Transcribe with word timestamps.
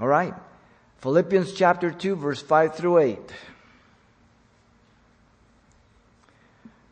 All 0.00 0.08
right. 0.08 0.34
Philippians 0.98 1.52
chapter 1.52 1.90
2, 1.90 2.16
verse 2.16 2.40
5 2.40 2.76
through 2.76 2.98
8. 2.98 3.18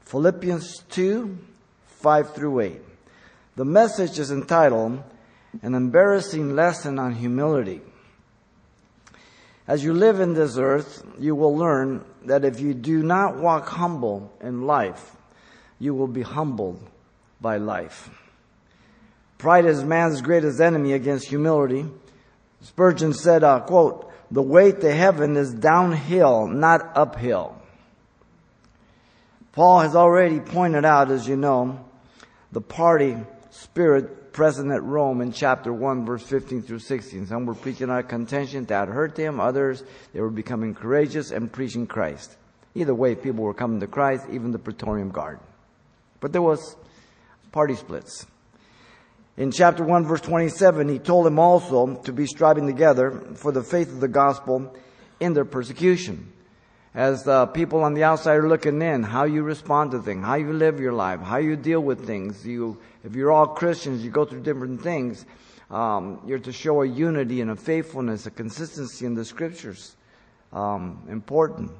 Philippians 0.05 0.83
2, 0.91 1.39
5 1.87 2.35
through 2.35 2.61
8. 2.61 2.81
The 3.57 3.65
message 3.65 4.19
is 4.19 4.31
entitled 4.31 5.03
An 5.63 5.75
Embarrassing 5.75 6.57
Lesson 6.57 6.99
on 6.99 7.15
Humility. 7.15 7.81
As 9.69 9.85
you 9.85 9.93
live 9.95 10.19
in 10.19 10.35
this 10.35 10.57
earth, 10.57 11.05
you 11.19 11.37
will 11.37 11.57
learn 11.57 12.05
that 12.25 12.45
if 12.45 12.59
you 12.59 12.75
do 12.75 13.05
not 13.05 13.37
walk 13.37 13.69
humble 13.69 14.33
in 14.41 14.67
life, 14.67 15.15
you 15.79 15.95
will 15.95 16.09
be 16.09 16.23
humbled 16.23 16.85
by 17.41 17.57
life. 17.57 18.11
Pride 19.39 19.65
is 19.65 19.85
man's 19.85 20.23
greatest 20.23 20.61
enemy 20.61 20.93
against 20.93 21.29
humility. 21.29 21.87
Spurgeon 22.63 23.13
said, 23.13 23.43
uh, 23.43 23.61
quote, 23.61 24.11
the 24.31 24.43
way 24.43 24.73
to 24.73 24.93
heaven 24.93 25.37
is 25.37 25.53
downhill, 25.53 26.47
not 26.47 26.97
uphill. 26.97 27.57
Paul 29.53 29.81
has 29.81 29.97
already 29.97 30.39
pointed 30.39 30.85
out, 30.85 31.11
as 31.11 31.27
you 31.27 31.37
know, 31.37 31.85
the 32.53 32.61
party 32.61 33.17
spirit 33.51 34.33
present 34.33 34.71
at 34.71 34.83
Rome 34.83 35.21
in 35.21 35.33
chapter 35.33 35.73
1, 35.73 36.07
verse 36.07 36.23
15 36.23 36.63
through 36.63 36.79
16. 36.79 37.27
Some 37.27 37.47
were 37.47 37.55
preaching 37.55 37.91
out 37.91 38.09
contention 38.09 38.65
that 38.67 38.89
hurt 38.89 39.17
them. 39.17 39.41
Others, 39.41 39.83
they 40.13 40.21
were 40.21 40.31
becoming 40.31 40.75
courageous 40.75 41.33
and 41.33 41.53
preaching 41.53 41.87
Christ. 41.87 42.37
Either 42.75 42.95
way, 42.95 43.17
people 43.17 43.43
were 43.43 43.55
coming 43.55 43.81
to 43.81 43.89
Christ, 43.89 44.27
even 44.31 44.53
the 44.53 44.59
Praetorian 44.59 45.11
Guard. 45.11 45.41
But 46.21 46.33
there 46.33 46.43
was 46.43 46.77
party 47.51 47.75
splits. 47.75 48.27
In 49.41 49.51
chapter 49.51 49.83
1 49.83 50.05
verse 50.05 50.21
27, 50.21 50.91
he 50.91 50.99
told 50.99 51.25
them 51.25 51.39
also 51.39 51.95
to 52.03 52.13
be 52.13 52.27
striving 52.27 52.67
together 52.67 53.11
for 53.37 53.53
the 53.53 53.63
faith 53.63 53.89
of 53.89 53.99
the 53.99 54.07
gospel 54.07 54.77
in 55.19 55.33
their 55.33 55.47
persecution. 55.47 56.31
As 56.95 57.23
the 57.23 57.47
people 57.47 57.83
on 57.83 57.95
the 57.95 58.05
outside 58.05 58.37
are 58.37 58.47
looking 58.51 58.83
in, 58.83 59.03
how 59.03 59.25
you 59.25 59.43
respond 59.43 59.93
to 59.93 60.03
things, 60.03 60.27
how 60.27 60.35
you 60.35 60.53
live 60.53 60.79
your 60.79 60.93
life, 60.93 61.21
how 61.21 61.39
you 61.39 61.57
deal 61.57 61.81
with 61.81 62.07
things. 62.07 62.47
You, 62.47 62.77
if 63.03 63.15
you're 63.15 63.33
all 63.33 63.47
Christians, 63.47 64.05
you 64.05 64.11
go 64.11 64.27
through 64.27 64.43
different 64.43 64.83
things. 64.83 65.25
Um, 65.71 66.21
you're 66.27 66.39
to 66.41 66.53
show 66.53 66.83
a 66.83 66.87
unity 66.87 67.41
and 67.41 67.51
a 67.51 67.57
faithfulness, 67.57 68.27
a 68.27 68.31
consistency 68.31 69.07
in 69.07 69.15
the 69.15 69.25
scriptures. 69.25 69.97
Um, 70.53 71.03
important. 71.09 71.71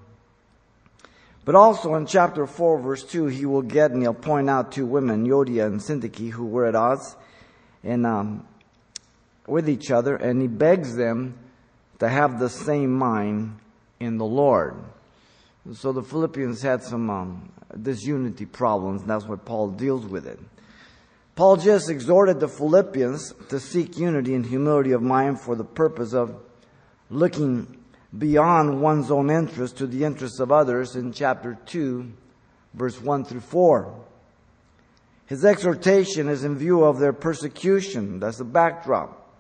But 1.45 1.57
also 1.57 1.95
in 1.97 2.07
chapter 2.07 2.47
4, 2.47 2.81
verse 2.81 3.05
2, 3.05 3.27
he 3.27 3.45
will 3.45 3.61
get 3.61 3.91
and 3.91 4.01
he'll 4.01 4.15
point 4.15 4.49
out 4.49 4.73
two 4.73 4.87
women, 4.87 5.27
Euodia 5.27 5.67
and 5.67 5.79
Syntyche, 5.79 6.31
who 6.31 6.47
were 6.47 6.65
at 6.65 6.75
odds 6.75 7.17
and 7.83 8.07
um, 8.07 8.47
with 9.47 9.69
each 9.69 9.91
other, 9.91 10.17
and 10.17 10.41
he 10.41 10.49
begs 10.49 10.97
them 10.97 11.39
to 11.99 12.09
have 12.09 12.39
the 12.39 12.49
same 12.49 12.93
mind 12.93 13.59
in 13.99 14.19
the 14.19 14.25
Lord. 14.25 14.77
So 15.75 15.93
the 15.93 16.03
Philippians 16.03 16.63
had 16.63 16.83
some 16.83 17.11
um, 17.11 17.53
disunity 17.81 18.47
problems, 18.47 19.03
and 19.03 19.11
that's 19.11 19.27
what 19.27 19.45
Paul 19.45 19.71
deals 19.71 20.07
with 20.07 20.27
it. 20.27 20.39
Paul 21.37 21.57
just 21.57 21.89
exhorted 21.89 22.41
the 22.41 22.49
Philippians 22.49 23.35
to 23.49 23.61
seek 23.61 23.97
unity 23.97 24.35
and 24.35 24.45
humility 24.45 24.93
of 24.93 25.03
mind 25.03 25.41
for 25.41 25.55
the 25.55 25.65
purpose 25.65 26.13
of 26.13 26.37
looking 27.09 27.79
beyond 28.17 28.81
one's 28.81 29.11
own 29.11 29.31
interest 29.31 29.79
to 29.79 29.87
the 29.87 30.05
interests 30.05 30.41
of 30.41 30.51
others 30.51 30.97
in 30.97 31.13
chapter 31.13 31.57
2, 31.67 32.13
verse 32.75 33.01
1 33.01 33.25
through 33.25 33.41
4. 33.41 33.95
His 35.31 35.45
exhortation 35.45 36.29
is 36.29 36.43
in 36.43 36.59
view 36.59 36.83
of 36.83 36.99
their 36.99 37.13
persecution. 37.13 38.19
That's 38.19 38.39
the 38.39 38.45
backdrop. 38.45 39.33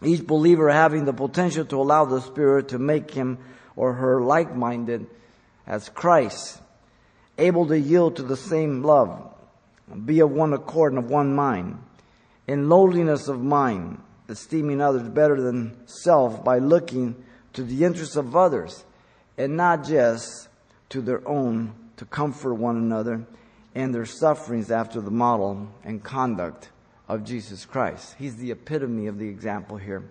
Each 0.00 0.24
believer 0.24 0.70
having 0.70 1.06
the 1.06 1.12
potential 1.12 1.64
to 1.64 1.80
allow 1.80 2.04
the 2.04 2.20
Spirit 2.20 2.68
to 2.68 2.78
make 2.78 3.10
him 3.10 3.38
or 3.74 3.94
her 3.94 4.22
like 4.22 4.54
minded 4.54 5.08
as 5.66 5.88
Christ, 5.88 6.62
able 7.36 7.66
to 7.66 7.76
yield 7.76 8.14
to 8.14 8.22
the 8.22 8.36
same 8.36 8.84
love, 8.84 9.34
be 10.04 10.20
of 10.20 10.30
one 10.30 10.52
accord 10.52 10.92
and 10.92 11.02
of 11.02 11.10
one 11.10 11.34
mind, 11.34 11.82
in 12.46 12.68
lowliness 12.68 13.26
of 13.26 13.42
mind, 13.42 14.00
esteeming 14.28 14.80
others 14.80 15.08
better 15.08 15.40
than 15.42 15.76
self 15.88 16.44
by 16.44 16.58
looking 16.58 17.16
to 17.54 17.64
the 17.64 17.84
interests 17.84 18.14
of 18.14 18.36
others 18.36 18.84
and 19.36 19.56
not 19.56 19.82
just 19.82 20.46
to 20.90 21.00
their 21.00 21.26
own 21.26 21.74
to 21.96 22.04
comfort 22.04 22.54
one 22.54 22.76
another 22.76 23.26
and 23.74 23.94
their 23.94 24.06
sufferings 24.06 24.70
after 24.70 25.00
the 25.00 25.10
model 25.10 25.68
and 25.82 26.02
conduct 26.02 26.70
of 27.08 27.24
Jesus 27.24 27.64
Christ. 27.64 28.14
He's 28.18 28.36
the 28.36 28.50
epitome 28.50 29.06
of 29.06 29.18
the 29.18 29.28
example 29.28 29.76
here. 29.76 30.04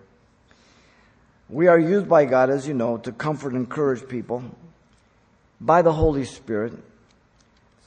We 1.48 1.66
are 1.66 1.78
used 1.78 2.08
by 2.08 2.24
God, 2.24 2.50
as 2.50 2.66
you 2.66 2.74
know, 2.74 2.96
to 2.98 3.12
comfort 3.12 3.52
and 3.52 3.64
encourage 3.64 4.08
people 4.08 4.44
by 5.60 5.82
the 5.82 5.92
Holy 5.92 6.24
Spirit 6.24 6.72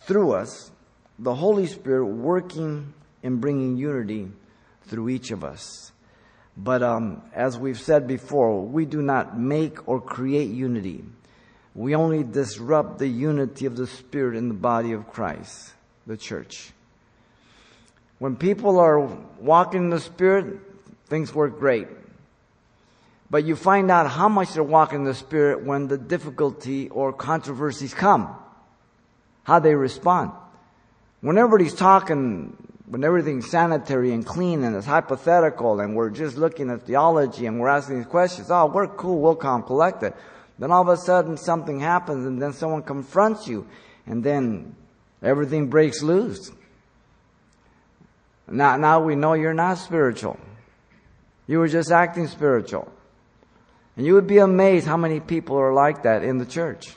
through 0.02 0.34
us, 0.34 0.72
the 1.20 1.36
Holy 1.36 1.68
Spirit 1.68 2.06
working 2.06 2.94
and 3.24 3.42
bringing 3.42 3.78
unity 3.78 4.30
through 4.84 5.10
each 5.10 5.32
of 5.32 5.44
us. 5.44 5.92
But 6.56 6.82
um, 6.82 7.22
as 7.34 7.58
we've 7.58 7.80
said 7.80 8.08
before, 8.08 8.62
we 8.62 8.86
do 8.86 9.02
not 9.02 9.38
make 9.38 9.88
or 9.88 10.02
create 10.02 10.50
unity 10.50 11.04
we 11.78 11.94
only 11.94 12.24
disrupt 12.24 12.98
the 12.98 13.08
unity 13.08 13.68
of 13.68 13.78
the 13.78 13.86
Spirit 13.86 14.36
in 14.36 14.48
the 14.48 14.56
body 14.56 14.94
of 14.94 15.08
Christ, 15.08 15.74
the 16.08 16.18
church. 16.18 16.72
When 18.18 18.36
people 18.36 18.80
are 18.80 19.00
walking 19.40 19.84
in 19.84 19.90
the 19.92 20.00
Spirit, 20.00 20.60
things 21.06 21.36
work 21.36 21.60
great. 21.60 21.88
But 23.30 23.46
you 23.46 23.56
find 23.56 23.92
out 23.92 24.10
how 24.10 24.28
much 24.28 24.54
they're 24.54 24.64
walking 24.64 25.00
in 25.00 25.06
the 25.06 25.14
Spirit 25.14 25.66
when 25.66 25.88
the 25.88 26.00
difficulty 26.00 26.90
or 26.90 27.14
controversies 27.14 27.94
come. 27.94 28.36
How 29.44 29.60
they 29.60 29.76
respond. 29.76 30.32
When 31.22 31.38
everybody's 31.38 31.76
talking, 31.76 32.58
when 32.88 33.04
everything's 33.04 33.52
sanitary 33.52 34.14
and 34.14 34.26
clean 34.26 34.64
and 34.64 34.76
it's 34.76 34.88
hypothetical 34.88 35.80
and 35.80 35.96
we're 35.96 36.10
just 36.10 36.38
looking 36.38 36.72
at 36.72 36.88
theology 36.88 37.46
and 37.46 37.60
we're 37.60 37.68
asking 37.68 37.98
these 37.98 38.08
questions, 38.08 38.50
oh, 38.50 38.66
we're 38.66 38.88
cool, 38.88 39.22
we'll 39.22 39.36
calm, 39.36 39.62
collected. 39.62 40.16
Then 40.60 40.72
all 40.72 40.82
of 40.82 40.88
a 40.88 40.98
sudden 40.98 41.38
something 41.38 41.80
happens 41.80 42.26
and 42.26 42.42
then 42.42 42.54
someone 42.54 42.82
confronts 42.84 43.48
you 43.48 43.68
and 44.06 44.24
then 44.24 44.76
everything 45.22 45.68
breaks 45.68 46.02
loose. 46.02 46.52
Now, 48.48 48.78
now 48.78 49.02
we 49.02 49.16
know 49.16 49.34
you're 49.34 49.54
not 49.54 49.78
spiritual. 49.78 50.40
You 51.48 51.60
were 51.60 51.68
just 51.68 51.92
acting 51.92 52.28
spiritual. 52.28 52.92
And 53.96 54.06
you 54.06 54.14
would 54.14 54.28
be 54.28 54.38
amazed 54.38 54.88
how 54.88 54.98
many 54.98 55.20
people 55.20 55.58
are 55.58 55.74
like 55.74 56.04
that 56.04 56.24
in 56.24 56.38
the 56.38 56.46
church. 56.46 56.88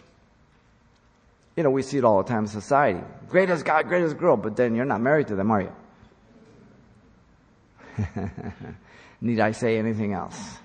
You 1.57 1.65
know, 1.65 1.71
we 1.71 1.83
see 1.83 1.99
it 1.99 2.05
all 2.05 2.23
the 2.23 2.29
time 2.29 2.45
in 2.45 2.49
society. 2.49 3.01
Greatest 3.29 3.65
guy, 3.65 3.83
greatest 3.83 4.17
girl, 4.17 4.37
but 4.37 4.57
then 4.57 4.75
you're 4.75 4.85
not 4.85 5.01
married 5.01 5.29
to 5.29 5.35
them, 5.35 5.51
are 5.51 5.63
you? 5.63 5.73
Need 9.21 9.41
I 9.41 9.53
say 9.53 9.79
anything 9.79 10.13
else? 10.13 10.59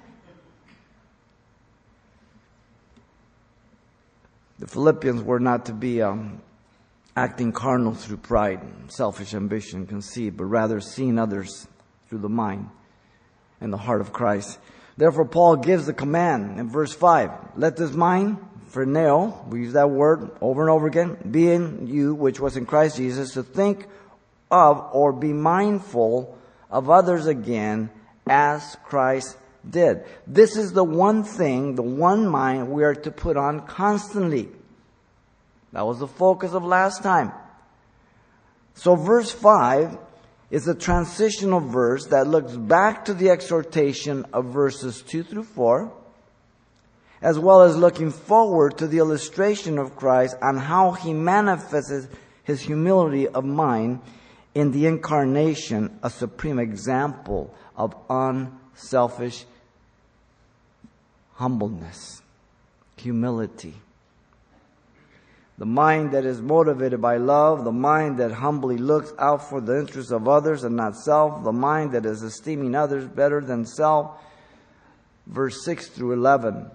The 4.57 4.67
Philippians 4.67 5.21
were 5.21 5.39
not 5.39 5.65
to 5.65 5.73
be 5.73 6.01
um, 6.01 6.41
acting 7.15 7.51
carnal 7.51 7.93
through 7.93 8.17
pride, 8.17 8.61
selfish 8.87 9.33
ambition, 9.33 9.85
conceit, 9.85 10.37
but 10.37 10.45
rather 10.45 10.79
seeing 10.79 11.19
others 11.19 11.67
through 12.07 12.19
the 12.19 12.29
mind 12.29 12.69
and 13.59 13.73
the 13.73 13.77
heart 13.77 13.99
of 13.99 14.13
Christ. 14.13 14.59
Therefore, 14.95 15.25
Paul 15.25 15.57
gives 15.57 15.85
the 15.85 15.93
command 15.93 16.57
in 16.57 16.69
verse 16.69 16.93
5 16.93 17.31
Let 17.57 17.75
this 17.75 17.91
mind, 17.93 18.37
phroneo, 18.71 19.45
we 19.47 19.59
use 19.59 19.73
that 19.73 19.89
word 19.89 20.31
over 20.39 20.61
and 20.61 20.69
over 20.69 20.87
again, 20.87 21.17
be 21.29 21.51
in 21.51 21.87
you, 21.87 22.15
which 22.15 22.39
was 22.39 22.55
in 22.55 22.65
Christ 22.65 22.95
Jesus, 22.95 23.33
to 23.33 23.43
think 23.43 23.87
of 24.49 24.89
or 24.93 25.11
be 25.11 25.33
mindful 25.33 26.37
of 26.71 26.89
others 26.89 27.27
again 27.27 27.89
as 28.25 28.77
Christ 28.85 29.37
did. 29.69 30.03
This 30.27 30.55
is 30.55 30.73
the 30.73 30.83
one 30.83 31.23
thing, 31.23 31.75
the 31.75 31.81
one 31.81 32.27
mind 32.27 32.69
we 32.69 32.83
are 32.83 32.95
to 32.95 33.11
put 33.11 33.37
on 33.37 33.65
constantly. 33.67 34.49
That 35.73 35.85
was 35.85 35.99
the 35.99 36.07
focus 36.07 36.53
of 36.53 36.63
last 36.63 37.03
time. 37.03 37.31
So 38.75 38.95
verse 38.95 39.31
5 39.31 39.97
is 40.51 40.67
a 40.67 40.75
transitional 40.75 41.59
verse 41.59 42.07
that 42.07 42.27
looks 42.27 42.55
back 42.55 43.05
to 43.05 43.13
the 43.13 43.29
exhortation 43.29 44.25
of 44.31 44.45
verses 44.45 45.01
2 45.01 45.23
through 45.23 45.43
4, 45.43 45.91
as 47.21 47.39
well 47.39 47.63
as 47.63 47.75
looking 47.75 48.11
forward 48.11 48.77
to 48.77 48.87
the 48.87 48.99
illustration 48.99 49.79
of 49.79 49.95
Christ 49.95 50.35
on 50.41 50.57
how 50.57 50.91
he 50.91 51.13
manifests 51.13 52.07
his 52.43 52.61
humility 52.61 53.27
of 53.27 53.43
mind 53.43 54.01
in 54.53 54.71
the 54.71 54.85
incarnation, 54.85 55.99
a 56.03 56.09
supreme 56.09 56.59
example 56.59 57.53
of 57.75 57.95
unselfish 58.09 59.45
humbleness, 61.35 62.21
humility. 62.97 63.75
The 65.57 65.65
mind 65.65 66.11
that 66.11 66.25
is 66.25 66.41
motivated 66.41 67.01
by 67.01 67.17
love, 67.17 67.63
the 67.63 67.71
mind 67.71 68.17
that 68.17 68.31
humbly 68.31 68.77
looks 68.77 69.13
out 69.17 69.49
for 69.49 69.61
the 69.61 69.79
interests 69.79 70.11
of 70.11 70.27
others 70.27 70.63
and 70.63 70.75
not 70.75 70.97
self, 70.97 71.43
the 71.43 71.53
mind 71.53 71.93
that 71.93 72.05
is 72.05 72.23
esteeming 72.23 72.75
others 72.75 73.05
better 73.05 73.39
than 73.39 73.65
self, 73.65 74.19
verse 75.27 75.63
6 75.63 75.87
through 75.87 76.13
11 76.13 76.69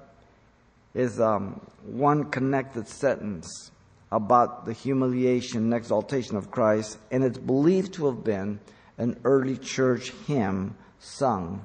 is 0.95 1.21
um, 1.21 1.61
one 1.85 2.31
connected 2.31 2.89
sentence 2.89 3.71
about 4.11 4.65
the 4.65 4.73
humiliation 4.73 5.65
and 5.65 5.75
exaltation 5.75 6.37
of 6.37 6.51
Christ, 6.51 6.99
and 7.11 7.23
it's 7.23 7.39
believed 7.39 7.95
to 7.95 8.07
have 8.07 8.25
been 8.25 8.61
an 8.99 9.19
early 9.25 9.57
church 9.57 10.11
hymn 10.27 10.77
sung 10.99 11.65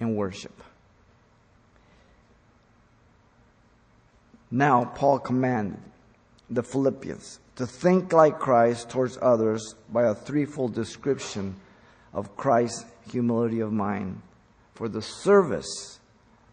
in 0.00 0.16
worship. 0.16 0.62
Now, 4.54 4.84
Paul 4.84 5.18
commanded 5.18 5.80
the 6.48 6.62
Philippians 6.62 7.40
to 7.56 7.66
think 7.66 8.12
like 8.12 8.38
Christ 8.38 8.88
towards 8.88 9.18
others 9.20 9.74
by 9.92 10.04
a 10.04 10.14
threefold 10.14 10.76
description 10.76 11.56
of 12.12 12.36
Christ's 12.36 12.84
humility 13.10 13.58
of 13.58 13.72
mind 13.72 14.22
for 14.76 14.88
the 14.88 15.02
service 15.02 15.98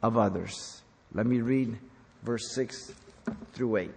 of 0.01 0.17
others. 0.17 0.81
Let 1.13 1.27
me 1.27 1.41
read 1.41 1.77
verse 2.23 2.55
6 2.55 2.91
through 3.53 3.77
8. 3.77 3.91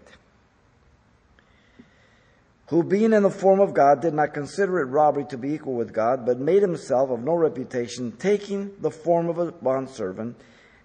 Who, 2.67 2.83
being 2.83 3.15
in 3.15 3.23
the 3.23 3.31
form 3.31 3.61
of 3.61 3.73
God, 3.73 4.03
did 4.03 4.12
not 4.12 4.35
consider 4.35 4.81
it 4.81 4.91
robbery 4.91 5.25
to 5.31 5.39
be 5.39 5.55
equal 5.55 5.77
with 5.77 5.95
God, 5.95 6.27
but 6.27 6.39
made 6.39 6.61
himself 6.61 7.09
of 7.09 7.25
no 7.25 7.37
reputation, 7.37 8.12
taking 8.12 8.71
the 8.83 8.91
form 8.91 9.31
of 9.31 9.39
a 9.39 9.50
bondservant, 9.50 10.37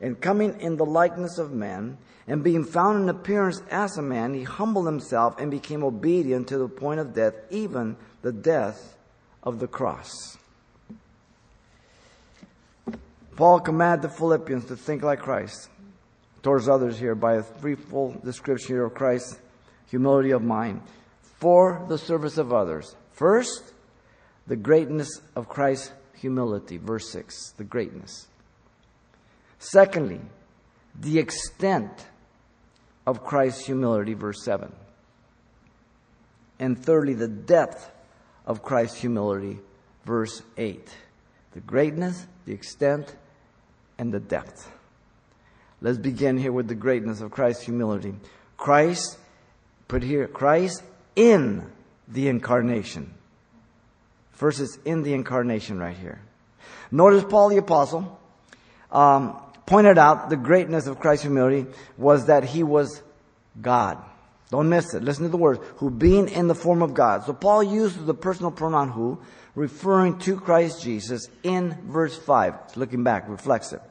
and 0.02 0.20
coming 0.20 0.60
in 0.60 0.78
the 0.78 0.86
likeness 0.86 1.38
of 1.38 1.52
men, 1.52 1.98
and 2.28 2.44
being 2.44 2.64
found 2.64 3.02
in 3.02 3.10
appearance 3.10 3.62
as 3.72 3.98
a 3.98 4.02
man, 4.02 4.34
he 4.34 4.44
humbled 4.44 4.86
himself 4.86 5.40
and 5.40 5.50
became 5.50 5.84
obedient 5.84 6.48
to 6.48 6.58
the 6.58 6.68
point 6.68 7.00
of 7.00 7.14
death, 7.14 7.34
even 7.50 7.98
the 8.22 8.32
death 8.32 8.96
of 9.42 9.60
the 9.60 9.68
cross. 9.68 10.38
Paul 13.36 13.60
commanded 13.62 14.02
the 14.04 14.16
Philippians 14.16 14.66
to 14.66 14.76
think 14.76 15.02
like 15.02 15.20
Christ 15.20 15.70
towards 16.44 16.68
others 16.70 17.00
here 17.00 17.16
by 17.16 17.36
a 17.36 17.44
threefold 17.44 18.24
description 18.24 18.76
here 18.76 18.86
of 18.86 18.94
Christ's 18.94 19.40
humility 19.88 20.32
of 20.32 20.44
mind 20.44 20.82
for 21.40 21.86
the 21.88 21.98
service 21.98 22.38
of 22.38 22.54
others. 22.54 22.96
First, 23.14 23.74
the 24.46 24.56
greatness 24.56 25.22
of 25.36 25.50
Christ's 25.50 25.92
humility, 26.16 26.78
verse 26.78 27.10
6, 27.12 27.54
the 27.58 27.64
greatness. 27.64 28.28
Secondly, 29.60 30.22
the 31.00 31.20
extent 31.20 32.08
of 33.06 33.24
Christ's 33.24 33.66
humility, 33.66 34.14
verse 34.14 34.44
7. 34.44 34.72
And 36.60 36.78
thirdly, 36.78 37.14
the 37.14 37.28
depth 37.28 37.92
of 38.46 38.64
Christ's 38.64 39.00
humility, 39.00 39.60
verse 40.06 40.42
8. 40.58 40.90
The 41.54 41.60
greatness, 41.62 42.26
the 42.46 42.54
extent, 42.54 43.16
and 43.98 44.14
the 44.14 44.20
depth. 44.20 44.72
Let's 45.82 45.98
begin 45.98 46.38
here 46.38 46.52
with 46.52 46.68
the 46.68 46.76
greatness 46.76 47.22
of 47.22 47.32
Christ's 47.32 47.64
humility. 47.64 48.14
Christ, 48.58 49.18
put 49.88 50.04
here, 50.04 50.28
Christ 50.28 50.84
in 51.16 51.70
the 52.08 52.28
incarnation. 52.28 53.14
First, 54.32 54.60
it's 54.60 54.78
in 54.86 55.04
the 55.04 55.14
incarnation 55.14 55.80
right 55.80 55.96
here. 55.96 56.22
Notice 56.92 57.24
Paul 57.24 57.50
the 57.50 57.58
Apostle 57.58 58.20
um, 58.92 59.40
pointed 59.70 60.00
out 60.00 60.32
the 60.32 60.36
greatness 60.36 60.88
of 60.88 61.00
Christ's 61.00 61.24
humility 61.26 61.68
was 61.96 62.26
that 62.26 62.44
he 62.44 62.64
was 62.64 63.04
God. 63.62 64.00
Don't 64.50 64.68
miss 64.68 64.96
it. 64.96 65.04
Listen 65.04 65.26
to 65.26 65.30
the 65.30 65.38
words. 65.38 65.60
Who 65.76 65.92
being 65.92 66.28
in 66.28 66.48
the 66.48 66.56
form 66.56 66.82
of 66.82 66.96
God. 66.96 67.24
So 67.24 67.34
Paul 67.34 67.62
uses 67.62 68.04
the 68.04 68.16
personal 68.16 68.50
pronoun 68.50 68.90
who, 68.90 69.20
referring 69.54 70.18
to 70.20 70.40
Christ 70.40 70.82
Jesus 70.82 71.30
in 71.44 71.78
verse 71.86 72.18
5. 72.18 72.56
It's 72.66 72.78
looking 72.78 73.04
back, 73.04 73.30
reflexive. 73.30 73.82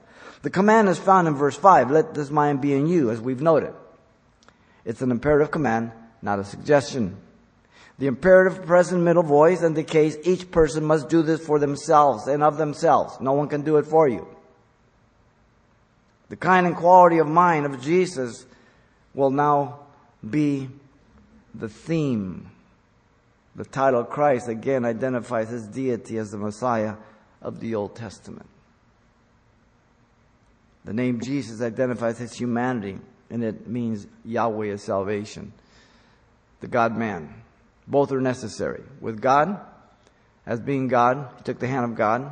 The 0.43 0.51
command 0.51 0.89
is 0.89 0.99
found 0.99 1.29
in 1.29 1.35
verse 1.37 1.57
5. 1.57 1.93
Let 1.93 2.13
this 2.13 2.29
mind 2.29 2.61
be 2.61 2.73
in 2.73 2.89
you, 2.89 3.13
as 3.13 3.21
we've 3.21 3.41
noted. 3.41 3.73
It's 4.85 5.01
an 5.01 5.13
imperative 5.13 5.53
command, 5.53 5.93
not 6.23 6.41
a 6.41 6.45
suggestion. 6.45 7.19
The 8.01 8.09
imperative 8.09 8.67
present 8.67 9.03
middle 9.03 9.23
voice 9.23 9.63
indicates 9.63 10.17
each 10.25 10.51
person 10.51 10.85
must 10.85 11.09
do 11.09 11.23
this 11.23 11.45
for 11.47 11.61
themselves 11.61 12.27
and 12.27 12.43
of 12.43 12.57
themselves. 12.57 13.21
No 13.21 13.35
one 13.35 13.47
can 13.47 13.63
do 13.63 13.77
it 13.77 13.87
for 13.87 14.09
you. 14.09 14.27
The 16.29 16.37
kind 16.37 16.67
and 16.67 16.77
quality 16.77 17.19
of 17.19 17.27
mind 17.27 17.67
of 17.67 17.81
Jesus 17.81 18.47
will 19.15 19.31
now 19.31 19.81
be 20.29 20.69
the 21.55 21.69
theme. 21.69 22.51
The 23.57 23.65
title 23.65 24.05
Christ 24.05 24.49
again 24.49 24.85
identifies 24.85 25.49
his 25.49 25.67
deity 25.67 26.19
as 26.19 26.31
the 26.31 26.39
Messiah 26.39 26.95
of 27.43 27.61
the 27.61 27.75
Old 27.75 27.97
Testament. 27.97 28.49
The 30.85 30.93
name 30.93 31.21
Jesus 31.21 31.61
identifies 31.61 32.19
his 32.19 32.33
humanity, 32.33 32.99
and 33.31 33.43
it 33.43 33.67
means 33.67 34.07
Yahweh 34.25 34.69
is 34.69 34.83
salvation. 34.83 35.53
The 36.61 36.67
God 36.67 36.97
man. 36.97 37.43
Both 37.87 38.13
are 38.13 38.21
necessary. 38.21 38.83
With 39.01 39.21
God, 39.21 39.61
as 40.47 40.61
being 40.61 40.89
God, 40.89 41.31
he 41.37 41.43
took 41.43 41.59
the 41.59 41.69
hand 41.69 41.85
of 41.85 41.95
God, 41.95 42.31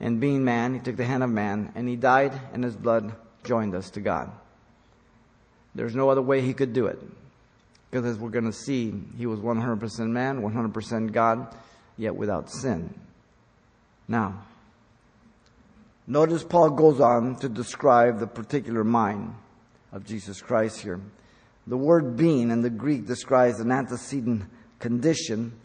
and 0.00 0.20
being 0.20 0.44
man, 0.44 0.74
he 0.74 0.80
took 0.80 0.96
the 0.96 1.04
hand 1.04 1.22
of 1.22 1.30
man, 1.30 1.72
and 1.74 1.88
he 1.88 1.96
died, 1.96 2.32
and 2.52 2.62
his 2.62 2.76
blood 2.76 3.14
joined 3.44 3.74
us 3.74 3.90
to 3.90 4.00
God. 4.00 4.30
There's 5.74 5.94
no 5.94 6.10
other 6.10 6.22
way 6.22 6.40
he 6.40 6.54
could 6.54 6.72
do 6.72 6.86
it. 6.86 6.98
Because 7.90 8.06
as 8.06 8.18
we're 8.18 8.30
going 8.30 8.44
to 8.44 8.52
see, 8.52 8.92
he 9.16 9.26
was 9.26 9.40
100% 9.40 10.08
man, 10.08 10.42
100% 10.42 11.12
God, 11.12 11.54
yet 11.96 12.14
without 12.14 12.50
sin. 12.50 12.92
Now, 14.08 14.44
Notice 16.08 16.44
Paul 16.44 16.70
goes 16.70 17.00
on 17.00 17.34
to 17.36 17.48
describe 17.48 18.20
the 18.20 18.28
particular 18.28 18.84
mind 18.84 19.34
of 19.92 20.06
Jesus 20.06 20.40
Christ 20.40 20.80
here. 20.80 21.00
The 21.66 21.76
word 21.76 22.16
being 22.16 22.52
in 22.52 22.62
the 22.62 22.70
Greek 22.70 23.06
describes 23.06 23.58
an 23.58 23.72
antecedent 23.72 24.44
condition 24.78 25.58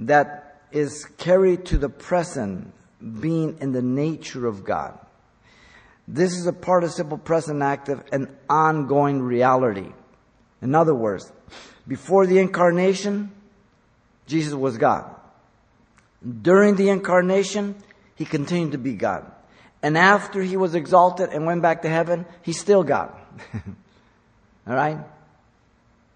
that 0.00 0.62
is 0.72 1.04
carried 1.18 1.66
to 1.66 1.78
the 1.78 1.88
present, 1.88 2.72
being 3.00 3.58
in 3.60 3.72
the 3.72 3.82
nature 3.82 4.46
of 4.46 4.64
God. 4.64 4.98
This 6.08 6.32
is 6.32 6.46
a 6.46 6.52
participle 6.52 7.18
present 7.18 7.62
active, 7.62 8.02
an 8.12 8.34
ongoing 8.48 9.20
reality. 9.22 9.92
In 10.62 10.74
other 10.74 10.94
words, 10.94 11.32
before 11.86 12.26
the 12.26 12.38
incarnation, 12.38 13.32
Jesus 14.26 14.54
was 14.54 14.78
God. 14.78 15.10
During 16.42 16.76
the 16.76 16.88
incarnation, 16.88 17.76
he 18.14 18.24
continued 18.24 18.72
to 18.72 18.78
be 18.78 18.94
God. 18.94 19.30
And 19.82 19.98
after 19.98 20.42
he 20.42 20.56
was 20.56 20.74
exalted 20.74 21.30
and 21.30 21.44
went 21.46 21.62
back 21.62 21.82
to 21.82 21.88
heaven, 21.88 22.24
he's 22.42 22.58
still 22.58 22.82
God. 22.82 23.12
all 24.66 24.74
right? 24.74 24.98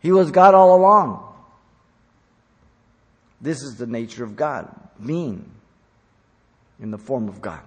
He 0.00 0.12
was 0.12 0.30
God 0.30 0.54
all 0.54 0.76
along. 0.76 1.26
This 3.40 3.62
is 3.62 3.76
the 3.76 3.86
nature 3.86 4.24
of 4.24 4.36
God, 4.36 4.68
being 5.04 5.50
in 6.80 6.90
the 6.90 6.98
form 6.98 7.28
of 7.28 7.40
God. 7.40 7.60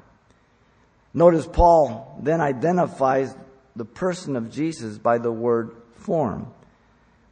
Notice 1.14 1.46
Paul 1.46 2.20
then 2.22 2.42
identifies 2.42 3.36
the 3.76 3.86
person 3.86 4.36
of 4.36 4.52
Jesus 4.52 4.98
by 4.98 5.18
the 5.18 5.32
word 5.32 5.76
form, 5.98 6.52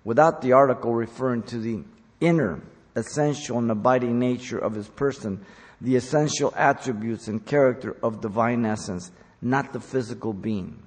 without 0.04 0.42
the 0.42 0.54
article 0.54 0.94
referring 0.94 1.44
to 1.44 1.58
the 1.58 1.84
inner, 2.20 2.62
essential, 2.96 3.58
and 3.58 3.70
abiding 3.72 4.20
nature 4.20 4.58
of 4.58 4.74
his 4.74 4.88
person 4.88 5.46
the 5.82 5.96
essential 5.96 6.54
attributes 6.56 7.28
and 7.28 7.44
character 7.44 7.98
of 8.04 8.22
divine 8.22 8.66
essence, 8.66 9.12
not 9.42 9.74
the 9.74 9.80
physical 9.80 10.32
being. 10.32 10.78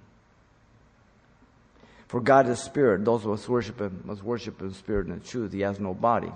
For 2.07 2.21
God 2.21 2.49
is 2.49 2.61
spirit. 2.61 3.05
Those 3.05 3.25
who 3.25 3.31
must 3.31 3.49
worship 3.49 3.81
him 3.81 4.03
must 4.05 4.23
worship 4.23 4.61
in 4.61 4.73
spirit 4.73 5.07
and 5.07 5.17
in 5.17 5.21
truth. 5.21 5.53
He 5.53 5.63
has 5.63 5.81
no 5.81 5.95
body. 5.95 6.33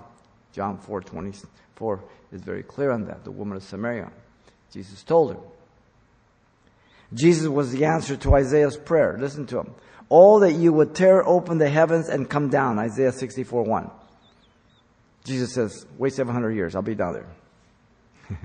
John 0.51 0.77
4 0.77 1.01
24 1.01 2.03
is 2.33 2.41
very 2.41 2.63
clear 2.63 2.91
on 2.91 3.05
that. 3.05 3.23
The 3.23 3.31
woman 3.31 3.55
of 3.55 3.63
Samaria. 3.63 4.11
Jesus 4.71 5.03
told 5.03 5.31
him. 5.31 5.39
Jesus 7.13 7.47
was 7.47 7.71
the 7.71 7.85
answer 7.85 8.15
to 8.17 8.35
Isaiah's 8.35 8.77
prayer. 8.77 9.17
Listen 9.19 9.45
to 9.47 9.59
him. 9.59 9.75
All 10.09 10.39
that 10.39 10.53
you 10.53 10.73
would 10.73 10.95
tear 10.95 11.27
open 11.27 11.57
the 11.57 11.69
heavens 11.69 12.07
and 12.07 12.29
come 12.29 12.49
down. 12.49 12.79
Isaiah 12.79 13.11
64 13.11 13.63
1. 13.63 13.91
Jesus 15.23 15.53
says, 15.53 15.85
wait 15.97 16.13
700 16.13 16.51
years. 16.51 16.75
I'll 16.75 16.81
be 16.81 16.95
down 16.95 17.13
there. 17.13 17.29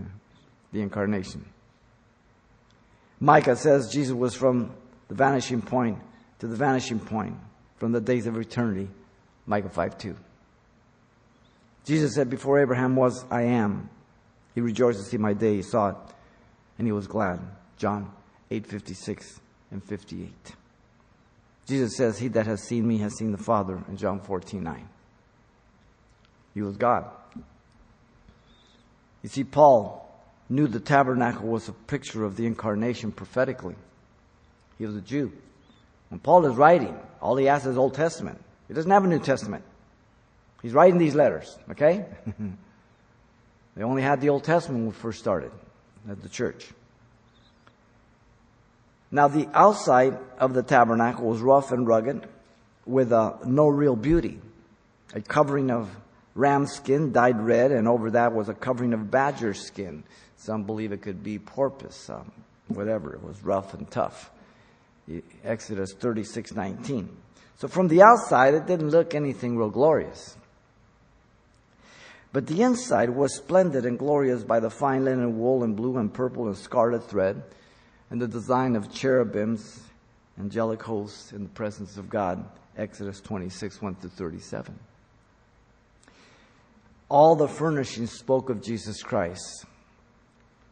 the 0.73 0.81
incarnation. 0.81 1.45
Micah 3.21 3.57
says 3.57 3.91
Jesus 3.93 4.15
was 4.15 4.35
from 4.35 4.75
the 5.09 5.15
vanishing 5.15 5.63
point 5.63 5.99
to 6.41 6.47
the 6.47 6.57
vanishing 6.57 7.01
point 7.01 7.37
from 7.77 7.93
the 7.93 8.01
days 8.01 8.27
of 8.27 8.37
eternity. 8.37 8.89
Micah 9.47 9.69
5 9.69 9.99
2. 9.99 10.17
Jesus 11.85 12.15
said, 12.15 12.31
Before 12.31 12.61
Abraham 12.61 12.97
was, 12.97 13.25
I 13.31 13.43
am. 13.43 13.89
He 14.55 14.61
rejoiced 14.61 14.99
to 14.99 15.05
see 15.05 15.17
my 15.17 15.33
day. 15.33 15.57
He 15.57 15.63
saw 15.63 15.89
it, 15.91 15.97
and 16.79 16.87
he 16.87 16.93
was 16.93 17.07
glad. 17.07 17.41
John 17.77 18.11
8 18.51 18.67
56 18.67 19.41
and 19.71 19.83
58. 19.83 20.55
Jesus 21.67 21.97
says, 21.97 22.19
He 22.19 22.29
that 22.29 22.47
has 22.47 22.63
seen 22.63 22.87
me 22.87 22.99
has 22.99 23.17
seen 23.17 23.33
the 23.33 23.39
Father 23.39 23.83
in 23.89 23.97
John 23.97 24.21
14 24.21 24.63
9. 24.63 24.89
He 26.55 26.63
was 26.63 26.77
God. 26.77 27.07
You 29.23 29.29
see, 29.29 29.45
Paul 29.45 30.05
knew 30.49 30.67
the 30.67 30.81
tabernacle 30.81 31.49
was 31.49 31.69
a 31.69 31.73
picture 31.73 32.25
of 32.25 32.37
the 32.37 32.47
incarnation 32.47 33.11
prophetically. 33.11 33.75
He 34.79 34.87
was 34.87 34.95
a 34.95 35.01
Jew. 35.01 35.33
When 36.11 36.21
Paul 36.21 36.47
is 36.47 36.55
writing, 36.55 36.97
all 37.21 37.37
he 37.37 37.47
has 37.47 37.67
is 37.67 37.79
Old 37.79 37.95
Testament. 37.95 38.39
He 38.69 38.75
doesn't 38.75 38.91
have 38.91 39.05
a 39.05 39.09
New 39.09 39.19
Testament. 39.19 39.65
He's 40.63 40.73
writing 40.73 40.99
these 40.99 41.15
letters, 41.15 41.59
okay? 41.71 42.05
they 43.77 43.83
only 43.83 44.03
had 44.03 44.21
the 44.21 44.29
Old 44.29 44.45
Testament 44.45 44.81
when 44.81 44.89
we 44.89 44.95
first 44.95 45.19
started 45.19 45.51
at 46.09 46.23
the 46.23 46.29
church. 46.29 46.69
Now, 49.11 49.29
the 49.29 49.49
outside 49.55 50.19
of 50.39 50.55
the 50.55 50.63
tabernacle 50.63 51.27
was 51.27 51.41
rough 51.41 51.71
and 51.71 51.87
rugged 51.87 52.27
with 52.87 53.13
uh, 53.13 53.35
no 53.45 53.69
real 53.69 53.97
beauty. 53.97 54.41
A 55.15 55.21
covering 55.21 55.71
of 55.71 55.89
ram 56.35 56.67
skin 56.67 57.13
dyed 57.13 57.41
red, 57.41 57.71
and 57.71 57.87
over 57.87 58.11
that 58.11 58.33
was 58.33 58.49
a 58.49 58.55
covering 58.55 58.93
of 58.93 59.11
badger 59.11 59.55
skin. 59.55 60.03
Some 60.37 60.65
believe 60.65 60.93
it 60.93 61.03
could 61.03 61.23
be 61.23 61.39
porpoise, 61.39 62.11
um, 62.11 62.31
whatever. 62.69 63.15
It 63.15 63.23
was 63.23 63.43
rough 63.43 63.75
and 63.75 63.89
tough. 63.91 64.31
Exodus 65.45 65.93
36 65.93 66.53
19. 66.53 67.09
So 67.57 67.69
from 67.69 67.89
the 67.89 68.03
outside, 68.03 68.55
it 68.55 68.67
didn't 68.67 68.91
look 68.91 69.15
anything 69.15 69.57
real 69.57 69.71
glorious. 69.71 70.37
But 72.35 72.49
the 72.49 72.63
inside 72.63 73.11
was 73.11 73.37
splendid 73.37 73.87
and 73.87 73.97
glorious 73.97 74.43
by 74.43 74.59
the 74.59 74.69
fine 74.69 75.05
linen 75.05 75.39
wool 75.39 75.63
and 75.63 75.77
blue 75.77 75.99
and 75.99 76.13
purple 76.13 76.49
and 76.49 76.57
scarlet 76.57 77.09
thread 77.09 77.41
and 78.11 78.21
the 78.21 78.27
design 78.27 78.75
of 78.75 78.93
cherubims, 78.93 79.81
angelic 80.37 80.83
hosts 80.83 81.33
in 81.33 81.45
the 81.45 81.49
presence 81.51 81.97
of 81.97 82.11
God. 82.11 82.45
Exodus 82.77 83.21
26, 83.21 83.81
1 83.81 83.95
through 83.95 84.11
37. 84.11 84.77
All 87.09 87.37
the 87.37 87.47
furnishings 87.47 88.11
spoke 88.11 88.51
of 88.51 88.61
Jesus 88.61 89.01
Christ, 89.01 89.65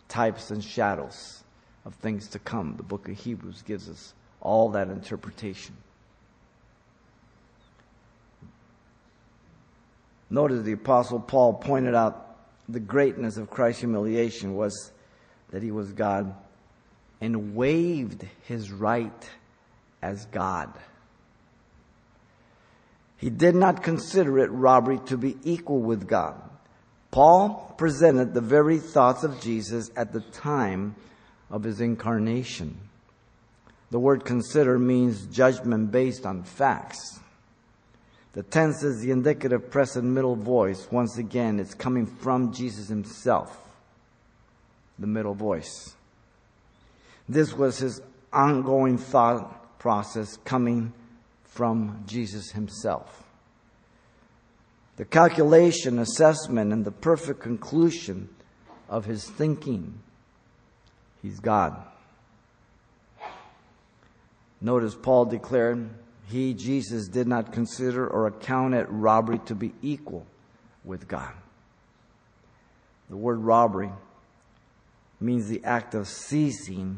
types 0.08 0.50
and 0.50 0.64
shadows 0.64 1.44
of 1.84 1.94
things 1.94 2.26
to 2.30 2.40
come. 2.40 2.74
The 2.76 2.82
book 2.82 3.08
of 3.08 3.16
Hebrews 3.16 3.62
gives 3.62 3.88
us 3.88 4.14
all 4.40 4.70
that 4.70 4.88
interpretation. 4.88 5.76
Notice 10.32 10.62
the 10.62 10.72
Apostle 10.72 11.20
Paul 11.20 11.52
pointed 11.52 11.94
out 11.94 12.38
the 12.66 12.80
greatness 12.80 13.36
of 13.36 13.50
Christ's 13.50 13.80
humiliation 13.80 14.54
was 14.54 14.90
that 15.50 15.62
he 15.62 15.70
was 15.70 15.92
God 15.92 16.34
and 17.20 17.54
waived 17.54 18.26
his 18.44 18.72
right 18.72 19.30
as 20.00 20.24
God. 20.24 20.72
He 23.18 23.28
did 23.28 23.54
not 23.54 23.82
consider 23.82 24.38
it 24.38 24.50
robbery 24.50 25.00
to 25.08 25.18
be 25.18 25.36
equal 25.44 25.80
with 25.80 26.08
God. 26.08 26.40
Paul 27.10 27.74
presented 27.76 28.32
the 28.32 28.40
very 28.40 28.78
thoughts 28.78 29.24
of 29.24 29.38
Jesus 29.42 29.90
at 29.96 30.14
the 30.14 30.22
time 30.22 30.96
of 31.50 31.62
his 31.62 31.82
incarnation. 31.82 32.80
The 33.90 34.00
word 34.00 34.24
consider 34.24 34.78
means 34.78 35.26
judgment 35.26 35.90
based 35.90 36.24
on 36.24 36.44
facts. 36.44 37.20
The 38.34 38.42
tense 38.42 38.82
is 38.82 39.00
the 39.00 39.10
indicative 39.10 39.70
present 39.70 40.04
middle 40.06 40.36
voice. 40.36 40.88
Once 40.90 41.18
again, 41.18 41.60
it's 41.60 41.74
coming 41.74 42.06
from 42.06 42.52
Jesus 42.52 42.88
himself. 42.88 43.58
The 44.98 45.06
middle 45.06 45.34
voice. 45.34 45.94
This 47.28 47.52
was 47.52 47.78
his 47.78 48.00
ongoing 48.32 48.96
thought 48.96 49.78
process 49.78 50.38
coming 50.44 50.92
from 51.44 52.02
Jesus 52.06 52.52
himself. 52.52 53.22
The 54.96 55.04
calculation, 55.04 55.98
assessment, 55.98 56.72
and 56.72 56.84
the 56.84 56.90
perfect 56.90 57.40
conclusion 57.40 58.28
of 58.88 59.04
his 59.04 59.28
thinking. 59.28 59.98
He's 61.22 61.40
God. 61.40 61.76
Notice 64.60 64.94
Paul 64.94 65.24
declared, 65.26 65.90
He, 66.32 66.54
Jesus, 66.54 67.08
did 67.08 67.28
not 67.28 67.52
consider 67.52 68.08
or 68.08 68.26
account 68.26 68.72
it 68.72 68.86
robbery 68.88 69.38
to 69.40 69.54
be 69.54 69.72
equal 69.82 70.24
with 70.82 71.06
God. 71.06 71.34
The 73.10 73.18
word 73.18 73.40
robbery 73.40 73.90
means 75.20 75.46
the 75.46 75.62
act 75.62 75.94
of 75.94 76.08
seizing 76.08 76.96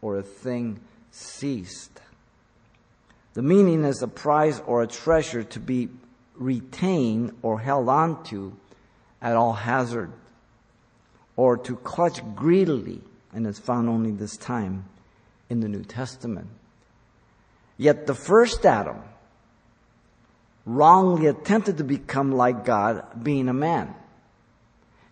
or 0.00 0.18
a 0.18 0.22
thing 0.24 0.80
seized. 1.12 2.00
The 3.34 3.42
meaning 3.42 3.84
is 3.84 4.02
a 4.02 4.08
prize 4.08 4.60
or 4.66 4.82
a 4.82 4.88
treasure 4.88 5.44
to 5.44 5.60
be 5.60 5.88
retained 6.34 7.36
or 7.40 7.60
held 7.60 7.88
on 7.88 8.24
to 8.24 8.52
at 9.22 9.36
all 9.36 9.52
hazard, 9.52 10.10
or 11.36 11.56
to 11.56 11.76
clutch 11.76 12.20
greedily, 12.34 13.00
and 13.32 13.46
is 13.46 13.60
found 13.60 13.88
only 13.88 14.10
this 14.10 14.36
time 14.36 14.86
in 15.48 15.60
the 15.60 15.68
New 15.68 15.84
Testament. 15.84 16.48
Yet 17.76 18.06
the 18.06 18.14
first 18.14 18.64
Adam 18.64 19.02
wrongly 20.64 21.26
attempted 21.26 21.78
to 21.78 21.84
become 21.84 22.32
like 22.32 22.64
God, 22.64 23.04
being 23.22 23.48
a 23.48 23.54
man. 23.54 23.94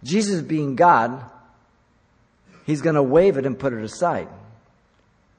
Jesus 0.03 0.41
being 0.43 0.77
God, 0.77 1.25
he's 2.65 2.81
going 2.81 2.95
to 2.95 3.03
waive 3.03 3.37
it 3.37 3.47
and 3.47 3.59
put 3.59 3.73
it 3.73 3.83
aside. 3.83 4.29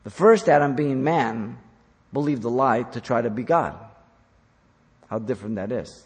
The 0.04 0.10
first 0.10 0.50
Adam, 0.50 0.75
being 0.75 1.04
man, 1.04 1.58
believed 2.12 2.42
the 2.42 2.50
lie 2.50 2.84
to 2.84 3.01
try 3.01 3.22
to 3.22 3.30
be 3.30 3.44
God. 3.44 3.75
How 5.08 5.20
different 5.20 5.56
that 5.56 5.72
is. 5.72 6.06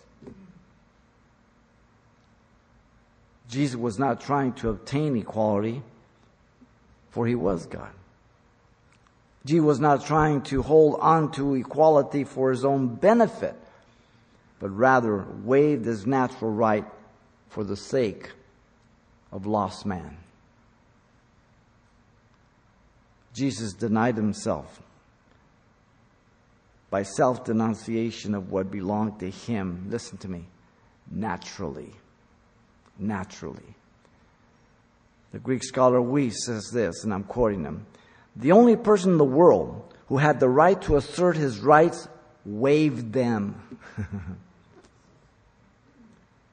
Jesus 3.48 3.76
was 3.76 4.00
not 4.00 4.22
trying 4.22 4.54
to 4.54 4.70
obtain 4.70 5.16
equality, 5.16 5.82
for 7.12 7.28
he 7.28 7.36
was 7.36 7.66
God. 7.68 7.92
Jesus 9.46 9.64
was 9.64 9.80
not 9.80 10.06
trying 10.06 10.42
to 10.44 10.64
hold 10.64 11.00
on 11.00 11.32
to 11.34 11.54
equality 11.54 12.24
for 12.24 12.50
his 12.50 12.66
own 12.66 12.96
benefit, 12.96 13.56
but 14.60 14.70
rather 14.70 15.26
waived 15.44 15.86
his 15.86 16.08
natural 16.08 16.52
right 16.52 16.86
for 17.50 17.64
the 17.64 17.78
sake 17.78 18.32
of 19.32 19.46
lost 19.46 19.86
man. 19.86 20.18
Jesus 23.34 23.74
denied 23.74 24.16
himself 24.16 24.82
by 26.90 27.04
self 27.04 27.44
denunciation 27.44 28.34
of 28.34 28.50
what 28.50 28.72
belonged 28.72 29.20
to 29.20 29.30
him. 29.30 29.88
Listen 29.90 30.18
to 30.20 30.30
me. 30.30 30.46
Naturally. 31.12 31.92
Naturally. 32.98 33.76
The 35.34 35.40
Greek 35.40 35.64
scholar 35.64 36.00
Wuest 36.00 36.38
says 36.46 36.70
this, 36.72 37.04
and 37.04 37.14
I'm 37.14 37.26
quoting 37.26 37.66
him. 37.66 37.86
The 38.36 38.52
only 38.52 38.76
person 38.76 39.14
in 39.14 39.18
the 39.18 39.24
world 39.24 39.94
who 40.08 40.18
had 40.18 40.40
the 40.40 40.50
right 40.50 40.82
to 40.84 40.98
assert 40.98 41.38
his 41.38 41.60
rights 41.60 42.08
waived 42.46 43.14
them. 43.14 43.80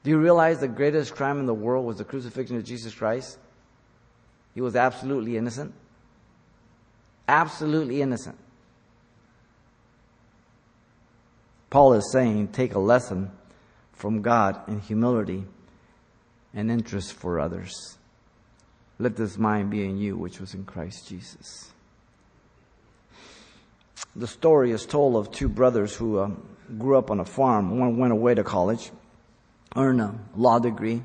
Do 0.03 0.09
you 0.09 0.17
realize 0.17 0.59
the 0.59 0.67
greatest 0.67 1.15
crime 1.15 1.39
in 1.39 1.45
the 1.45 1.53
world 1.53 1.85
was 1.85 1.97
the 1.97 2.03
crucifixion 2.03 2.57
of 2.57 2.63
Jesus 2.63 2.93
Christ? 2.93 3.37
He 4.53 4.61
was 4.61 4.75
absolutely 4.75 5.37
innocent 5.37 5.73
absolutely 7.27 8.01
innocent. 8.01 8.37
Paul 11.69 11.93
is 11.93 12.11
saying, 12.11 12.49
take 12.49 12.75
a 12.75 12.79
lesson 12.79 13.31
from 13.93 14.21
God 14.21 14.67
in 14.67 14.79
humility 14.79 15.45
and 16.53 16.69
interest 16.69 17.13
for 17.13 17.39
others. 17.39 17.97
Let 18.99 19.15
this 19.15 19.37
mind 19.37 19.71
be 19.71 19.83
in 19.83 19.97
you, 19.97 20.15
which 20.15 20.39
was 20.39 20.53
in 20.53 20.65
Christ 20.65 21.07
Jesus. 21.07 21.72
The 24.15 24.27
story 24.27 24.69
is 24.71 24.85
told 24.85 25.15
of 25.15 25.31
two 25.31 25.49
brothers 25.49 25.95
who 25.95 26.19
uh, 26.19 26.29
grew 26.77 26.97
up 26.97 27.09
on 27.09 27.19
a 27.19 27.25
farm. 27.25 27.79
One 27.79 27.97
went 27.97 28.13
away 28.13 28.35
to 28.35 28.43
college, 28.43 28.91
earned 29.75 30.01
a 30.01 30.13
law 30.35 30.59
degree, 30.59 31.01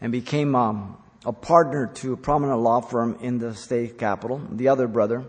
and 0.00 0.12
became 0.12 0.54
um, 0.54 0.96
a 1.24 1.32
partner 1.32 1.88
to 1.94 2.12
a 2.12 2.16
prominent 2.16 2.60
law 2.60 2.80
firm 2.80 3.18
in 3.20 3.38
the 3.38 3.56
state 3.56 3.98
capital. 3.98 4.40
The 4.52 4.68
other 4.68 4.86
brother 4.86 5.24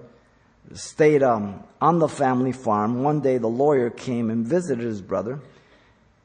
stayed 0.73 1.23
um, 1.23 1.63
on 1.81 1.97
the 1.97 2.07
family 2.07 2.51
farm. 2.51 3.01
One 3.01 3.21
day 3.21 3.39
the 3.39 3.47
lawyer 3.47 3.89
came 3.89 4.29
and 4.29 4.45
visited 4.45 4.85
his 4.85 5.01
brother, 5.01 5.39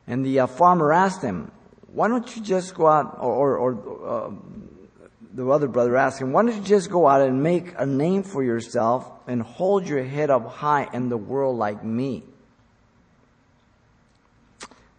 and 0.07 0.25
the 0.25 0.41
uh, 0.41 0.47
farmer 0.47 0.93
asked 0.93 1.23
him, 1.23 1.51
Why 1.95 2.09
don't 2.09 2.37
you 2.37 2.43
just 2.43 2.75
go 2.75 2.89
out, 2.89 3.17
or, 3.19 3.57
or, 3.57 3.75
or 3.75 4.07
uh, 4.07 4.31
the 5.39 5.49
other 5.49 5.69
brother 5.69 5.97
asked 5.97 6.21
him, 6.21 6.33
Why 6.33 6.43
don't 6.43 6.57
you 6.57 6.63
just 6.63 6.91
go 6.91 7.07
out 7.07 7.21
and 7.21 7.45
make 7.45 7.73
a 7.79 7.87
name 7.87 8.25
for 8.25 8.43
yourself 8.43 9.09
and 9.29 9.41
hold 9.41 9.89
your 9.89 10.03
head 10.03 10.31
up 10.31 10.51
high 10.51 10.89
in 10.93 11.11
the 11.11 11.17
world 11.17 11.57
like 11.57 11.85
me? 11.85 12.25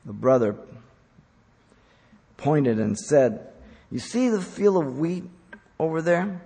The 0.06 0.14
brother 0.14 0.56
pointed 2.38 2.80
and 2.80 2.98
said, 2.98 3.50
you 3.92 4.00
see 4.00 4.30
the 4.30 4.42
field 4.42 4.82
of 4.82 4.98
wheat 4.98 5.26
over 5.78 6.02
there? 6.02 6.42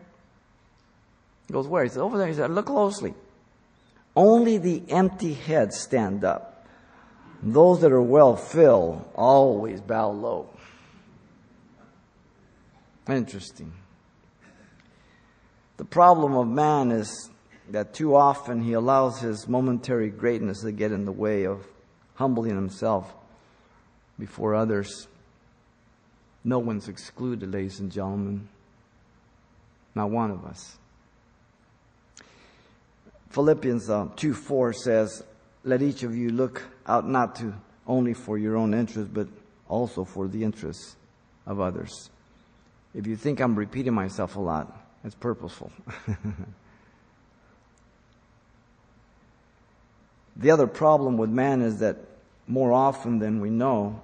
He 1.48 1.54
goes, 1.54 1.68
Where? 1.68 1.84
He 1.84 1.90
said, 1.90 2.02
Over 2.02 2.18
there. 2.18 2.28
He 2.28 2.34
said, 2.34 2.50
Look 2.50 2.66
closely. 2.66 3.14
Only 4.16 4.58
the 4.58 4.82
empty 4.90 5.34
heads 5.34 5.80
stand 5.80 6.24
up. 6.24 6.66
Those 7.44 7.82
that 7.82 7.92
are 7.92 8.02
well 8.02 8.36
filled 8.36 9.08
always 9.14 9.82
bow 9.82 10.10
low. 10.10 10.50
Interesting. 13.08 13.74
The 15.84 15.90
problem 15.90 16.34
of 16.36 16.48
man 16.48 16.92
is 16.92 17.30
that 17.72 17.94
too 17.94 18.16
often 18.16 18.62
he 18.62 18.72
allows 18.72 19.20
his 19.20 19.50
momentary 19.50 20.10
greatness 20.10 20.62
to 20.62 20.72
get 20.72 20.94
in 20.94 21.04
the 21.04 21.12
way 21.12 21.46
of 21.46 21.68
humbling 22.16 22.56
himself 22.56 23.14
before 24.18 24.56
others. 24.56 25.10
No 26.42 26.58
one's 26.58 26.88
excluded, 26.88 27.52
ladies 27.52 27.82
and 27.82 27.92
gentlemen. 27.92 28.48
Not 29.94 30.10
one 30.10 30.32
of 30.32 30.46
us. 30.46 30.78
Philippians 33.32 33.90
uh, 33.90 34.08
2 34.16 34.34
4 34.34 34.72
says, 34.72 35.22
Let 35.66 35.82
each 35.82 36.04
of 36.04 36.16
you 36.16 36.30
look 36.30 36.64
out 36.88 37.06
not 37.06 37.36
to 37.36 37.54
only 37.86 38.14
for 38.14 38.38
your 38.38 38.56
own 38.56 38.74
interest, 38.74 39.14
but 39.14 39.28
also 39.68 40.06
for 40.06 40.30
the 40.30 40.46
interests 40.46 40.96
of 41.46 41.60
others. 41.60 42.10
If 42.94 43.06
you 43.06 43.18
think 43.18 43.42
I'm 43.42 43.58
repeating 43.58 43.94
myself 43.94 44.38
a 44.38 44.40
lot, 44.40 44.80
it's 45.04 45.16
purposeful. 45.16 45.72
the 50.36 50.52
other 50.52 50.68
problem 50.68 51.18
with 51.18 51.30
man 51.30 51.62
is 51.62 51.80
that 51.80 51.98
more 52.48 52.72
often 52.72 53.20
than 53.20 53.42
we 53.42 53.50
know, 53.50 54.02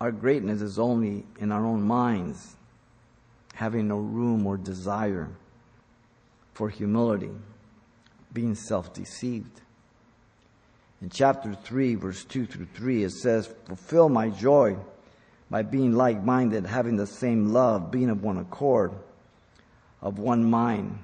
our 0.00 0.12
greatness 0.12 0.60
is 0.60 0.78
only 0.78 1.24
in 1.38 1.50
our 1.52 1.64
own 1.64 1.82
minds, 1.82 2.54
having 3.54 3.88
no 3.88 3.96
room 3.96 4.46
or 4.46 4.56
desire 4.58 5.28
for 6.52 6.68
humility, 6.68 7.30
being 8.32 8.54
self 8.54 8.92
deceived. 8.92 9.62
In 11.00 11.10
chapter 11.10 11.54
3, 11.54 11.94
verse 11.94 12.24
2 12.24 12.46
through 12.46 12.68
3, 12.74 13.04
it 13.04 13.12
says, 13.12 13.48
Fulfill 13.66 14.08
my 14.08 14.30
joy 14.30 14.76
by 15.50 15.62
being 15.62 15.92
like 15.92 16.22
minded, 16.22 16.66
having 16.66 16.96
the 16.96 17.06
same 17.06 17.52
love, 17.52 17.90
being 17.90 18.10
of 18.10 18.22
one 18.22 18.38
accord, 18.38 18.92
of 20.02 20.18
one 20.18 20.48
mind. 20.48 20.98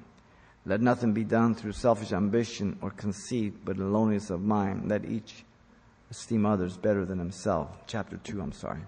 Let 0.65 0.81
nothing 0.81 1.13
be 1.13 1.23
done 1.23 1.55
through 1.55 1.73
selfish 1.73 2.11
ambition 2.11 2.77
or 2.81 2.89
conceit, 2.91 3.65
but 3.65 3.77
in 3.77 3.91
lowliness 3.91 4.29
of 4.29 4.41
mind. 4.41 4.89
Let 4.89 5.05
each 5.05 5.43
esteem 6.09 6.45
others 6.45 6.77
better 6.77 7.05
than 7.05 7.19
himself. 7.19 7.69
Chapter 7.87 8.17
2, 8.17 8.41
I'm 8.41 8.51
sorry. 8.51 8.81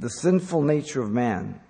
The 0.00 0.10
sinful 0.10 0.62
nature 0.62 1.02
of 1.02 1.10
man 1.10 1.60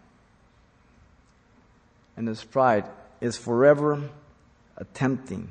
and 2.16 2.28
his 2.28 2.44
pride 2.44 2.84
is 3.20 3.38
forever 3.38 4.10
attempting 4.76 5.50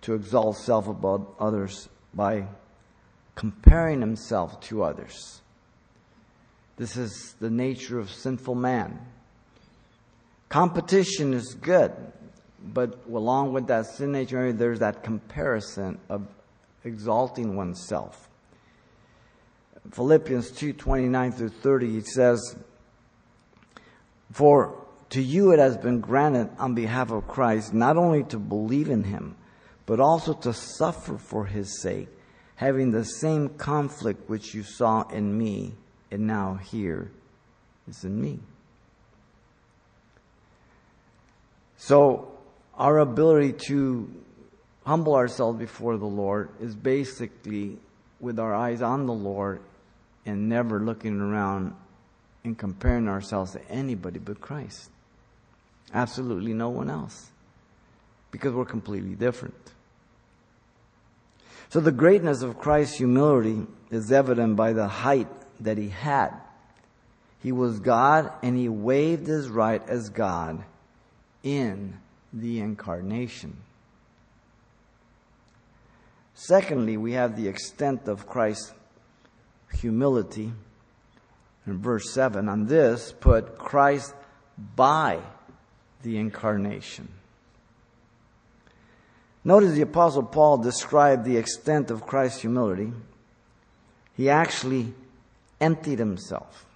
to 0.00 0.14
exalt 0.14 0.56
self 0.56 0.88
above 0.88 1.26
others 1.38 1.88
by 2.14 2.46
comparing 3.38 4.00
himself 4.00 4.60
to 4.60 4.82
others. 4.82 5.42
This 6.76 6.96
is 6.96 7.36
the 7.38 7.48
nature 7.48 8.00
of 8.00 8.10
sinful 8.10 8.56
man. 8.56 8.98
Competition 10.48 11.32
is 11.32 11.54
good, 11.54 11.92
but 12.60 12.98
along 13.06 13.52
with 13.52 13.68
that 13.68 13.86
sin 13.86 14.10
nature, 14.10 14.52
there's 14.52 14.80
that 14.80 15.04
comparison 15.04 16.00
of 16.08 16.26
exalting 16.82 17.54
oneself. 17.54 18.28
Philippians 19.92 20.50
2 20.50 20.72
29 20.72 21.30
through 21.30 21.48
30, 21.50 21.96
it 21.96 22.06
says, 22.08 22.56
For 24.32 24.84
to 25.10 25.22
you 25.22 25.52
it 25.52 25.60
has 25.60 25.76
been 25.76 26.00
granted 26.00 26.50
on 26.58 26.74
behalf 26.74 27.12
of 27.12 27.28
Christ 27.28 27.72
not 27.72 27.96
only 27.96 28.24
to 28.24 28.38
believe 28.40 28.88
in 28.88 29.04
him, 29.04 29.36
but 29.86 30.00
also 30.00 30.32
to 30.32 30.52
suffer 30.52 31.16
for 31.18 31.46
his 31.46 31.80
sake, 31.80 32.08
having 32.58 32.90
the 32.90 33.04
same 33.04 33.48
conflict 33.50 34.28
which 34.28 34.52
you 34.52 34.64
saw 34.64 35.02
in 35.10 35.38
me 35.38 35.72
and 36.10 36.26
now 36.26 36.56
here 36.56 37.08
is 37.86 38.02
in 38.02 38.20
me. 38.20 38.40
So, 41.76 42.32
our 42.74 42.98
ability 42.98 43.52
to 43.68 44.10
humble 44.84 45.14
ourselves 45.14 45.56
before 45.56 45.98
the 45.98 46.06
Lord 46.06 46.48
is 46.60 46.74
basically 46.74 47.78
with 48.18 48.40
our 48.40 48.52
eyes 48.52 48.82
on 48.82 49.06
the 49.06 49.12
Lord 49.12 49.60
and 50.26 50.48
never 50.48 50.80
looking 50.80 51.20
around 51.20 51.76
and 52.42 52.58
comparing 52.58 53.08
ourselves 53.08 53.52
to 53.52 53.70
anybody 53.70 54.18
but 54.18 54.40
Christ. 54.40 54.90
Absolutely 55.94 56.54
no 56.54 56.70
one 56.70 56.90
else. 56.90 57.30
Because 58.32 58.52
we're 58.52 58.64
completely 58.64 59.14
different. 59.14 59.54
So 61.70 61.80
the 61.80 61.92
greatness 61.92 62.42
of 62.42 62.58
Christ's 62.58 62.96
humility 62.96 63.66
is 63.90 64.10
evident 64.10 64.56
by 64.56 64.72
the 64.72 64.88
height 64.88 65.28
that 65.60 65.76
he 65.76 65.90
had. 65.90 66.30
He 67.42 67.52
was 67.52 67.78
God 67.78 68.32
and 68.42 68.56
he 68.56 68.68
waived 68.68 69.26
his 69.26 69.48
right 69.48 69.86
as 69.88 70.08
God 70.08 70.64
in 71.42 71.98
the 72.32 72.60
incarnation. 72.60 73.56
Secondly, 76.34 76.96
we 76.96 77.12
have 77.12 77.36
the 77.36 77.48
extent 77.48 78.08
of 78.08 78.26
Christ's 78.26 78.72
humility. 79.74 80.52
In 81.66 81.78
verse 81.78 82.12
7, 82.12 82.48
on 82.48 82.66
this 82.66 83.12
put 83.12 83.58
Christ 83.58 84.14
by 84.74 85.20
the 86.02 86.16
incarnation. 86.16 87.08
Notice 89.48 89.76
the 89.76 89.80
Apostle 89.80 90.24
Paul 90.24 90.58
described 90.58 91.24
the 91.24 91.38
extent 91.38 91.90
of 91.90 92.06
Christ's 92.06 92.42
humility. 92.42 92.92
He 94.14 94.28
actually 94.28 94.92
emptied 95.58 95.98
himself, 95.98 96.66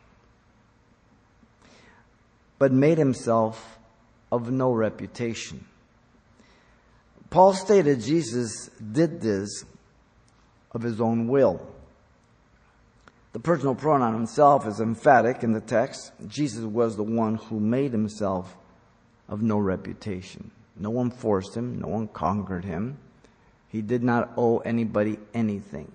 but 2.59 2.73
made 2.73 2.97
himself 2.97 3.79
of 4.31 4.51
no 4.51 4.73
reputation. 4.73 5.67
Paul 7.29 7.53
stated 7.53 8.01
Jesus 8.01 8.71
did 8.79 9.21
this 9.21 9.67
of 10.71 10.81
his 10.81 10.99
own 10.99 11.29
will. 11.29 11.61
The 13.35 13.41
personal 13.41 13.75
pronoun 13.75 14.15
himself 14.15 14.67
is 14.67 14.81
emphatic 14.81 15.43
in 15.43 15.53
the 15.53 15.61
text. 15.61 16.11
Jesus 16.27 16.65
was 16.65 16.97
the 16.97 17.03
one 17.03 17.35
who 17.35 17.61
made 17.61 17.93
himself 17.93 18.57
of 19.29 19.43
no 19.43 19.59
reputation. 19.59 20.53
No 20.83 20.91
one 20.91 21.13
forced 21.13 21.57
him, 21.57 21.79
no 21.79 21.87
one 21.87 22.09
conquered 22.09 22.65
him. 22.65 22.99
He 23.69 23.83
did 23.83 24.03
not 24.03 24.33
owe 24.37 24.59
anybody 24.59 25.17
anything. 25.33 25.93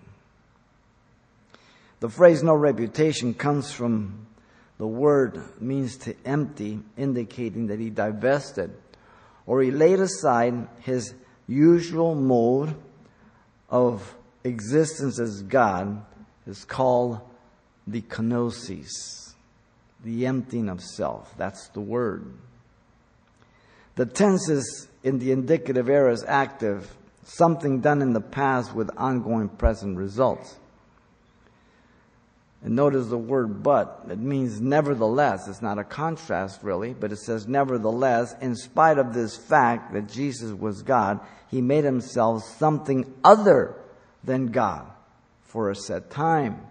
The 1.99 2.07
phrase 2.07 2.41
no 2.41 2.53
reputation 2.53 3.33
comes 3.33 3.69
from 3.69 4.27
the 4.77 4.87
word 4.87 5.41
means 5.59 5.97
to 5.97 6.15
empty, 6.23 6.79
indicating 6.95 7.67
that 7.67 7.81
he 7.81 7.89
divested 7.89 8.73
or 9.45 9.61
he 9.61 9.71
laid 9.71 9.99
aside 9.99 10.69
his 10.79 11.13
usual 11.49 12.15
mode 12.15 12.73
of 13.69 14.15
existence 14.45 15.19
as 15.19 15.41
God 15.41 16.01
is 16.45 16.63
called 16.63 17.19
the 17.85 18.03
kenosis, 18.03 19.33
the 20.01 20.27
emptying 20.27 20.69
of 20.69 20.81
self. 20.81 21.35
That's 21.37 21.67
the 21.69 21.81
word. 21.81 22.31
The 23.97 24.05
tenses 24.05 24.87
in 25.03 25.17
the 25.17 25.31
indicative 25.31 25.89
aorist 25.89 26.23
active, 26.27 26.95
something 27.23 27.81
done 27.81 28.03
in 28.03 28.13
the 28.13 28.21
past 28.21 28.73
with 28.73 28.91
ongoing 28.95 29.49
present 29.49 29.97
results. 29.97 30.55
And 32.63 32.75
notice 32.75 33.07
the 33.07 33.17
word 33.17 33.63
but. 33.63 34.05
It 34.07 34.19
means 34.19 34.61
nevertheless. 34.61 35.47
It's 35.47 35.63
not 35.63 35.79
a 35.79 35.83
contrast 35.83 36.61
really, 36.61 36.93
but 36.93 37.11
it 37.11 37.17
says 37.17 37.47
nevertheless, 37.47 38.35
in 38.39 38.55
spite 38.55 38.99
of 38.99 39.15
this 39.15 39.35
fact 39.35 39.93
that 39.93 40.09
Jesus 40.09 40.51
was 40.53 40.83
God, 40.83 41.19
he 41.49 41.59
made 41.59 41.83
himself 41.83 42.43
something 42.43 43.11
other 43.23 43.75
than 44.23 44.47
God 44.47 44.85
for 45.41 45.71
a 45.71 45.75
set 45.75 46.11
time. 46.11 46.61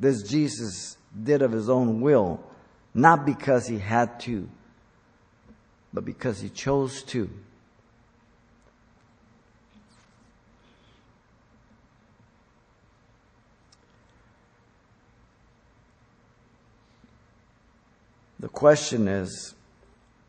This 0.00 0.22
Jesus 0.22 0.96
did 1.22 1.40
of 1.40 1.52
his 1.52 1.68
own 1.68 2.00
will, 2.00 2.42
not 2.94 3.24
because 3.24 3.68
he 3.68 3.78
had 3.78 4.18
to, 4.20 4.48
but 5.92 6.04
because 6.04 6.40
he 6.40 6.48
chose 6.48 7.02
to. 7.02 7.30
The 18.40 18.48
question 18.48 19.08
is 19.08 19.54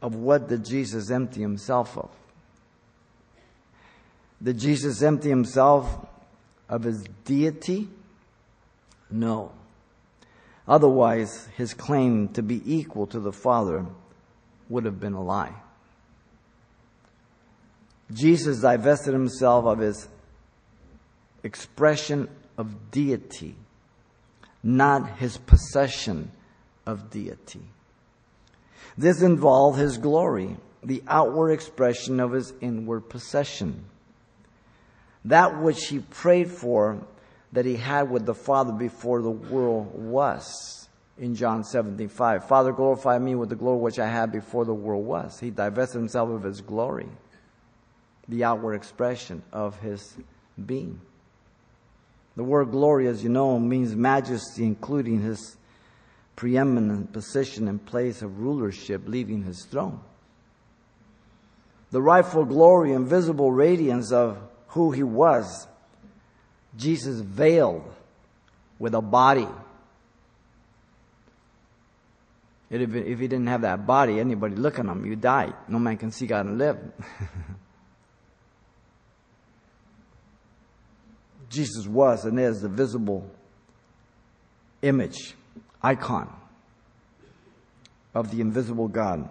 of 0.01 0.15
what 0.15 0.47
did 0.47 0.65
Jesus 0.65 1.11
empty 1.11 1.41
himself 1.41 1.97
of? 1.97 2.09
Did 4.41 4.57
Jesus 4.57 5.01
empty 5.01 5.29
himself 5.29 6.05
of 6.67 6.83
his 6.83 7.03
deity? 7.25 7.89
No. 9.11 9.51
Otherwise, 10.67 11.47
his 11.57 11.73
claim 11.73 12.29
to 12.29 12.41
be 12.41 12.61
equal 12.65 13.05
to 13.07 13.19
the 13.19 13.33
Father 13.33 13.85
would 14.69 14.85
have 14.85 14.99
been 14.99 15.13
a 15.13 15.21
lie. 15.21 15.53
Jesus 18.11 18.61
divested 18.61 19.13
himself 19.13 19.65
of 19.65 19.79
his 19.79 20.07
expression 21.43 22.29
of 22.57 22.91
deity, 22.91 23.55
not 24.63 25.17
his 25.17 25.37
possession 25.37 26.31
of 26.85 27.09
deity. 27.09 27.61
This 28.97 29.21
involved 29.21 29.79
his 29.79 29.97
glory, 29.97 30.57
the 30.83 31.03
outward 31.07 31.51
expression 31.51 32.19
of 32.19 32.31
his 32.31 32.53
inward 32.61 33.09
possession. 33.09 33.85
That 35.25 35.61
which 35.61 35.87
he 35.87 35.99
prayed 35.99 36.49
for 36.49 36.99
that 37.51 37.65
he 37.65 37.75
had 37.75 38.09
with 38.09 38.25
the 38.25 38.33
Father 38.33 38.73
before 38.73 39.21
the 39.21 39.29
world 39.29 39.91
was. 39.93 40.88
In 41.19 41.35
John 41.35 41.65
17, 41.65 42.07
5. 42.07 42.47
Father, 42.47 42.71
glorify 42.71 43.19
me 43.19 43.35
with 43.35 43.49
the 43.49 43.55
glory 43.55 43.79
which 43.79 43.99
I 43.99 44.07
had 44.07 44.31
before 44.31 44.63
the 44.63 44.73
world 44.73 45.05
was. 45.05 45.37
He 45.37 45.49
divested 45.49 45.99
himself 45.99 46.29
of 46.29 46.43
his 46.43 46.61
glory, 46.61 47.09
the 48.29 48.45
outward 48.45 48.75
expression 48.75 49.43
of 49.51 49.77
his 49.81 50.15
being. 50.65 51.01
The 52.37 52.43
word 52.43 52.71
glory, 52.71 53.07
as 53.07 53.21
you 53.21 53.29
know, 53.29 53.59
means 53.59 53.97
majesty, 53.97 54.63
including 54.63 55.21
his 55.21 55.57
preeminent 56.37 57.11
position 57.11 57.67
and 57.67 57.85
place 57.85 58.21
of 58.21 58.39
rulership, 58.39 59.01
leaving 59.05 59.43
his 59.43 59.65
throne. 59.65 59.99
The 61.91 62.01
rightful 62.01 62.45
glory 62.45 62.93
and 62.93 63.05
visible 63.05 63.51
radiance 63.51 64.13
of 64.13 64.37
who 64.67 64.91
he 64.91 65.03
was, 65.03 65.67
Jesus 66.77 67.19
veiled 67.19 67.93
with 68.77 68.93
a 68.93 69.01
body. 69.01 69.49
If 72.69 73.19
he 73.19 73.27
didn't 73.27 73.47
have 73.47 73.61
that 73.61 73.87
body, 73.87 74.19
anybody 74.19 74.55
look 74.55 74.77
at 74.77 74.85
him, 74.85 75.03
you 75.05 75.15
die. 75.15 75.53
No 75.67 75.79
man 75.79 75.97
can 75.97 76.11
see 76.11 76.27
God 76.27 76.45
and 76.45 76.59
live. 76.59 76.77
Jesus 81.49 81.87
was 81.87 82.25
and 82.25 82.39
is 82.39 82.61
the 82.61 82.69
visible 82.69 83.27
image, 84.83 85.33
icon 85.81 86.31
of 88.13 88.29
the 88.29 88.39
invisible 88.41 88.87
God. 88.87 89.27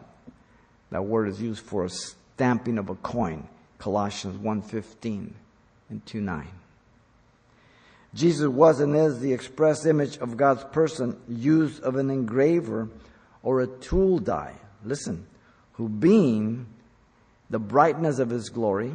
That 0.90 1.04
word 1.04 1.28
is 1.28 1.40
used 1.40 1.64
for 1.64 1.84
a 1.84 1.88
stamping 1.88 2.76
of 2.78 2.88
a 2.88 2.96
coin, 2.96 3.46
Colossians 3.78 4.36
1:15 4.38 5.32
and 5.90 6.04
2:9. 6.04 6.46
Jesus 8.14 8.48
was 8.48 8.80
and 8.80 8.96
is 8.96 9.20
the 9.20 9.32
express 9.32 9.86
image 9.86 10.16
of 10.18 10.36
God's 10.36 10.64
person, 10.64 11.16
used 11.28 11.82
of 11.82 11.96
an 11.96 12.10
engraver 12.10 12.88
or 13.42 13.60
a 13.60 13.66
tool 13.66 14.18
die. 14.18 14.54
Listen, 14.84 15.26
who 15.72 15.88
being 15.88 16.66
the 17.50 17.58
brightness 17.58 18.18
of 18.18 18.30
his 18.30 18.48
glory 18.48 18.92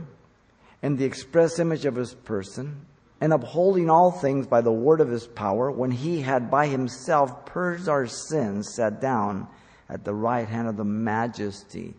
and 0.82 0.97
the 0.97 1.06
express 1.06 1.60
image 1.60 1.86
of 1.86 1.95
his 1.95 2.13
person, 2.13 2.86
and 3.21 3.32
upholding 3.32 3.89
all 3.89 4.12
things 4.12 4.45
by 4.47 4.60
the 4.60 4.71
word 4.71 4.99
of 4.99 5.08
his 5.08 5.25
power, 5.25 5.71
when 5.71 5.91
he 5.91 6.19
had 6.19 6.51
by 6.51 6.67
himself 6.67 7.45
purged 7.45 7.88
our 7.88 8.06
sins, 8.06 8.73
sat 8.75 8.99
down 8.99 9.47
at 9.88 10.03
the 10.03 10.13
right 10.13 10.45
hand 10.45 10.67
of 10.67 10.75
the 10.75 10.84
majesty 10.84 11.93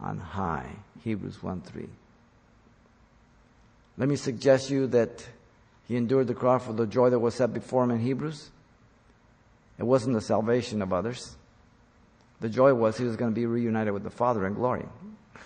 on 0.00 0.18
high. 0.18 0.68
Hebrews 1.04 1.40
1 1.40 1.60
3. 1.60 1.88
Let 3.96 4.08
me 4.08 4.16
suggest 4.16 4.68
you 4.68 4.88
that 4.88 5.24
he 5.86 5.96
endured 5.96 6.26
the 6.26 6.34
cross 6.34 6.66
for 6.66 6.72
the 6.72 6.86
joy 6.86 7.10
that 7.10 7.20
was 7.20 7.36
set 7.36 7.54
before 7.54 7.84
him 7.84 7.92
in 7.92 8.00
Hebrews. 8.00 8.50
It 9.78 9.84
wasn't 9.84 10.14
the 10.14 10.20
salvation 10.20 10.82
of 10.82 10.92
others. 10.92 11.36
The 12.40 12.48
joy 12.48 12.74
was 12.74 12.98
he 12.98 13.04
was 13.04 13.16
going 13.16 13.30
to 13.30 13.34
be 13.34 13.46
reunited 13.46 13.94
with 13.94 14.02
the 14.02 14.10
Father 14.10 14.46
in 14.46 14.54
glory. 14.54 14.86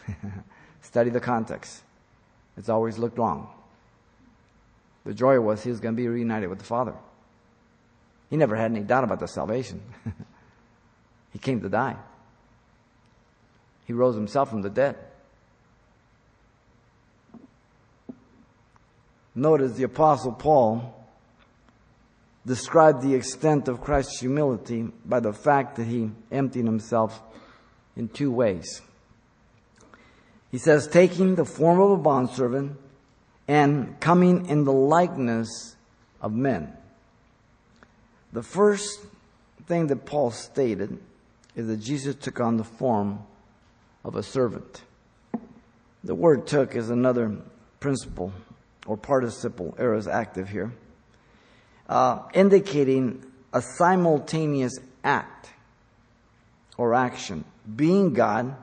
Study 0.82 1.10
the 1.10 1.20
context. 1.20 1.82
It's 2.56 2.68
always 2.68 2.98
looked 2.98 3.18
wrong. 3.18 3.48
The 5.04 5.14
joy 5.14 5.40
was 5.40 5.62
he 5.62 5.70
was 5.70 5.80
going 5.80 5.94
to 5.94 6.00
be 6.00 6.08
reunited 6.08 6.48
with 6.48 6.58
the 6.58 6.64
Father. 6.64 6.94
He 8.28 8.36
never 8.36 8.56
had 8.56 8.70
any 8.70 8.80
doubt 8.80 9.04
about 9.04 9.20
the 9.20 9.26
salvation. 9.26 9.82
he 11.32 11.38
came 11.38 11.60
to 11.60 11.68
die. 11.68 11.96
He 13.86 13.92
rose 13.92 14.14
himself 14.14 14.50
from 14.50 14.62
the 14.62 14.70
dead. 14.70 14.96
Notice 19.34 19.72
the 19.72 19.84
Apostle 19.84 20.32
Paul 20.32 20.99
described 22.46 23.02
the 23.02 23.14
extent 23.14 23.68
of 23.68 23.80
Christ's 23.80 24.20
humility 24.20 24.88
by 25.04 25.20
the 25.20 25.32
fact 25.32 25.76
that 25.76 25.86
he 25.86 26.10
emptied 26.30 26.64
himself 26.64 27.20
in 27.96 28.08
two 28.08 28.30
ways. 28.30 28.80
He 30.50 30.58
says, 30.58 30.88
taking 30.88 31.34
the 31.34 31.44
form 31.44 31.80
of 31.80 31.90
a 31.90 31.96
bondservant 31.96 32.76
and 33.46 33.98
coming 34.00 34.46
in 34.46 34.64
the 34.64 34.72
likeness 34.72 35.76
of 36.20 36.32
men. 36.32 36.72
The 38.32 38.42
first 38.42 39.00
thing 39.66 39.88
that 39.88 40.06
Paul 40.06 40.30
stated 40.30 40.98
is 41.54 41.66
that 41.66 41.78
Jesus 41.78 42.14
took 42.14 42.40
on 42.40 42.56
the 42.56 42.64
form 42.64 43.20
of 44.04 44.16
a 44.16 44.22
servant. 44.22 44.82
The 46.02 46.14
word 46.14 46.46
took 46.46 46.74
is 46.74 46.90
another 46.90 47.36
principle 47.80 48.32
or 48.86 48.96
participle, 48.96 49.74
aorist 49.78 50.08
active 50.08 50.48
here, 50.48 50.72
uh, 51.90 52.20
indicating 52.32 53.22
a 53.52 53.60
simultaneous 53.60 54.78
act 55.04 55.50
or 56.78 56.94
action. 56.94 57.44
Being 57.76 58.14
God, 58.14 58.56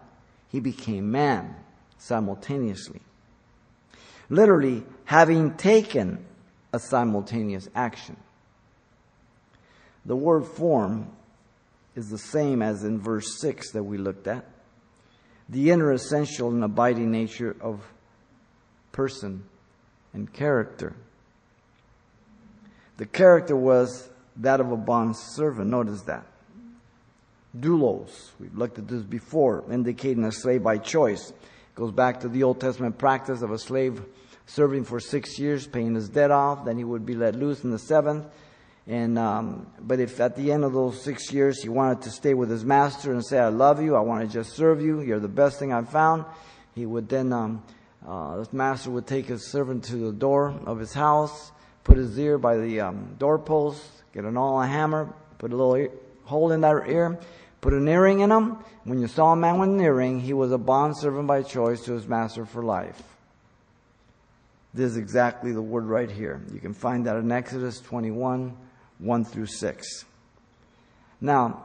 he 0.49 0.59
became 0.59 1.11
man 1.11 1.55
simultaneously 1.99 3.01
literally 4.29 4.83
having 5.05 5.55
taken 5.55 6.25
a 6.73 6.79
simultaneous 6.79 7.69
action. 7.75 8.17
The 10.05 10.15
word 10.15 10.45
form 10.45 11.11
is 11.95 12.09
the 12.09 12.17
same 12.17 12.61
as 12.61 12.83
in 12.83 12.99
verse 12.99 13.39
6 13.41 13.71
that 13.71 13.83
we 13.83 13.97
looked 13.97 14.27
at. 14.27 14.45
The 15.49 15.71
inner 15.71 15.91
essential 15.91 16.49
and 16.49 16.63
abiding 16.63 17.11
nature 17.11 17.55
of 17.61 17.81
person 18.91 19.45
and 20.13 20.31
character. 20.31 20.95
The 22.97 23.05
character 23.05 23.55
was 23.55 24.09
that 24.37 24.59
of 24.59 24.71
a 24.71 24.77
bond 24.77 25.15
servant. 25.15 25.69
Notice 25.69 26.01
that. 26.03 26.25
Doulos, 27.57 28.31
we've 28.39 28.55
looked 28.55 28.77
at 28.77 28.87
this 28.87 29.03
before, 29.03 29.63
indicating 29.71 30.23
a 30.25 30.31
slave 30.31 30.63
by 30.63 30.77
choice. 30.77 31.29
It 31.29 31.75
goes 31.75 31.91
back 31.91 32.19
to 32.21 32.27
the 32.27 32.43
Old 32.43 32.59
Testament 32.59 32.97
practice 32.97 33.41
of 33.41 33.51
a 33.51 33.57
slave 33.57 34.03
serving 34.45 34.85
for 34.85 34.99
six 34.99 35.39
years, 35.39 35.67
paying 35.67 35.95
his 35.95 36.09
debt 36.09 36.31
off. 36.31 36.65
Then 36.65 36.77
he 36.77 36.83
would 36.83 37.05
be 37.05 37.15
let 37.15 37.35
loose 37.35 37.63
in 37.63 37.71
the 37.71 37.79
seventh. 37.79 38.25
And 38.87 39.19
um, 39.19 39.67
but 39.81 39.99
if 39.99 40.19
at 40.21 40.35
the 40.35 40.51
end 40.51 40.63
of 40.63 40.71
those 40.73 41.01
six 41.01 41.33
years 41.33 41.61
he 41.61 41.67
wanted 41.67 42.03
to 42.03 42.09
stay 42.09 42.33
with 42.33 42.49
his 42.49 42.63
master 42.63 43.11
and 43.11 43.25
say, 43.25 43.37
"I 43.37 43.49
love 43.49 43.81
you. 43.81 43.95
I 43.95 43.99
want 43.99 44.25
to 44.25 44.33
just 44.33 44.55
serve 44.55 44.81
you. 44.81 45.01
You're 45.01 45.19
the 45.19 45.27
best 45.27 45.59
thing 45.59 45.73
I've 45.73 45.89
found," 45.89 46.23
he 46.73 46.85
would 46.85 47.09
then 47.09 47.33
um, 47.33 47.63
uh, 48.07 48.37
his 48.37 48.53
master 48.53 48.89
would 48.91 49.05
take 49.05 49.25
his 49.25 49.51
servant 49.51 49.83
to 49.85 49.97
the 49.97 50.13
door 50.13 50.57
of 50.65 50.79
his 50.79 50.93
house, 50.93 51.51
put 51.87 51.97
his 51.97 52.19
ear 52.19 52.37
by 52.37 52.57
the 52.57 52.81
um, 52.81 53.15
doorpost, 53.17 53.81
get 54.13 54.25
an 54.25 54.35
awl 54.35 54.61
a 54.61 54.67
hammer, 54.67 55.11
put 55.37 55.53
a 55.53 55.55
little 55.55 55.75
ear, 55.75 55.89
hole 56.25 56.51
in 56.51 56.59
that 56.59 56.83
ear, 56.85 57.17
put 57.61 57.71
an 57.71 57.87
earring 57.87 58.19
in 58.19 58.29
him. 58.29 58.57
When 58.83 58.99
you 58.99 59.07
saw 59.07 59.31
a 59.31 59.35
man 59.37 59.57
with 59.57 59.69
an 59.69 59.79
earring, 59.79 60.19
he 60.19 60.33
was 60.33 60.51
a 60.51 60.57
bond 60.57 60.97
servant 60.97 61.27
by 61.27 61.43
choice 61.43 61.85
to 61.85 61.93
his 61.93 62.05
master 62.05 62.45
for 62.45 62.61
life. 62.61 63.01
This 64.73 64.91
is 64.91 64.97
exactly 64.97 65.53
the 65.53 65.61
word 65.61 65.85
right 65.85 66.11
here. 66.11 66.41
You 66.53 66.59
can 66.59 66.73
find 66.73 67.05
that 67.07 67.15
in 67.15 67.31
Exodus 67.31 67.79
21, 67.79 68.55
1 68.99 69.25
through 69.25 69.45
6. 69.45 70.05
Now, 71.21 71.63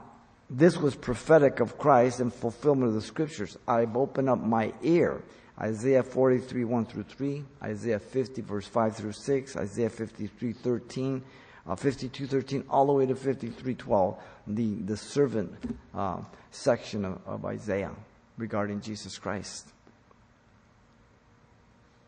this 0.49 0.77
was 0.77 0.95
prophetic 0.95 1.59
of 1.59 1.79
Christ 1.79 2.21
and 2.21 2.33
fulfillment 2.33 2.89
of 2.89 2.95
the 2.95 3.03
scriptures. 3.03 3.59
I've 3.67 3.97
opened 3.97 4.31
up 4.31 4.39
my 4.41 4.73
ear. 4.83 5.21
Isaiah 5.61 6.03
43, 6.03 6.65
1 6.65 6.87
through 6.87 7.03
3, 7.05 7.45
Isaiah 7.62 7.99
50, 7.99 8.43
verse 8.43 8.67
5 8.67 8.97
through 8.97 9.12
6, 9.12 9.57
Isaiah 9.57 9.91
53, 9.91 10.53
13, 10.53 11.23
uh, 11.67 11.77
52, 11.77 12.27
13, 12.27 12.65
all 12.71 12.87
the 12.87 12.93
way 12.93 13.07
to 13.07 13.15
53, 13.15 13.75
12, 13.75 14.23
the, 14.47 14.75
the 14.75 14.97
servant 14.97 15.53
uh, 15.95 16.21
section 16.51 17.05
of, 17.05 17.21
of 17.27 17.45
Isaiah 17.45 17.93
regarding 18.38 18.81
Jesus 18.81 19.19
Christ. 19.19 19.69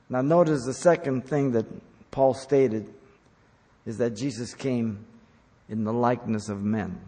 Now, 0.08 0.22
notice 0.22 0.64
the 0.64 0.74
second 0.74 1.26
thing 1.26 1.52
that 1.52 1.66
Paul 2.10 2.34
stated 2.34 2.92
is 3.86 3.98
that 3.98 4.16
Jesus 4.16 4.54
came 4.54 5.04
in 5.68 5.84
the 5.84 5.92
likeness 5.92 6.48
of 6.48 6.62
men. 6.62 7.00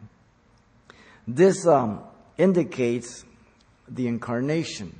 This 1.26 1.66
um, 1.66 2.02
indicates 2.38 3.24
the 3.88 4.06
incarnation. 4.06 4.94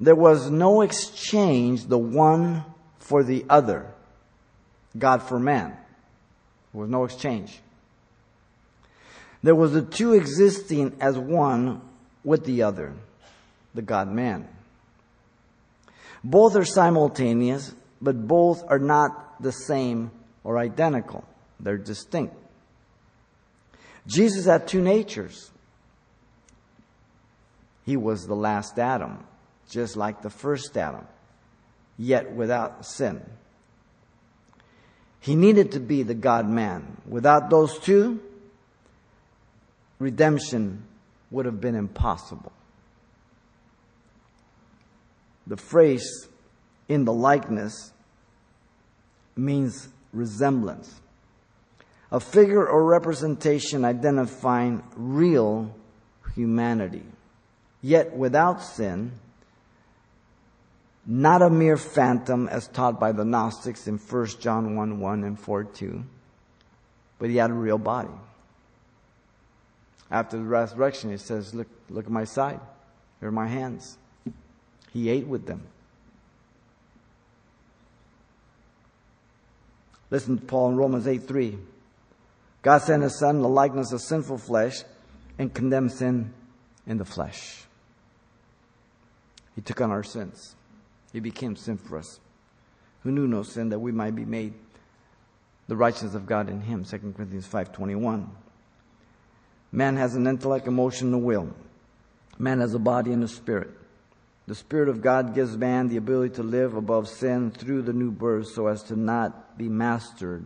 There 0.00 0.14
was 0.14 0.50
no 0.50 0.82
exchange, 0.82 1.86
the 1.86 1.98
one 1.98 2.64
for 2.98 3.22
the 3.22 3.44
other, 3.48 3.86
God 4.98 5.22
for 5.22 5.38
man. 5.38 5.76
There 6.72 6.80
was 6.80 6.90
no 6.90 7.04
exchange. 7.04 7.60
There 9.42 9.54
was 9.54 9.72
the 9.72 9.82
two 9.82 10.12
existing 10.12 10.96
as 11.00 11.16
one 11.16 11.80
with 12.24 12.44
the 12.44 12.62
other, 12.62 12.94
the 13.74 13.82
God 13.82 14.10
man. 14.10 14.48
Both 16.24 16.56
are 16.56 16.64
simultaneous, 16.64 17.74
but 18.02 18.26
both 18.26 18.64
are 18.68 18.78
not 18.78 19.40
the 19.40 19.52
same 19.52 20.10
or 20.44 20.58
identical. 20.58 21.24
They're 21.60 21.78
distinct. 21.78 22.34
Jesus 24.06 24.46
had 24.46 24.68
two 24.68 24.82
natures. 24.82 25.50
He 27.84 27.96
was 27.96 28.26
the 28.26 28.34
last 28.34 28.78
Adam, 28.78 29.24
just 29.70 29.96
like 29.96 30.22
the 30.22 30.30
first 30.30 30.76
Adam, 30.76 31.06
yet 31.98 32.32
without 32.32 32.86
sin. 32.86 33.22
He 35.20 35.34
needed 35.34 35.72
to 35.72 35.80
be 35.80 36.02
the 36.02 36.14
God 36.14 36.48
man. 36.48 36.98
Without 37.08 37.50
those 37.50 37.78
two, 37.78 38.20
redemption 39.98 40.84
would 41.30 41.46
have 41.46 41.60
been 41.60 41.74
impossible. 41.74 42.52
The 45.46 45.56
phrase 45.56 46.28
in 46.88 47.04
the 47.04 47.12
likeness 47.12 47.92
means 49.36 49.88
resemblance. 50.12 51.00
A 52.10 52.20
figure 52.20 52.66
or 52.66 52.84
representation 52.84 53.84
identifying 53.84 54.82
real 54.94 55.74
humanity, 56.34 57.02
yet 57.82 58.16
without 58.16 58.62
sin, 58.62 59.12
not 61.06 61.40
a 61.40 61.48
mere 61.48 61.76
phantom 61.76 62.48
as 62.48 62.66
taught 62.68 62.98
by 62.98 63.12
the 63.12 63.24
Gnostics 63.24 63.86
in 63.86 63.96
1 63.98 64.26
John 64.40 64.74
1 64.74 64.98
1 64.98 65.24
and 65.24 65.38
4 65.38 65.64
2, 65.64 66.04
but 67.18 67.30
he 67.30 67.36
had 67.36 67.50
a 67.50 67.54
real 67.54 67.78
body. 67.78 68.10
After 70.10 70.36
the 70.36 70.44
resurrection, 70.44 71.10
he 71.10 71.16
says, 71.16 71.54
Look, 71.54 71.68
look 71.88 72.06
at 72.06 72.10
my 72.10 72.24
side. 72.24 72.60
Here 73.20 73.28
are 73.28 73.32
my 73.32 73.46
hands. 73.48 73.98
He 74.92 75.08
ate 75.08 75.26
with 75.26 75.46
them. 75.46 75.62
Listen 80.10 80.38
to 80.38 80.44
Paul 80.44 80.70
in 80.70 80.76
Romans 80.76 81.06
8 81.06 81.26
3. 81.26 81.58
God 82.62 82.78
sent 82.78 83.02
his 83.02 83.18
son 83.18 83.36
in 83.36 83.42
the 83.42 83.48
likeness 83.48 83.92
of 83.92 84.00
sinful 84.00 84.38
flesh 84.38 84.82
and 85.38 85.52
condemned 85.52 85.92
sin 85.92 86.32
in 86.86 86.98
the 86.98 87.04
flesh. 87.04 87.64
He 89.54 89.60
took 89.60 89.80
on 89.80 89.90
our 89.90 90.02
sins. 90.02 90.54
He 91.16 91.20
became 91.20 91.56
sin 91.56 91.78
for 91.78 91.96
us, 91.96 92.20
who 93.02 93.10
knew 93.10 93.26
no 93.26 93.42
sin, 93.42 93.70
that 93.70 93.78
we 93.78 93.90
might 93.90 94.14
be 94.14 94.26
made 94.26 94.52
the 95.66 95.74
righteousness 95.74 96.14
of 96.14 96.26
God 96.26 96.50
in 96.50 96.60
him. 96.60 96.84
2 96.84 97.14
Corinthians 97.16 97.48
5.21. 97.48 98.26
Man 99.72 99.96
has 99.96 100.14
an 100.14 100.26
intellect, 100.26 100.68
emotion, 100.68 101.06
and 101.06 101.14
a 101.14 101.18
will. 101.18 101.48
Man 102.38 102.60
has 102.60 102.74
a 102.74 102.78
body 102.78 103.12
and 103.12 103.24
a 103.24 103.28
spirit. 103.28 103.70
The 104.46 104.54
Spirit 104.54 104.90
of 104.90 105.00
God 105.00 105.34
gives 105.34 105.56
man 105.56 105.88
the 105.88 105.96
ability 105.96 106.34
to 106.34 106.42
live 106.42 106.74
above 106.74 107.08
sin 107.08 107.50
through 107.50 107.80
the 107.80 107.94
new 107.94 108.10
birth 108.10 108.48
so 108.48 108.66
as 108.66 108.82
to 108.82 108.94
not 108.94 109.56
be 109.56 109.70
mastered 109.70 110.44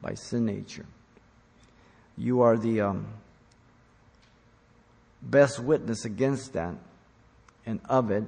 by 0.00 0.14
sin 0.14 0.46
nature. 0.46 0.86
You 2.16 2.40
are 2.40 2.56
the 2.56 2.80
um, 2.80 3.08
best 5.20 5.60
witness 5.60 6.06
against 6.06 6.54
that 6.54 6.76
and 7.66 7.78
of 7.90 8.10
it 8.10 8.24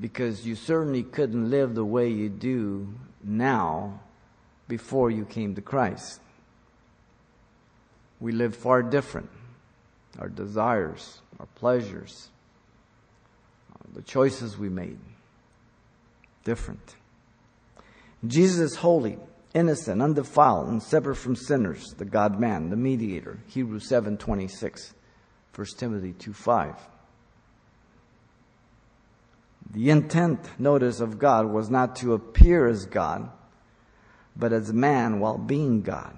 because 0.00 0.46
you 0.46 0.54
certainly 0.54 1.02
couldn't 1.02 1.50
live 1.50 1.74
the 1.74 1.84
way 1.84 2.08
you 2.08 2.28
do 2.28 2.88
now 3.22 4.00
before 4.68 5.10
you 5.10 5.24
came 5.24 5.54
to 5.54 5.62
Christ. 5.62 6.20
We 8.20 8.32
live 8.32 8.56
far 8.56 8.82
different. 8.82 9.30
Our 10.18 10.28
desires, 10.28 11.20
our 11.38 11.46
pleasures, 11.56 12.28
the 13.94 14.02
choices 14.02 14.56
we 14.56 14.68
made, 14.68 14.98
different. 16.44 16.96
Jesus 18.26 18.72
is 18.72 18.76
holy, 18.76 19.18
innocent, 19.54 20.00
undefiled, 20.00 20.68
and 20.68 20.82
separate 20.82 21.16
from 21.16 21.36
sinners, 21.36 21.94
the 21.98 22.04
God 22.04 22.40
man, 22.40 22.70
the 22.70 22.76
mediator. 22.76 23.38
Hebrews 23.48 23.88
7 23.88 24.16
26, 24.16 24.94
1 25.54 25.66
Timothy 25.76 26.12
2 26.12 26.32
5. 26.32 26.74
The 29.76 29.90
intent, 29.90 30.40
notice, 30.58 31.00
of 31.00 31.18
God 31.18 31.44
was 31.44 31.68
not 31.68 31.96
to 31.96 32.14
appear 32.14 32.66
as 32.66 32.86
God, 32.86 33.28
but 34.34 34.50
as 34.54 34.72
man 34.72 35.20
while 35.20 35.36
being 35.36 35.82
God. 35.82 36.16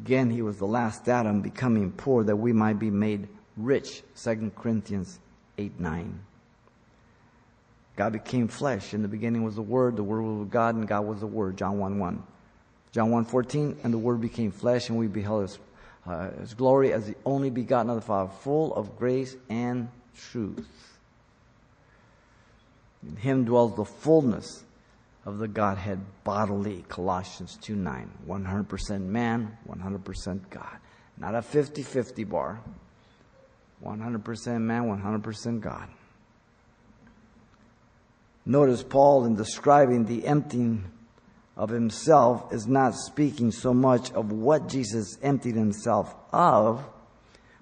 Again, 0.00 0.30
he 0.30 0.40
was 0.40 0.56
the 0.56 0.66
last 0.66 1.06
Adam 1.10 1.42
becoming 1.42 1.92
poor 1.92 2.24
that 2.24 2.36
we 2.36 2.54
might 2.54 2.78
be 2.78 2.90
made 2.90 3.28
rich. 3.54 4.02
2 4.16 4.50
Corinthians 4.56 5.18
8 5.58 5.78
9. 5.78 6.20
God 7.96 8.14
became 8.14 8.48
flesh. 8.48 8.94
In 8.94 9.02
the 9.02 9.08
beginning 9.08 9.44
was 9.44 9.56
the 9.56 9.60
Word, 9.60 9.96
the 9.96 10.02
Word 10.02 10.22
was 10.22 10.48
God, 10.48 10.76
and 10.76 10.88
God 10.88 11.04
was 11.04 11.20
the 11.20 11.26
Word. 11.26 11.58
John 11.58 11.78
1 11.78 11.98
1. 11.98 12.22
John 12.92 13.10
1 13.10 13.26
14, 13.26 13.76
and 13.84 13.92
the 13.92 13.98
Word 13.98 14.22
became 14.22 14.52
flesh, 14.52 14.88
and 14.88 14.98
we 14.98 15.06
beheld 15.06 15.42
his, 15.42 15.58
uh, 16.06 16.30
his 16.30 16.54
glory 16.54 16.94
as 16.94 17.06
the 17.08 17.16
only 17.26 17.50
begotten 17.50 17.90
of 17.90 17.96
the 17.96 18.00
Father, 18.00 18.30
full 18.40 18.74
of 18.74 18.98
grace 18.98 19.36
and 19.50 19.90
truth. 20.16 20.89
In 23.06 23.16
him 23.16 23.44
dwells 23.44 23.76
the 23.76 23.84
fullness 23.84 24.64
of 25.24 25.38
the 25.38 25.48
Godhead 25.48 26.00
bodily. 26.24 26.84
Colossians 26.88 27.56
2 27.62 27.74
9. 27.74 28.10
100% 28.26 29.00
man, 29.02 29.56
100% 29.68 30.50
God. 30.50 30.76
Not 31.16 31.34
a 31.34 31.42
50 31.42 31.82
50 31.82 32.24
bar. 32.24 32.60
100% 33.84 34.60
man, 34.60 34.82
100% 34.84 35.60
God. 35.60 35.88
Notice 38.44 38.82
Paul, 38.82 39.24
in 39.24 39.36
describing 39.36 40.04
the 40.04 40.26
emptying 40.26 40.84
of 41.56 41.70
himself, 41.70 42.52
is 42.52 42.66
not 42.66 42.94
speaking 42.94 43.52
so 43.52 43.72
much 43.72 44.12
of 44.12 44.32
what 44.32 44.68
Jesus 44.68 45.18
emptied 45.22 45.54
himself 45.54 46.14
of, 46.32 46.84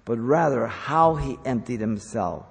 but 0.03 0.17
rather 0.19 0.67
how 0.67 1.15
he 1.15 1.37
emptied 1.45 1.79
himself 1.79 2.45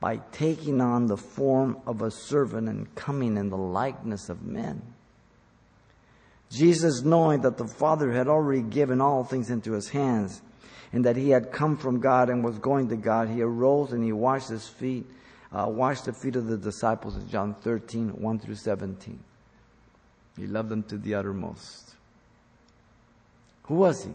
by 0.00 0.16
taking 0.32 0.80
on 0.80 1.06
the 1.06 1.16
form 1.16 1.76
of 1.86 2.00
a 2.00 2.10
servant 2.10 2.68
and 2.68 2.92
coming 2.94 3.36
in 3.36 3.50
the 3.50 3.56
likeness 3.56 4.30
of 4.30 4.42
men. 4.42 4.80
Jesus, 6.50 7.02
knowing 7.02 7.42
that 7.42 7.58
the 7.58 7.68
Father 7.68 8.10
had 8.10 8.26
already 8.26 8.62
given 8.62 9.00
all 9.00 9.22
things 9.22 9.50
into 9.50 9.72
his 9.72 9.90
hands, 9.90 10.42
and 10.92 11.04
that 11.04 11.16
he 11.16 11.30
had 11.30 11.52
come 11.52 11.76
from 11.76 12.00
God 12.00 12.28
and 12.28 12.42
was 12.42 12.58
going 12.58 12.88
to 12.88 12.96
God, 12.96 13.28
he 13.28 13.42
arose 13.42 13.92
and 13.92 14.02
he 14.02 14.12
washed 14.12 14.48
his 14.48 14.66
feet, 14.66 15.06
uh, 15.52 15.66
washed 15.68 16.06
the 16.06 16.12
feet 16.12 16.34
of 16.34 16.46
the 16.46 16.56
disciples 16.56 17.16
in 17.16 17.28
John 17.28 17.54
13, 17.54 18.20
1 18.20 18.38
through 18.40 18.56
17. 18.56 19.18
He 20.36 20.46
loved 20.46 20.70
them 20.70 20.82
to 20.84 20.98
the 20.98 21.14
uttermost. 21.14 21.94
Who 23.64 23.74
was 23.74 24.04
he? 24.04 24.10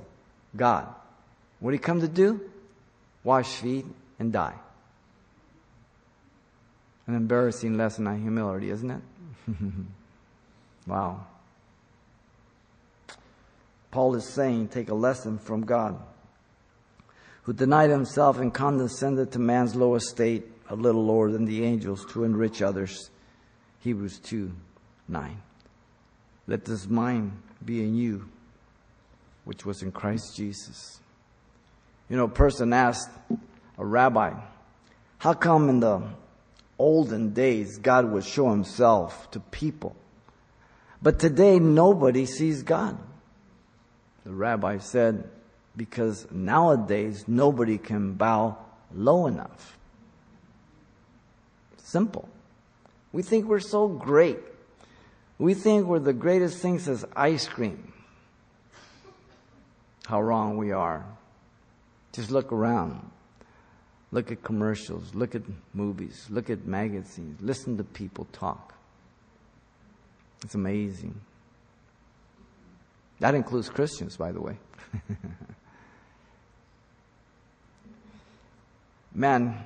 God. 0.55 0.87
What 1.59 1.71
did 1.71 1.77
he 1.77 1.83
come 1.83 2.01
to 2.01 2.07
do? 2.07 2.41
Wash 3.23 3.47
feet 3.47 3.85
and 4.19 4.33
die. 4.33 4.55
An 7.07 7.15
embarrassing 7.15 7.77
lesson 7.77 8.07
on 8.07 8.21
humility, 8.21 8.69
isn't 8.71 8.91
it? 8.91 9.01
wow. 10.87 11.25
Paul 13.91 14.15
is 14.15 14.27
saying, 14.27 14.69
take 14.69 14.89
a 14.89 14.95
lesson 14.95 15.37
from 15.37 15.61
God, 15.61 15.97
who 17.43 17.53
denied 17.53 17.91
himself 17.91 18.39
and 18.39 18.53
condescended 18.53 19.31
to 19.31 19.39
man's 19.39 19.75
low 19.75 19.95
estate, 19.95 20.45
a 20.69 20.75
little 20.75 21.05
lower 21.05 21.31
than 21.31 21.45
the 21.45 21.63
angels, 21.63 22.05
to 22.11 22.23
enrich 22.23 22.61
others. 22.61 23.09
Hebrews 23.81 24.19
2 24.19 24.51
9. 25.07 25.41
Let 26.47 26.65
this 26.65 26.87
mind 26.87 27.31
be 27.63 27.83
in 27.83 27.95
you, 27.95 28.27
which 29.45 29.65
was 29.65 29.83
in 29.83 29.91
Christ 29.91 30.35
Jesus. 30.35 30.99
You 32.09 32.17
know, 32.17 32.25
a 32.25 32.29
person 32.29 32.73
asked 32.73 33.09
a 33.77 33.85
rabbi, 33.85 34.33
how 35.19 35.33
come 35.33 35.69
in 35.69 35.79
the 35.79 36.01
olden 36.77 37.33
days, 37.33 37.77
God 37.77 38.11
would 38.11 38.25
show 38.25 38.49
himself 38.49 39.29
to 39.31 39.39
people. 39.39 39.95
But 41.01 41.19
today, 41.19 41.59
nobody 41.59 42.25
sees 42.25 42.63
God. 42.63 42.97
The 44.25 44.31
rabbi 44.31 44.79
said, 44.79 45.29
because 45.77 46.27
nowadays, 46.31 47.25
nobody 47.27 47.77
can 47.77 48.13
bow 48.13 48.57
low 48.93 49.27
enough. 49.27 49.77
Simple. 51.77 52.27
We 53.11 53.21
think 53.21 53.45
we're 53.45 53.59
so 53.59 53.87
great. 53.87 54.39
We 55.37 55.53
think 55.53 55.85
we're 55.85 55.99
the 55.99 56.13
greatest 56.13 56.59
thing 56.59 56.79
since 56.79 57.05
ice 57.15 57.47
cream. 57.47 57.93
How 60.05 60.21
wrong 60.21 60.57
we 60.57 60.71
are. 60.71 61.05
Just 62.13 62.31
look 62.31 62.51
around. 62.51 63.11
Look 64.15 64.31
at 64.31 64.41
commercials, 64.43 65.13
look 65.13 65.35
at 65.35 65.41
movies, 65.73 66.27
look 66.29 66.49
at 66.49 66.65
magazines, 66.65 67.37
listen 67.41 67.75
to 67.75 67.83
people 67.83 68.25
talk. 68.31 68.73
It's 70.41 70.55
amazing. 70.55 71.19
That 73.19 73.35
includes 73.35 73.67
Christians, 73.67 74.15
by 74.15 74.31
the 74.31 74.39
way. 74.39 74.55
Man, 79.13 79.61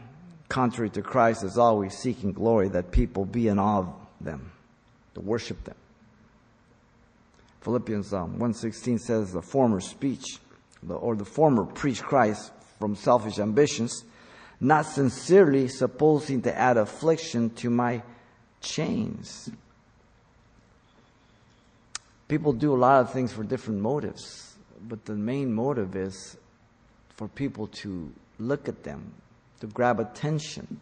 contrary 0.48 0.90
to 0.90 1.04
Christ, 1.04 1.44
is 1.44 1.60
always 1.60 1.96
seeking 1.96 2.32
glory 2.32 2.70
that 2.70 2.90
people 2.90 3.26
be 3.26 3.50
in 3.50 3.60
awe 3.60 3.82
of 3.82 3.94
them, 4.20 4.52
to 5.14 5.20
worship 5.20 5.64
them. 5.64 5.76
Philippians 7.62 8.16
um, 8.16 8.40
1.16 8.40 9.00
says 9.00 9.32
the 9.32 9.44
former 9.44 9.80
speech, 9.80 10.26
or 10.90 11.16
the 11.16 11.24
former 11.24 11.66
preach 11.66 12.02
Christ 12.02 12.52
from 12.80 12.96
selfish 12.96 13.38
ambitions, 13.38 14.06
not 14.60 14.86
sincerely 14.86 15.68
supposing 15.68 16.42
to 16.42 16.58
add 16.58 16.78
affliction 16.78 17.50
to 17.52 17.70
my 17.70 18.02
chains. 18.62 19.50
People 22.28 22.54
do 22.54 22.74
a 22.74 22.78
lot 22.78 23.02
of 23.02 23.12
things 23.12 23.32
for 23.32 23.44
different 23.44 23.80
motives, 23.80 24.56
but 24.88 25.06
the 25.06 25.16
main 25.16 25.54
motive 25.54 25.96
is 25.96 26.38
for 27.16 27.28
people 27.28 27.68
to 27.68 28.12
look 28.38 28.68
at 28.68 28.84
them, 28.84 29.14
to 29.62 29.68
grab 29.68 30.00
attention. 30.00 30.80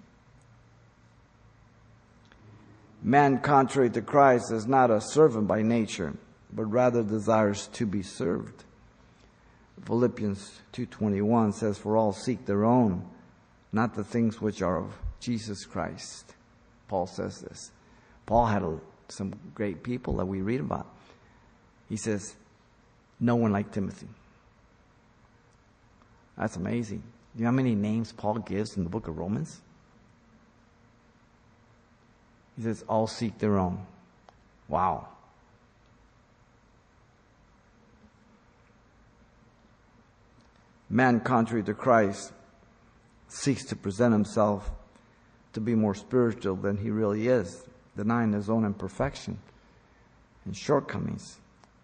Man, 3.04 3.40
contrary 3.40 3.90
to 3.92 4.02
Christ, 4.02 4.52
is 4.52 4.68
not 4.68 4.90
a 4.92 5.00
servant 5.00 5.48
by 5.48 5.62
nature, 5.62 6.16
but 6.52 6.66
rather 6.66 7.04
desires 7.04 7.68
to 7.74 7.86
be 7.86 8.02
served. 8.02 8.64
Philippians 9.86 10.60
2:21 10.74 11.54
says 11.54 11.78
for 11.78 11.96
all 11.96 12.12
seek 12.12 12.46
their 12.46 12.66
own 12.66 13.06
not 13.72 13.96
the 13.96 14.04
things 14.04 14.42
which 14.42 14.62
are 14.62 14.78
of 14.78 14.94
Jesus 15.20 15.66
Christ. 15.66 16.34
Paul 16.88 17.08
says 17.08 17.42
this. 17.42 17.72
Paul 18.26 18.46
had 18.46 18.64
a, 18.64 18.80
some 19.10 19.34
great 19.54 19.84
people 19.84 20.18
that 20.18 20.26
we 20.26 20.42
read 20.42 20.60
about. 20.60 20.88
He 21.90 21.98
says, 21.98 22.36
No 23.20 23.36
one 23.36 23.52
like 23.52 23.72
Timothy. 23.72 24.08
That's 26.38 26.56
amazing. 26.56 27.04
You 27.36 27.44
know 27.44 27.52
how 27.52 27.56
many 27.56 27.76
names 27.76 28.12
Paul 28.12 28.36
gives 28.40 28.78
in 28.78 28.84
the 28.84 28.90
book 28.90 29.08
of 29.08 29.18
Romans? 29.18 29.60
He 32.56 32.64
says, 32.64 32.84
All 32.88 33.08
seek 33.08 33.38
their 33.38 33.58
own. 33.58 33.86
Wow. 34.68 35.08
Man, 40.90 41.20
contrary 41.20 41.64
to 41.64 41.74
Christ, 41.74 42.32
seeks 43.28 43.66
to 43.66 43.76
present 43.76 44.14
himself 44.14 44.72
to 45.54 45.62
be 45.62 45.76
more 45.76 45.96
spiritual 45.96 46.56
than 46.56 46.78
he 46.78 46.90
really 46.90 47.28
is, 47.28 47.64
denying 47.96 48.34
his 48.34 48.50
own 48.50 48.66
imperfection 48.66 49.40
and 50.46 50.56
shortcomings. 50.56 51.38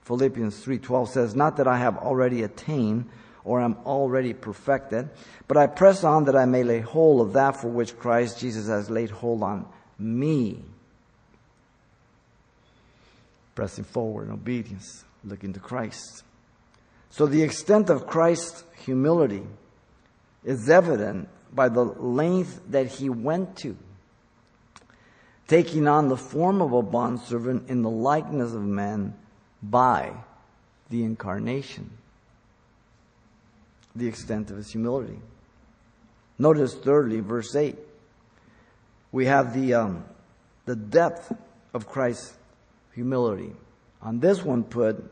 Philippians 0.04 0.64
3:12 0.64 1.10
says, 1.10 1.36
"Not 1.36 1.58
that 1.58 1.68
I 1.68 1.78
have 1.78 1.98
already 1.98 2.44
attained 2.44 3.10
or 3.44 3.62
am 3.62 3.78
already 3.86 4.34
perfected, 4.34 5.10
but 5.48 5.58
I 5.58 5.68
press 5.68 6.04
on 6.04 6.26
that 6.26 6.36
I 6.36 6.46
may 6.46 6.64
lay 6.64 6.80
hold 6.80 7.22
of 7.22 7.34
that 7.34 7.58
for 7.58 7.68
which 7.68 7.98
Christ 7.98 8.40
Jesus 8.40 8.68
has 8.68 8.90
laid 8.90 9.12
hold 9.12 9.44
on 9.44 9.66
me." 9.98 10.64
Pressing 13.56 13.84
forward 13.84 14.28
in 14.28 14.34
obedience, 14.34 15.04
looking 15.24 15.54
to 15.54 15.60
Christ. 15.60 16.24
So 17.10 17.26
the 17.26 17.44
extent 17.44 17.90
of 17.90 18.08
Christ's 18.08 18.64
humility 18.86 19.46
is 20.44 20.70
evident 20.70 21.30
by 21.54 21.70
the 21.70 21.84
length 21.84 22.62
that 22.70 22.88
he 22.88 23.10
went 23.10 23.58
to, 23.58 23.78
taking 25.48 25.88
on 25.88 26.10
the 26.10 26.18
form 26.18 26.62
of 26.62 26.74
a 26.74 26.82
bondservant 26.82 27.70
in 27.70 27.82
the 27.82 27.90
likeness 27.90 28.54
of 28.54 28.64
man 28.64 29.14
by 29.62 30.14
the 30.90 31.04
incarnation. 31.04 31.90
The 33.96 34.08
extent 34.08 34.50
of 34.50 34.58
his 34.58 34.72
humility. 34.72 35.20
Notice 36.40 36.74
thirdly, 36.74 37.20
verse 37.20 37.56
8. 37.56 37.78
We 39.12 39.28
have 39.28 39.54
the, 39.54 39.76
um, 39.76 40.06
the 40.66 40.76
depth 40.76 41.32
of 41.74 41.88
Christ's 41.88 42.34
humility. 42.94 43.54
On 44.02 44.20
this 44.20 44.44
one 44.44 44.64
put, 44.64 45.04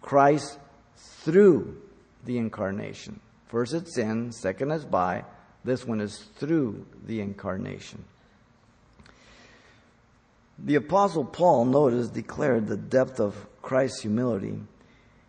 Christ 0.00 0.58
through 0.96 1.76
the 2.24 2.38
incarnation. 2.38 3.20
First 3.48 3.74
it's 3.74 3.96
in, 3.98 4.32
second 4.32 4.70
is 4.70 4.84
by, 4.84 5.24
this 5.64 5.84
one 5.86 6.00
is 6.00 6.18
through 6.36 6.86
the 7.06 7.20
incarnation. 7.20 8.04
The 10.58 10.76
Apostle 10.76 11.24
Paul, 11.24 11.64
notice, 11.64 12.08
declared 12.08 12.66
the 12.66 12.76
depth 12.76 13.20
of 13.20 13.46
Christ's 13.62 14.02
humility 14.02 14.60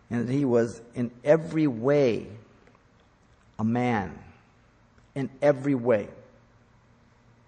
and 0.09 0.27
that 0.27 0.31
he 0.31 0.43
was 0.43 0.81
in 0.95 1.11
every 1.23 1.67
way 1.67 2.27
a 3.57 3.63
man. 3.63 4.17
In 5.15 5.29
every 5.41 5.75
way. 5.75 6.07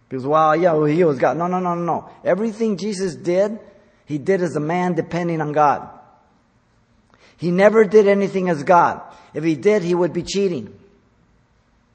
Because, 0.08 0.26
well, 0.26 0.56
yeah, 0.56 0.74
well, 0.74 0.86
he 0.86 1.04
was 1.04 1.18
God. 1.18 1.38
No, 1.38 1.48
no, 1.48 1.60
no, 1.60 1.74
no, 1.74 1.84
no. 1.84 2.10
Everything 2.24 2.78
Jesus 2.78 3.16
did, 3.16 3.60
he 4.06 4.18
did 4.18 4.42
as 4.42 4.56
a 4.56 4.60
man 4.60 4.94
depending 4.94 5.42
on 5.42 5.54
God. 5.54 5.88
He 7.42 7.50
never 7.50 7.86
did 7.86 8.08
anything 8.08 8.50
as 8.50 8.62
God. 8.62 9.02
If 9.34 9.44
he 9.44 9.56
did, 9.56 9.82
he 9.82 9.96
would 9.96 10.14
be 10.14 10.22
cheating. 10.22 10.72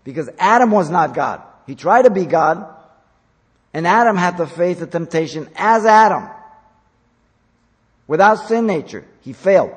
Because 0.02 0.28
Adam 0.40 0.72
was 0.72 0.90
not 0.90 1.14
God. 1.14 1.40
He 1.68 1.76
tried 1.76 2.02
to 2.02 2.10
be 2.10 2.26
God, 2.26 2.66
and 3.72 3.86
Adam 3.86 4.16
had 4.16 4.38
to 4.38 4.48
face 4.48 4.80
the 4.80 4.88
temptation 4.88 5.48
as 5.54 5.86
Adam. 5.86 6.28
Without 8.08 8.48
sin 8.48 8.66
nature, 8.66 9.04
he 9.20 9.32
failed. 9.32 9.70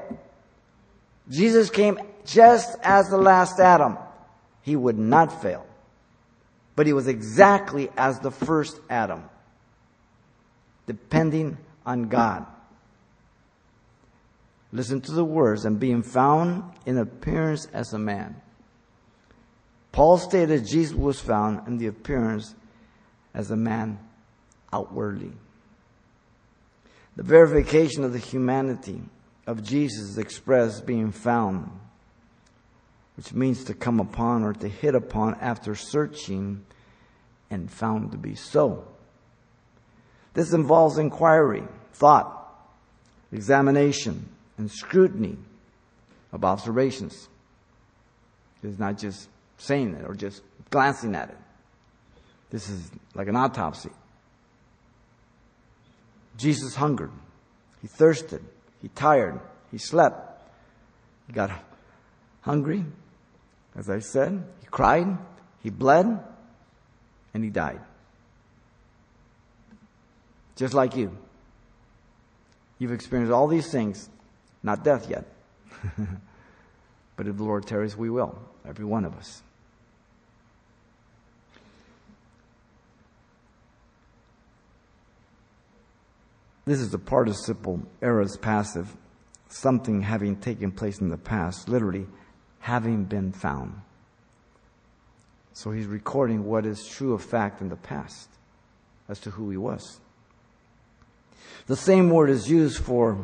Jesus 1.30 1.70
came 1.70 2.00
just 2.26 2.76
as 2.82 3.10
the 3.10 3.20
last 3.20 3.60
Adam. 3.60 3.96
He 4.64 4.76
would 4.76 4.98
not 4.98 5.40
fail. 5.40 5.68
But 6.76 6.88
he 6.88 6.94
was 6.94 7.08
exactly 7.08 7.92
as 7.96 8.20
the 8.22 8.32
first 8.32 8.80
Adam, 8.90 9.24
depending 10.88 11.60
on 11.86 12.10
God. 12.10 12.48
Listen 14.72 15.02
to 15.02 15.12
the 15.12 15.26
words, 15.26 15.66
and 15.66 15.80
being 15.80 16.04
found 16.04 16.64
in 16.86 16.98
appearance 16.98 17.68
as 17.74 17.94
a 17.94 18.00
man. 18.00 18.40
Paul 19.92 20.18
stated 20.18 20.68
Jesus 20.68 20.96
was 20.96 21.20
found 21.20 21.68
in 21.68 21.78
the 21.78 21.88
appearance 21.88 22.54
as 23.34 23.50
a 23.50 23.56
man 23.56 24.00
outwardly. 24.72 25.32
The 27.16 27.24
verification 27.24 28.04
of 28.04 28.14
the 28.14 28.20
humanity 28.20 29.02
of 29.48 29.64
Jesus 29.64 30.10
is 30.10 30.18
expressed 30.18 30.86
being 30.86 31.12
found, 31.12 31.72
which 33.18 33.34
means 33.34 33.64
to 33.66 33.74
come 33.74 34.00
upon 34.00 34.44
or 34.44 34.54
to 34.54 34.70
hit 34.70 34.94
upon 34.94 35.36
after 35.42 35.74
searching 35.74 36.64
and 37.50 37.72
found 37.72 38.12
to 38.12 38.18
be 38.18 38.36
so. 38.36 38.88
This 40.36 40.54
involves 40.54 41.00
inquiry, 41.00 41.64
thought, 41.94 42.36
examination, 43.32 44.30
and 44.60 44.70
scrutiny 44.70 45.38
of 46.32 46.44
observations. 46.44 47.30
It's 48.62 48.78
not 48.78 48.98
just 48.98 49.30
saying 49.58 49.96
it 49.96 50.06
or 50.06 50.14
just 50.14 50.44
glancing 50.70 51.16
at 51.16 51.30
it. 51.30 51.38
This 52.52 52.70
is 52.70 52.92
like 53.16 53.30
an 53.30 53.38
autopsy. 53.38 53.90
Jesus 56.38 56.76
hungered. 56.76 57.12
He 57.82 57.88
thirsted. 57.88 58.44
He 58.82 58.90
tired. 58.90 59.40
He 59.72 59.78
slept. 59.78 60.42
He 61.28 61.34
got 61.34 61.52
hungry. 62.42 62.86
As 63.76 63.90
I 63.90 64.00
said, 64.00 64.44
he 64.60 64.68
cried. 64.68 65.18
He 65.64 65.70
bled. 65.70 66.20
And 67.34 67.44
he 67.44 67.50
died. 67.50 67.80
Just 70.56 70.74
like 70.74 70.98
you. 70.98 71.16
You've 72.78 72.92
experienced 72.92 73.32
all 73.32 73.48
these 73.48 73.72
things 73.72 74.10
not 74.64 74.84
death 74.84 75.10
yet. 75.10 75.26
but 77.16 77.28
if 77.28 77.38
the 77.38 77.44
Lord 77.44 77.66
tarries, 77.66 77.96
we 77.96 78.10
will, 78.10 78.38
every 78.68 78.86
one 78.86 79.06
of 79.06 79.16
us. 79.16 79.42
This 86.66 86.82
is 86.82 86.92
the 86.92 87.00
participle 87.00 87.82
aorist 88.00 88.42
passive, 88.42 88.96
something 89.48 90.04
having 90.04 90.36
taken 90.36 90.72
place 90.72 91.00
in 91.00 91.10
the 91.10 91.18
past, 91.18 91.68
literally, 91.68 92.06
having 92.60 93.06
been 93.06 93.32
found. 93.32 93.82
So 95.54 95.72
he's 95.72 95.88
recording 95.88 96.46
what 96.46 96.66
is 96.66 96.88
true 96.88 97.14
of 97.14 97.24
fact 97.24 97.60
in 97.60 97.70
the 97.70 97.76
past 97.76 98.30
as 99.08 99.20
to 99.22 99.32
who 99.32 99.50
he 99.50 99.58
was. 99.58 100.00
The 101.66 101.76
same 101.76 102.12
word 102.12 102.30
is 102.30 102.50
used 102.50 102.78
for 102.78 103.18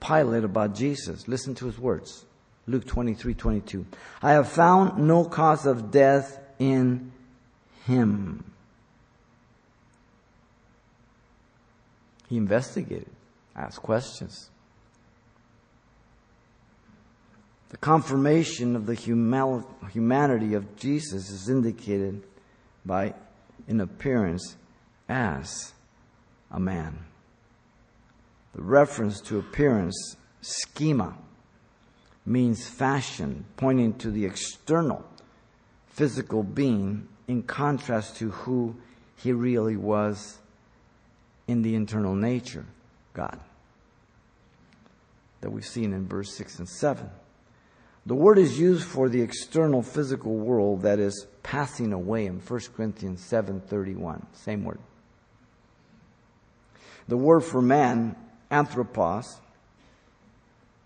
Pilate 0.00 0.44
about 0.44 0.74
Jesus. 0.74 1.26
Listen 1.28 1.54
to 1.56 1.66
his 1.66 1.78
words. 1.78 2.24
Luke 2.66 2.86
23, 2.86 3.34
22. 3.34 3.86
I 4.22 4.32
have 4.32 4.48
found 4.48 4.98
no 5.06 5.24
cause 5.24 5.66
of 5.66 5.90
death 5.90 6.38
in 6.58 7.12
him. 7.86 8.44
He 12.28 12.36
investigated, 12.36 13.10
asked 13.54 13.82
questions. 13.82 14.50
The 17.68 17.76
confirmation 17.76 18.74
of 18.74 18.86
the 18.86 18.94
humanity 18.94 20.54
of 20.54 20.76
Jesus 20.76 21.30
is 21.30 21.48
indicated 21.48 22.22
by 22.84 23.14
an 23.68 23.80
appearance 23.80 24.56
as 25.08 25.72
a 26.50 26.58
man. 26.58 26.98
The 28.56 28.62
reference 28.62 29.20
to 29.20 29.38
appearance, 29.38 30.16
schema, 30.40 31.14
means 32.24 32.66
fashion, 32.66 33.44
pointing 33.58 33.98
to 33.98 34.10
the 34.10 34.24
external 34.24 35.04
physical 35.88 36.42
being 36.42 37.06
in 37.28 37.42
contrast 37.42 38.16
to 38.16 38.30
who 38.30 38.74
he 39.14 39.32
really 39.32 39.76
was 39.76 40.38
in 41.46 41.60
the 41.60 41.74
internal 41.74 42.14
nature, 42.14 42.64
God, 43.12 43.38
that 45.42 45.50
we've 45.50 45.66
seen 45.66 45.92
in 45.92 46.08
verse 46.08 46.34
6 46.34 46.58
and 46.60 46.68
7. 46.68 47.10
The 48.06 48.14
word 48.14 48.38
is 48.38 48.58
used 48.58 48.84
for 48.84 49.10
the 49.10 49.20
external 49.20 49.82
physical 49.82 50.34
world 50.34 50.80
that 50.80 50.98
is 50.98 51.26
passing 51.42 51.92
away 51.92 52.24
in 52.24 52.40
1 52.40 52.60
Corinthians 52.74 53.20
7:31, 53.20 54.24
same 54.32 54.64
word. 54.64 54.78
The 57.06 57.18
word 57.18 57.40
for 57.44 57.60
man, 57.60 58.16
anthropos, 58.50 59.40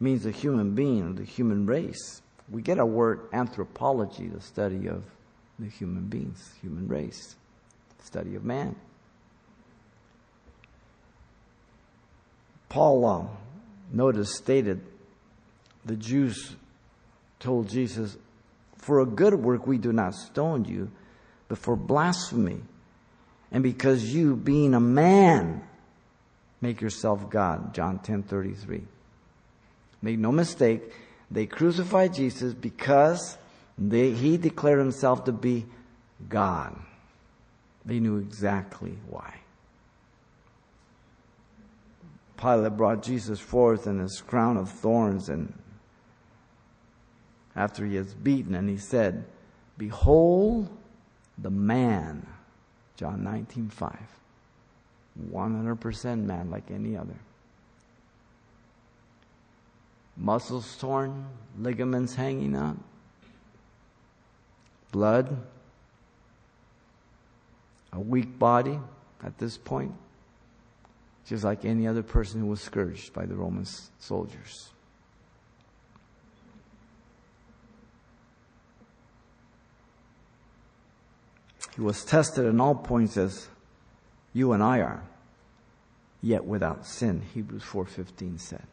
means 0.00 0.24
a 0.24 0.30
human 0.30 0.74
being, 0.74 1.14
the 1.14 1.24
human 1.24 1.66
race. 1.66 2.22
We 2.50 2.62
get 2.62 2.78
our 2.78 2.86
word 2.86 3.28
anthropology, 3.32 4.28
the 4.28 4.40
study 4.40 4.88
of 4.88 5.04
the 5.58 5.68
human 5.68 6.06
beings, 6.06 6.52
human 6.62 6.88
race, 6.88 7.36
study 8.02 8.34
of 8.34 8.44
man. 8.44 8.74
Paul, 12.68 13.04
uh, 13.04 13.26
notice, 13.92 14.34
stated 14.36 14.80
the 15.84 15.96
Jews 15.96 16.54
told 17.40 17.68
Jesus, 17.68 18.16
For 18.76 19.00
a 19.00 19.06
good 19.06 19.34
work 19.34 19.66
we 19.66 19.78
do 19.78 19.92
not 19.92 20.14
stone 20.14 20.64
you, 20.64 20.90
but 21.48 21.58
for 21.58 21.76
blasphemy. 21.76 22.60
And 23.50 23.62
because 23.62 24.14
you, 24.14 24.36
being 24.36 24.74
a 24.74 24.80
man, 24.80 25.62
make 26.60 26.80
yourself 26.80 27.30
God. 27.30 27.74
John 27.74 27.98
ten 27.98 28.22
thirty 28.22 28.54
three. 28.54 28.84
Make 30.02 30.18
no 30.18 30.32
mistake, 30.32 30.82
they 31.30 31.46
crucified 31.46 32.14
Jesus 32.14 32.54
because 32.54 33.36
they, 33.76 34.12
he 34.12 34.36
declared 34.36 34.78
himself 34.78 35.24
to 35.24 35.32
be 35.32 35.66
God. 36.28 36.78
They 37.84 38.00
knew 38.00 38.18
exactly 38.18 38.98
why. 39.08 39.34
Pilate 42.36 42.76
brought 42.76 43.02
Jesus 43.02 43.38
forth 43.38 43.86
in 43.86 43.98
his 43.98 44.22
crown 44.26 44.56
of 44.56 44.70
thorns 44.70 45.28
and 45.28 45.52
after 47.54 47.84
he 47.84 47.96
is 47.96 48.14
beaten 48.14 48.54
and 48.54 48.68
he 48.68 48.78
said, 48.78 49.24
Behold 49.76 50.70
the 51.36 51.50
man. 51.50 52.26
John 52.96 53.24
19 53.24 53.68
5. 53.68 54.19
100% 55.18 56.24
man 56.24 56.50
like 56.50 56.70
any 56.70 56.96
other. 56.96 57.16
Muscles 60.16 60.76
torn, 60.76 61.26
ligaments 61.58 62.14
hanging 62.14 62.54
out, 62.54 62.76
blood, 64.92 65.36
a 67.92 68.00
weak 68.00 68.38
body 68.38 68.78
at 69.24 69.38
this 69.38 69.56
point, 69.56 69.92
just 71.26 71.42
like 71.42 71.64
any 71.64 71.86
other 71.86 72.02
person 72.02 72.40
who 72.40 72.46
was 72.46 72.60
scourged 72.60 73.12
by 73.12 73.24
the 73.24 73.34
Roman 73.34 73.66
soldiers. 73.98 74.70
He 81.76 81.80
was 81.80 82.04
tested 82.04 82.44
in 82.44 82.60
all 82.60 82.74
points 82.74 83.16
as 83.16 83.48
you 84.32 84.52
and 84.52 84.62
I 84.62 84.80
are, 84.80 85.02
yet 86.22 86.44
without 86.44 86.86
sin, 86.86 87.22
Hebrews 87.34 87.62
4:15 87.62 88.38
said. 88.38 88.66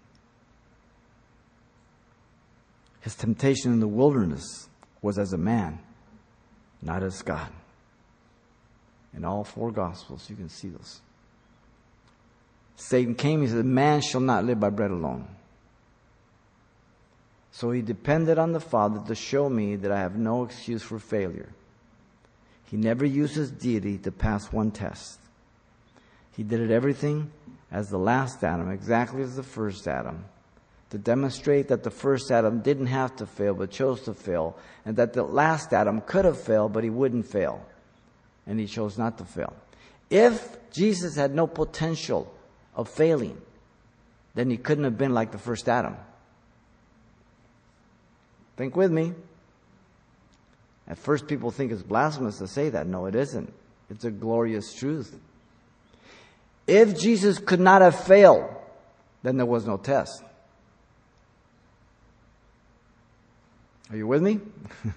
His 3.02 3.16
temptation 3.16 3.72
in 3.72 3.80
the 3.80 3.88
wilderness 3.88 4.70
was 5.02 5.18
as 5.18 5.34
a 5.34 5.38
man, 5.38 5.80
not 6.82 7.04
as 7.04 7.22
God. 7.22 7.50
In 9.14 9.24
all 9.24 9.44
four 9.44 9.72
gospels, 9.72 10.30
you 10.30 10.36
can 10.36 10.50
see 10.50 10.70
this. 10.70 11.02
Satan 12.76 13.16
came, 13.16 13.42
he 13.42 13.48
said, 13.48 13.66
Man 13.66 14.02
shall 14.02 14.22
not 14.22 14.46
live 14.46 14.60
by 14.60 14.70
bread 14.70 14.92
alone. 14.92 15.28
So 17.52 17.72
he 17.72 17.82
depended 17.82 18.38
on 18.38 18.52
the 18.52 18.60
Father 18.60 19.02
to 19.08 19.16
show 19.16 19.50
me 19.50 19.78
that 19.78 19.92
I 19.92 20.00
have 20.00 20.16
no 20.16 20.44
excuse 20.44 20.84
for 20.84 21.00
failure. 21.00 21.50
He 22.66 22.78
never 22.78 23.06
used 23.06 23.36
his 23.36 23.50
deity 23.50 23.98
to 24.00 24.12
pass 24.12 24.52
one 24.52 24.70
test. 24.70 25.20
He 26.38 26.44
did 26.44 26.62
it 26.62 26.70
everything 26.72 27.32
as 27.72 27.90
the 27.90 27.98
last 27.98 28.44
Adam, 28.44 28.72
exactly 28.72 29.24
as 29.24 29.36
the 29.36 29.44
first 29.44 29.88
Adam, 29.88 30.24
to 30.92 31.00
demonstrate 31.00 31.68
that 31.68 31.84
the 31.84 31.90
first 31.90 32.32
Adam 32.32 32.62
didn't 32.62 32.86
have 32.86 33.16
to 33.18 33.26
fail 33.26 33.56
but 33.56 33.72
chose 33.72 34.02
to 34.04 34.14
fail, 34.14 34.56
and 34.86 34.96
that 34.98 35.14
the 35.14 35.24
last 35.24 35.74
Adam 35.74 36.00
could 36.00 36.26
have 36.26 36.40
failed 36.40 36.72
but 36.72 36.84
he 36.84 36.92
wouldn't 36.92 37.26
fail, 37.26 37.66
and 38.46 38.60
he 38.60 38.68
chose 38.68 39.00
not 39.00 39.18
to 39.18 39.26
fail. 39.26 39.52
If 40.12 40.58
Jesus 40.72 41.16
had 41.16 41.34
no 41.34 41.48
potential 41.48 42.32
of 42.76 42.88
failing, 42.88 43.42
then 44.36 44.52
he 44.52 44.58
couldn't 44.58 44.84
have 44.84 44.98
been 44.98 45.16
like 45.16 45.32
the 45.32 45.40
first 45.40 45.68
Adam. 45.68 45.98
Think 48.56 48.76
with 48.76 48.92
me. 48.92 49.14
At 50.88 51.00
first, 51.00 51.28
people 51.28 51.52
think 51.52 51.72
it's 51.72 51.82
blasphemous 51.82 52.38
to 52.38 52.48
say 52.48 52.70
that. 52.70 52.88
No, 52.88 53.08
it 53.08 53.16
isn't. 53.16 53.52
It's 53.90 54.06
a 54.06 54.12
glorious 54.12 54.74
truth. 54.74 55.20
If 56.68 57.00
Jesus 57.00 57.40
could 57.40 57.62
not 57.62 57.82
have 57.82 57.98
failed, 58.06 58.46
then 59.24 59.38
there 59.38 59.46
was 59.46 59.66
no 59.66 59.78
test. 59.78 60.22
Are 63.90 63.96
you 63.96 64.06
with 64.06 64.22
me? 64.22 64.42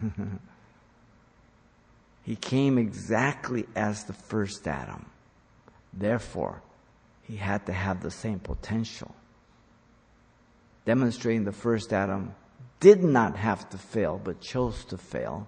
he 2.24 2.34
came 2.34 2.76
exactly 2.76 3.66
as 3.76 4.04
the 4.04 4.12
first 4.12 4.66
Adam. 4.66 5.06
Therefore, 5.92 6.60
he 7.22 7.36
had 7.36 7.66
to 7.66 7.72
have 7.72 8.02
the 8.02 8.10
same 8.10 8.40
potential. 8.40 9.14
Demonstrating 10.84 11.44
the 11.44 11.52
first 11.52 11.92
Adam 11.92 12.34
did 12.80 13.04
not 13.04 13.36
have 13.36 13.68
to 13.70 13.78
fail, 13.78 14.20
but 14.22 14.40
chose 14.40 14.84
to 14.86 14.98
fail. 14.98 15.46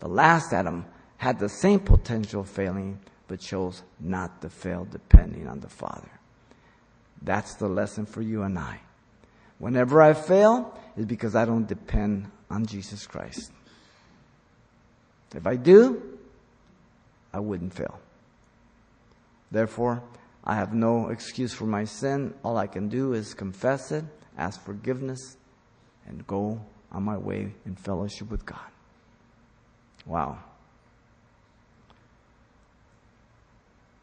The 0.00 0.08
last 0.08 0.52
Adam 0.52 0.84
had 1.16 1.38
the 1.38 1.48
same 1.48 1.80
potential 1.80 2.44
failing, 2.44 3.00
but 3.28 3.40
chose 3.40 3.82
not 4.00 4.40
to 4.42 4.48
fail 4.48 4.86
depending 4.90 5.46
on 5.46 5.60
the 5.60 5.68
Father. 5.68 6.10
That's 7.22 7.54
the 7.54 7.68
lesson 7.68 8.06
for 8.06 8.22
you 8.22 8.42
and 8.42 8.58
I. 8.58 8.80
Whenever 9.58 10.00
I 10.00 10.14
fail, 10.14 10.78
it's 10.96 11.06
because 11.06 11.34
I 11.34 11.44
don't 11.44 11.66
depend 11.66 12.30
on 12.50 12.66
Jesus 12.66 13.06
Christ. 13.06 13.52
If 15.34 15.46
I 15.46 15.56
do, 15.56 16.02
I 17.32 17.40
wouldn't 17.40 17.74
fail. 17.74 18.00
Therefore, 19.50 20.02
I 20.44 20.54
have 20.54 20.72
no 20.72 21.08
excuse 21.08 21.52
for 21.52 21.66
my 21.66 21.84
sin. 21.84 22.34
All 22.42 22.56
I 22.56 22.66
can 22.66 22.88
do 22.88 23.12
is 23.12 23.34
confess 23.34 23.92
it, 23.92 24.04
ask 24.38 24.62
forgiveness, 24.64 25.36
and 26.06 26.26
go 26.26 26.60
on 26.90 27.02
my 27.02 27.18
way 27.18 27.52
in 27.66 27.74
fellowship 27.74 28.30
with 28.30 28.46
God. 28.46 28.70
Wow. 30.06 30.38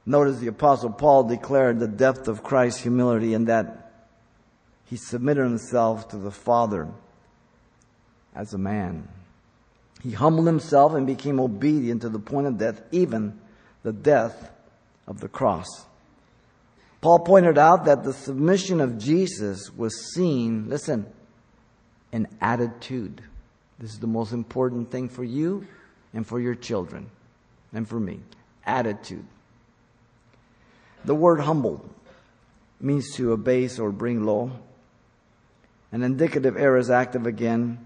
Notice 0.06 0.38
the 0.38 0.48
Apostle 0.48 0.92
Paul 0.92 1.24
declared 1.24 1.80
the 1.80 1.88
depth 1.88 2.28
of 2.28 2.44
Christ's 2.44 2.82
humility 2.82 3.34
in 3.34 3.46
that 3.46 3.92
he 4.86 4.98
submitted 4.98 5.44
himself 5.44 6.10
to 6.10 6.18
the 6.18 6.32
Father 6.32 6.88
as 8.36 8.54
a 8.54 8.58
man. 8.58 9.08
He 10.04 10.12
humbled 10.12 10.46
himself 10.46 10.94
and 10.94 11.08
became 11.08 11.40
obedient 11.40 12.04
to 12.04 12.10
the 12.10 12.20
point 12.20 12.46
of 12.46 12.60
death, 12.60 12.82
even 12.92 13.40
the 13.82 13.94
death 13.94 14.52
of 15.08 15.20
the 15.20 15.28
cross. 15.28 15.66
Paul 17.02 17.20
pointed 17.20 17.58
out 17.58 17.86
that 17.86 18.04
the 18.04 18.14
submission 18.14 18.82
of 18.82 19.00
Jesus 19.00 19.72
was 19.76 20.14
seen, 20.14 20.70
listen, 20.70 21.08
in 22.12 22.28
attitude. 22.42 23.22
This 23.80 23.92
is 23.92 24.00
the 24.00 24.08
most 24.08 24.32
important 24.32 24.92
thing 24.92 25.10
for 25.10 25.24
you 25.24 25.68
and 26.14 26.26
for 26.26 26.40
your 26.40 26.56
children 26.56 27.10
and 27.74 27.88
for 27.88 28.00
me. 28.00 28.20
Attitude. 28.66 29.26
The 31.06 31.16
word 31.16 31.40
humble 31.40 31.88
means 32.82 33.16
to 33.16 33.32
abase 33.32 33.80
or 33.80 33.92
bring 33.92 34.24
low. 34.24 34.52
An 35.92 36.02
indicative 36.04 36.58
aorist 36.58 36.90
active 36.90 37.26
again, 37.26 37.86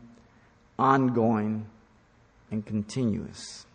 ongoing 0.77 1.67
and 2.49 2.65
continuous. 2.65 3.65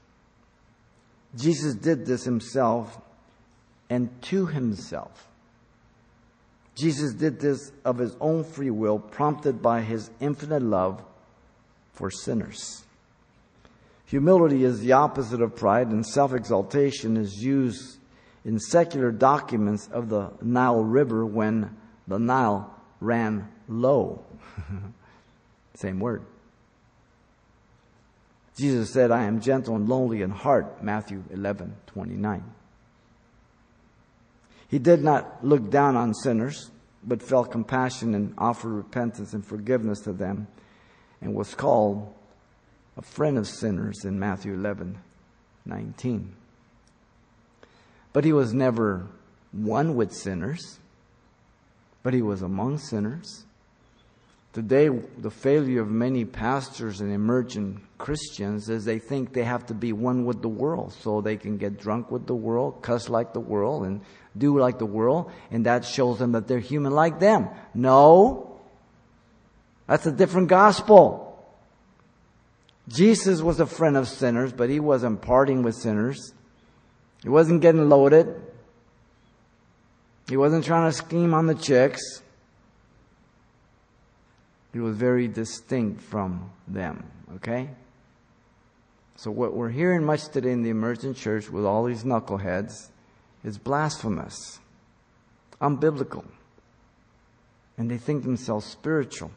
Jesus 1.37 1.75
did 1.75 2.07
this 2.07 2.25
himself 2.25 3.01
and 3.91 4.11
to 4.23 4.47
himself. 4.47 5.29
Jesus 6.75 7.13
did 7.15 7.39
this 7.39 7.71
of 7.85 7.99
his 7.99 8.17
own 8.21 8.43
free 8.43 8.71
will, 8.71 8.99
prompted 8.99 9.63
by 9.63 9.83
his 9.83 10.11
infinite 10.21 10.63
love 10.63 11.03
for 11.93 12.11
sinners. 12.11 12.83
Humility 14.07 14.65
is 14.65 14.81
the 14.81 14.93
opposite 14.93 15.41
of 15.41 15.55
pride, 15.55 15.89
and 15.89 16.05
self 16.05 16.33
exaltation 16.33 17.17
is 17.17 17.43
used 17.43 17.99
in 18.45 18.59
secular 18.59 19.11
documents 19.11 19.89
of 19.93 20.09
the 20.09 20.31
Nile 20.43 20.83
River 20.83 21.25
when 21.25 21.77
the 22.07 22.19
Nile 22.19 22.75
ran 23.01 23.49
low. 23.69 24.25
Same 25.75 25.99
word. 25.99 26.23
Jesus 28.57 28.93
said, 28.93 29.11
I 29.11 29.25
am 29.25 29.41
gentle 29.41 29.75
and 29.75 29.89
lowly 29.89 30.23
in 30.23 30.31
heart, 30.31 30.83
Matthew 30.83 31.25
11, 31.31 31.75
29. 31.87 32.45
He 34.69 34.79
did 34.79 35.03
not 35.03 35.45
look 35.45 35.71
down 35.71 35.97
on 35.97 36.15
sinners, 36.15 36.71
but 37.03 37.23
felt 37.23 37.51
compassion 37.51 38.15
and 38.15 38.35
offered 38.39 38.71
repentance 38.71 39.33
and 39.33 39.45
forgiveness 39.45 40.01
to 40.01 40.13
them, 40.13 40.47
and 41.21 41.35
was 41.35 41.55
called 41.55 42.15
a 42.97 43.03
friend 43.03 43.39
of 43.39 43.49
sinners 43.49 44.05
in 44.05 44.19
Matthew 44.19 44.55
11, 44.55 44.99
19. 45.67 46.37
But 48.15 48.25
he 48.25 48.33
was 48.33 48.55
never 48.55 49.09
one 49.53 49.97
with 49.97 50.15
sinners, 50.15 50.79
but 52.03 52.15
he 52.15 52.23
was 52.23 52.41
among 52.43 52.79
sinners. 52.79 53.45
Today, 54.53 54.89
the 55.19 55.33
failure 55.33 55.83
of 55.83 55.91
many 55.91 56.25
pastors 56.25 57.01
and 57.01 57.13
emerging 57.13 57.81
Christians 57.99 58.69
is 58.69 58.85
they 58.85 59.01
think 59.01 59.33
they 59.33 59.43
have 59.43 59.67
to 59.67 59.75
be 59.75 59.93
one 59.93 60.25
with 60.25 60.43
the 60.43 60.49
world 60.49 60.93
so 60.93 61.21
they 61.21 61.37
can 61.37 61.59
get 61.59 61.77
drunk 61.77 62.13
with 62.13 62.29
the 62.29 62.37
world, 62.37 62.81
cuss 62.81 63.09
like 63.09 63.33
the 63.33 63.41
world, 63.41 63.85
and 63.85 64.01
do 64.39 64.57
like 64.61 64.79
the 64.79 64.87
world, 64.87 65.33
and 65.51 65.67
that 65.67 65.85
shows 65.85 66.21
them 66.21 66.33
that 66.33 66.47
they're 66.47 66.61
human 66.61 66.93
like 66.93 67.19
them. 67.19 67.49
No. 67.75 68.61
That's 69.89 70.07
a 70.07 70.13
different 70.13 70.49
gospel. 70.49 71.45
Jesus 72.87 73.43
was 73.43 73.59
a 73.59 73.67
friend 73.67 73.97
of 73.97 74.07
sinners, 74.07 74.53
but 74.53 74.71
he 74.71 74.79
wasn't 74.79 75.21
parting 75.21 75.65
with 75.65 75.75
sinners. 75.75 76.33
He 77.25 77.31
wasn't 77.31 77.63
getting 77.63 77.89
loaded. 77.89 78.41
He 80.29 80.37
wasn't 80.37 80.65
trying 80.65 80.91
to 80.91 80.97
scheme 80.97 81.35
on 81.35 81.47
the 81.47 81.55
chicks. 81.55 82.23
He 84.73 84.79
was 84.79 84.97
very 84.97 85.27
distinct 85.27 86.03
from 86.03 86.51
them, 86.69 87.05
okay? 87.37 87.71
So 89.17 89.31
what 89.31 89.55
we're 89.55 89.71
hearing 89.71 90.05
much 90.05 90.29
today 90.29 90.53
in 90.53 90.63
the 90.63 90.71
emergent 90.71 91.17
church 91.17 91.49
with 91.49 91.65
all 91.65 91.85
these 91.85 92.05
knuckleheads 92.05 92.89
is 93.43 93.57
blasphemous, 93.57 94.59
unbiblical. 95.61 96.25
And 97.79 97.91
they 97.91 97.99
think 97.99 98.23
themselves 98.23 98.67
spiritual. 98.67 99.31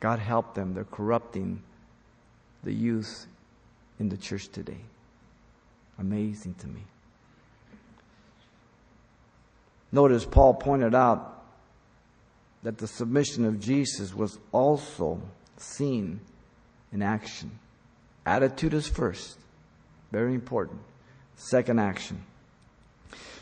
God 0.00 0.18
help 0.18 0.54
them. 0.54 0.74
They're 0.74 0.84
corrupting 0.84 1.62
the 2.62 2.72
youth 2.72 3.26
in 3.98 4.10
the 4.10 4.16
church 4.16 4.48
today. 4.48 4.80
Amazing 5.98 6.54
to 6.54 6.66
me. 6.66 6.82
Notice 9.92 10.24
Paul 10.24 10.54
pointed 10.54 10.94
out 10.94 11.44
that 12.62 12.78
the 12.78 12.86
submission 12.86 13.44
of 13.44 13.60
Jesus 13.60 14.12
was 14.14 14.38
also 14.52 15.22
seen 15.56 16.20
in 16.92 17.02
action. 17.02 17.58
Attitude 18.26 18.74
is 18.74 18.88
first, 18.88 19.38
very 20.10 20.34
important. 20.34 20.80
Second 21.36 21.78
action. 21.78 22.22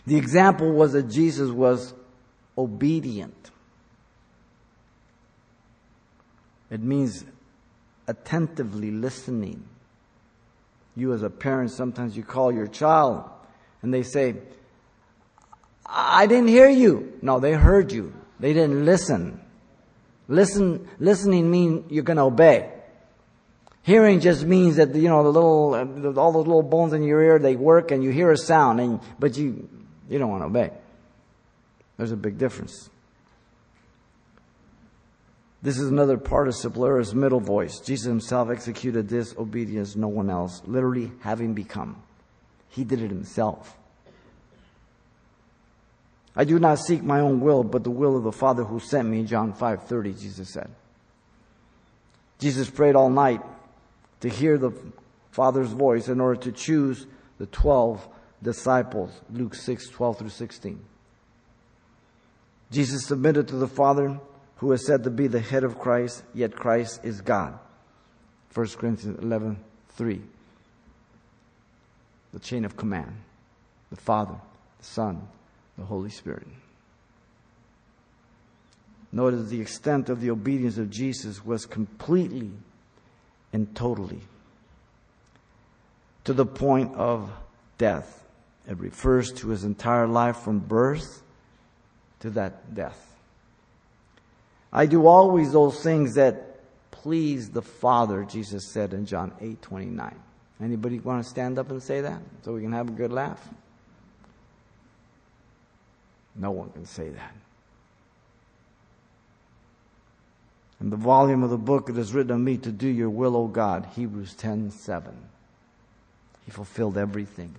The 0.07 0.17
example 0.17 0.73
was 0.73 0.93
that 0.93 1.05
Jesus 1.05 1.51
was 1.51 1.95
obedient. 2.59 3.51
It 6.71 6.83
means 6.83 7.25
attentively 8.07 8.91
listening. 8.91 9.65
You 10.97 11.13
as 11.13 11.23
a 11.23 11.31
parent, 11.31 11.71
sometimes 11.71 12.17
you 12.17 12.23
call 12.23 12.53
your 12.53 12.67
child 12.67 13.29
and 13.83 13.93
they 13.93 14.03
say, 14.03 14.37
I 15.87 16.27
didn't 16.27 16.49
hear 16.49 16.69
you. 16.69 17.19
No, 17.21 17.41
they 17.41 17.53
heard 17.53 17.93
you. 17.93 18.15
They 18.41 18.53
didn't 18.53 18.85
listen. 18.85 19.41
Listen, 20.29 20.89
listening 20.99 21.51
means 21.51 21.91
you're 21.91 22.05
going 22.05 22.17
to 22.17 22.25
obey. 22.25 22.71
Hearing 23.83 24.21
just 24.21 24.45
means 24.45 24.77
that, 24.77 24.95
you 24.95 25.09
know, 25.09 25.23
the 25.23 25.29
little, 25.29 25.75
uh, 25.75 26.19
all 26.19 26.33
the 26.33 26.39
little 26.39 26.63
bones 26.63 26.95
in 26.95 27.03
your 27.03 27.23
ear, 27.23 27.39
they 27.39 27.55
work 27.55 27.91
and 27.91 28.03
you 28.03 28.11
hear 28.11 28.31
a 28.31 28.39
sound 28.39 28.81
and, 28.81 29.01
but 29.19 29.37
you, 29.37 29.69
you 30.09 30.19
don't 30.19 30.31
want 30.31 30.43
to 30.43 30.47
obey. 30.47 30.71
There's 31.99 32.13
a 32.13 32.17
big 32.17 32.39
difference. 32.39 32.89
This 35.65 35.79
is 35.79 35.91
another 35.91 36.19
participle 36.19 36.85
aorist 36.85 37.15
middle 37.15 37.41
voice. 37.41 37.81
Jesus 37.81 38.05
himself 38.05 38.51
executed 38.51 39.09
this 39.09 39.35
obedience, 39.39 39.97
no 39.97 40.09
one 40.09 40.29
else, 40.29 40.61
literally 40.67 41.11
having 41.21 41.55
become. 41.55 42.03
He 42.69 42.85
did 42.85 43.01
it 43.01 43.09
himself. 43.09 43.75
I 46.37 46.45
do 46.45 46.59
not 46.59 46.81
seek 46.81 47.03
my 47.03 47.21
own 47.21 47.41
will, 47.41 47.63
but 47.65 47.83
the 47.83 47.91
will 47.91 48.15
of 48.15 48.25
the 48.25 48.33
Father 48.33 48.63
who 48.63 48.79
sent 48.79 49.09
me, 49.09 49.25
John 49.25 49.55
5:30, 49.55 50.13
Jesus 50.21 50.51
said. 50.51 50.71
Jesus 52.39 52.69
prayed 52.69 52.95
all 52.95 53.09
night 53.09 53.41
to 54.21 54.29
hear 54.29 54.59
the 54.59 54.73
Father's 55.31 55.73
voice 55.73 56.09
in 56.09 56.21
order 56.21 56.39
to 56.43 56.53
choose 56.53 57.07
the 57.39 57.47
12 57.47 58.07
disciples, 58.43 59.19
Luke 59.31 59.55
6:12 59.55 60.19
through 60.19 60.29
16. 60.29 60.85
Jesus 62.71 63.07
submitted 63.07 63.49
to 63.49 63.57
the 63.57 63.69
Father 63.69 64.21
who 64.57 64.73
is 64.73 64.87
said 64.87 65.05
to 65.05 65.11
be 65.11 65.27
the 65.27 65.41
head 65.41 65.65
of 65.65 65.79
Christ, 65.79 66.23
yet 66.33 66.55
Christ 66.55 67.01
is 67.03 67.21
God. 67.21 67.59
1 68.55 68.67
Corinthians 68.79 69.19
11 69.21 69.59
3. 69.91 70.21
The 72.33 72.39
chain 72.41 72.65
of 72.65 72.77
command. 72.77 73.15
The 73.91 73.97
Father, 73.97 74.37
the 74.79 74.85
Son, 74.85 75.29
the 75.79 75.85
Holy 75.85 76.11
Spirit. 76.11 76.47
Notice 79.13 79.49
the 79.49 79.61
extent 79.61 80.09
of 80.09 80.21
the 80.21 80.31
obedience 80.31 80.77
of 80.77 80.91
Jesus 80.91 81.45
was 81.45 81.67
completely 81.67 82.51
and 83.53 83.73
totally 83.77 84.21
to 86.25 86.33
the 86.33 86.47
point 86.47 86.95
of 86.97 87.31
death. 87.79 88.25
It 88.69 88.79
refers 88.79 89.31
to 89.35 89.51
his 89.51 89.63
entire 89.63 90.09
life 90.09 90.39
from 90.39 90.59
birth 90.59 91.23
to 92.21 92.31
that 92.31 92.75
death. 92.75 93.14
I 94.75 94.87
do 94.87 95.07
always 95.07 95.53
those 95.53 95.81
things 95.81 96.15
that 96.15 96.57
please 96.91 97.51
the 97.51 97.63
Father, 97.63 98.25
Jesus 98.25 98.67
said 98.67 98.93
in 98.93 99.07
John 99.07 99.33
8 99.41 99.63
29. 99.63 100.21
Anybody 100.61 100.99
want 100.99 101.23
to 101.23 101.29
stand 101.29 101.59
up 101.59 101.71
and 101.71 101.83
say 101.83 102.01
that 102.01 102.21
so 102.43 102.55
we 102.55 102.63
can 102.63 102.73
have 102.73 102.89
a 102.89 102.93
good 102.93 103.13
laugh? 103.13 103.41
No 106.35 106.51
one 106.51 106.71
can 106.71 106.87
say 106.87 107.09
that. 107.11 107.35
In 110.81 110.91
the 110.91 110.97
volume 110.97 111.45
of 111.45 111.51
the 111.51 111.57
book 111.57 111.89
it 111.89 111.97
is 111.97 112.13
written 112.13 112.33
of 112.33 112.41
me 112.41 112.57
to 112.59 112.73
do 112.73 112.89
your 112.89 113.11
will, 113.11 113.37
O 113.37 113.47
God, 113.47 113.87
Hebrews 113.95 114.35
10 114.35 114.71
7. 114.71 115.17
He 116.45 116.51
fulfilled 116.51 116.99
everything. 116.99 117.55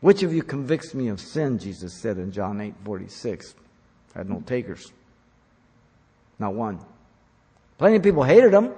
Which 0.00 0.22
of 0.22 0.32
you 0.32 0.42
convicts 0.42 0.94
me 0.94 1.08
of 1.08 1.20
sin? 1.20 1.58
Jesus 1.58 1.94
said 1.94 2.18
in 2.18 2.32
John 2.32 2.60
8 2.60 2.74
46 2.84 3.54
had 4.14 4.28
no 4.28 4.42
takers. 4.46 4.92
Not 6.38 6.54
one. 6.54 6.80
Plenty 7.78 7.96
of 7.96 8.02
people 8.02 8.22
hated 8.22 8.52
him. 8.52 8.72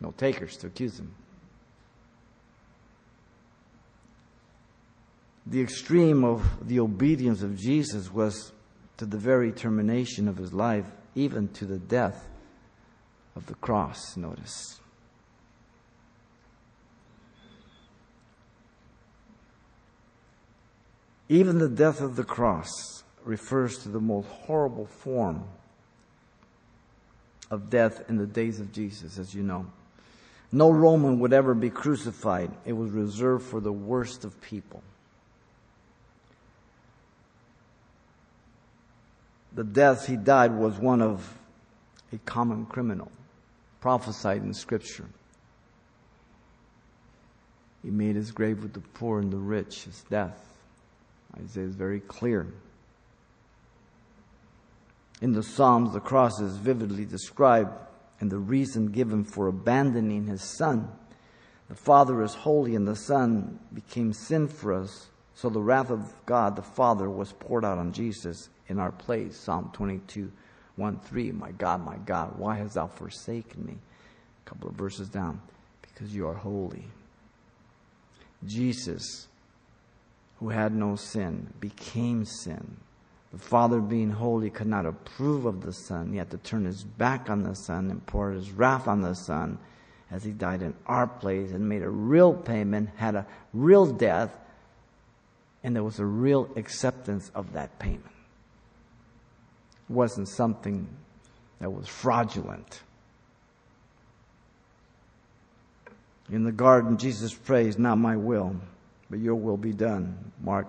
No 0.00 0.12
takers 0.12 0.56
to 0.58 0.68
accuse 0.68 0.98
him. 0.98 1.14
The 5.46 5.60
extreme 5.60 6.24
of 6.24 6.68
the 6.68 6.80
obedience 6.80 7.42
of 7.42 7.56
Jesus 7.56 8.12
was 8.12 8.52
to 8.98 9.06
the 9.06 9.16
very 9.16 9.50
termination 9.50 10.28
of 10.28 10.36
his 10.36 10.52
life, 10.52 10.84
even 11.14 11.48
to 11.48 11.64
the 11.64 11.78
death 11.78 12.28
of 13.34 13.46
the 13.46 13.54
cross, 13.54 14.16
notice. 14.16 14.80
Even 21.28 21.58
the 21.58 21.68
death 21.68 22.00
of 22.00 22.16
the 22.16 22.24
cross 22.24 23.04
refers 23.24 23.78
to 23.78 23.88
the 23.88 24.00
most 24.00 24.28
horrible 24.28 24.86
form 24.86 25.44
of 27.50 27.70
death 27.70 28.08
in 28.08 28.16
the 28.16 28.26
days 28.26 28.60
of 28.60 28.72
Jesus, 28.72 29.18
as 29.18 29.34
you 29.34 29.42
know. 29.42 29.66
No 30.50 30.70
Roman 30.70 31.20
would 31.20 31.32
ever 31.32 31.54
be 31.54 31.70
crucified, 31.70 32.50
it 32.64 32.72
was 32.72 32.90
reserved 32.90 33.44
for 33.46 33.60
the 33.60 33.72
worst 33.72 34.24
of 34.24 34.40
people. 34.40 34.82
The 39.52 39.64
death 39.64 40.06
he 40.06 40.16
died 40.16 40.52
was 40.52 40.78
one 40.78 41.02
of 41.02 41.34
a 42.12 42.18
common 42.18 42.66
criminal, 42.66 43.10
prophesied 43.80 44.42
in 44.42 44.54
Scripture. 44.54 45.06
He 47.82 47.90
made 47.90 48.16
his 48.16 48.30
grave 48.30 48.62
with 48.62 48.72
the 48.72 48.80
poor 48.80 49.20
and 49.20 49.32
the 49.32 49.36
rich, 49.36 49.84
his 49.84 50.04
death. 50.10 50.44
Isaiah 51.36 51.64
is 51.64 51.74
very 51.74 52.00
clear. 52.00 52.46
In 55.20 55.32
the 55.32 55.42
Psalms, 55.42 55.92
the 55.92 56.00
cross 56.00 56.40
is 56.40 56.56
vividly 56.56 57.04
described 57.04 57.72
and 58.20 58.30
the 58.30 58.38
reason 58.38 58.86
given 58.86 59.24
for 59.24 59.48
abandoning 59.48 60.26
his 60.26 60.42
son. 60.42 60.88
The 61.68 61.74
Father 61.74 62.22
is 62.22 62.34
holy 62.34 62.74
and 62.74 62.86
the 62.86 62.96
Son 62.96 63.58
became 63.72 64.12
sin 64.12 64.48
for 64.48 64.72
us, 64.72 65.08
so 65.34 65.48
the 65.48 65.60
wrath 65.60 65.90
of 65.90 66.12
God 66.24 66.56
the 66.56 66.62
Father 66.62 67.10
was 67.10 67.32
poured 67.32 67.64
out 67.64 67.78
on 67.78 67.92
Jesus 67.92 68.48
in 68.68 68.78
our 68.78 68.92
place. 68.92 69.36
Psalm 69.36 69.70
22, 69.72 70.32
1 70.76 71.00
3. 71.00 71.32
My 71.32 71.52
God, 71.52 71.84
my 71.84 71.96
God, 71.98 72.38
why 72.38 72.56
hast 72.56 72.74
thou 72.74 72.86
forsaken 72.86 73.64
me? 73.64 73.76
A 74.46 74.48
couple 74.48 74.68
of 74.68 74.76
verses 74.76 75.08
down. 75.08 75.40
Because 75.82 76.14
you 76.14 76.26
are 76.26 76.34
holy. 76.34 76.84
Jesus, 78.46 79.26
who 80.38 80.48
had 80.48 80.72
no 80.74 80.96
sin, 80.96 81.52
became 81.60 82.24
sin. 82.24 82.76
The 83.32 83.38
Father, 83.38 83.80
being 83.80 84.10
holy, 84.10 84.48
could 84.48 84.66
not 84.66 84.86
approve 84.86 85.44
of 85.44 85.62
the 85.62 85.72
Son. 85.72 86.12
He 86.12 86.18
had 86.18 86.30
to 86.30 86.38
turn 86.38 86.64
his 86.64 86.82
back 86.84 87.28
on 87.28 87.42
the 87.42 87.54
Son 87.54 87.90
and 87.90 88.04
pour 88.06 88.30
his 88.30 88.50
wrath 88.50 88.88
on 88.88 89.02
the 89.02 89.14
Son 89.14 89.58
as 90.10 90.24
he 90.24 90.30
died 90.30 90.62
in 90.62 90.74
our 90.86 91.06
place 91.06 91.50
and 91.50 91.68
made 91.68 91.82
a 91.82 91.90
real 91.90 92.32
payment, 92.32 92.88
had 92.96 93.14
a 93.14 93.26
real 93.52 93.84
death, 93.84 94.34
and 95.62 95.76
there 95.76 95.84
was 95.84 95.98
a 95.98 96.04
real 96.06 96.48
acceptance 96.56 97.30
of 97.34 97.52
that 97.52 97.78
payment. 97.78 98.04
It 99.90 99.92
wasn't 99.92 100.28
something 100.28 100.88
that 101.58 101.70
was 101.70 101.86
fraudulent. 101.86 102.82
In 106.30 106.44
the 106.44 106.52
garden, 106.52 106.96
Jesus 106.96 107.34
prays, 107.34 107.78
Not 107.78 107.98
my 107.98 108.16
will, 108.16 108.56
but 109.10 109.18
your 109.18 109.34
will 109.34 109.56
be 109.56 109.72
done. 109.72 110.32
Mark 110.42 110.66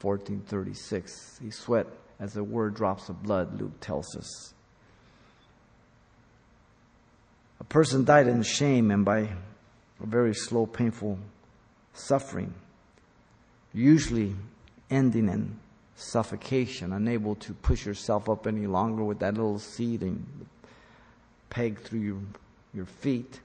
14:36. 0.00 1.40
He 1.40 1.50
sweat 1.50 1.86
as 2.20 2.34
the 2.34 2.44
word 2.44 2.74
drops 2.74 3.08
of 3.08 3.22
blood, 3.22 3.60
Luke 3.60 3.80
tells 3.80 4.16
us. 4.16 4.54
A 7.60 7.64
person 7.64 8.04
died 8.04 8.28
in 8.28 8.42
shame 8.42 8.90
and 8.90 9.04
by 9.04 9.18
a 10.00 10.06
very 10.06 10.34
slow, 10.34 10.66
painful 10.66 11.18
suffering, 11.92 12.54
usually 13.72 14.34
ending 14.90 15.28
in 15.28 15.58
suffocation, 15.96 16.92
unable 16.92 17.34
to 17.34 17.52
push 17.54 17.84
yourself 17.84 18.28
up 18.28 18.46
any 18.46 18.66
longer 18.66 19.02
with 19.02 19.18
that 19.18 19.34
little 19.34 19.58
seat 19.58 20.02
and 20.02 20.46
peg 21.50 21.80
through 21.80 22.00
your, 22.00 22.20
your 22.72 22.86
feet, 22.86 23.40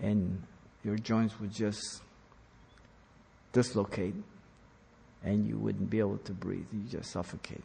and 0.00 0.42
your 0.84 0.96
joints 0.96 1.38
would 1.40 1.52
just 1.52 2.02
dislocate 3.52 4.14
and 5.24 5.46
you 5.46 5.58
wouldn't 5.58 5.90
be 5.90 5.98
able 5.98 6.18
to 6.18 6.32
breathe. 6.32 6.66
You 6.72 6.80
just 6.88 7.10
suffocate. 7.10 7.62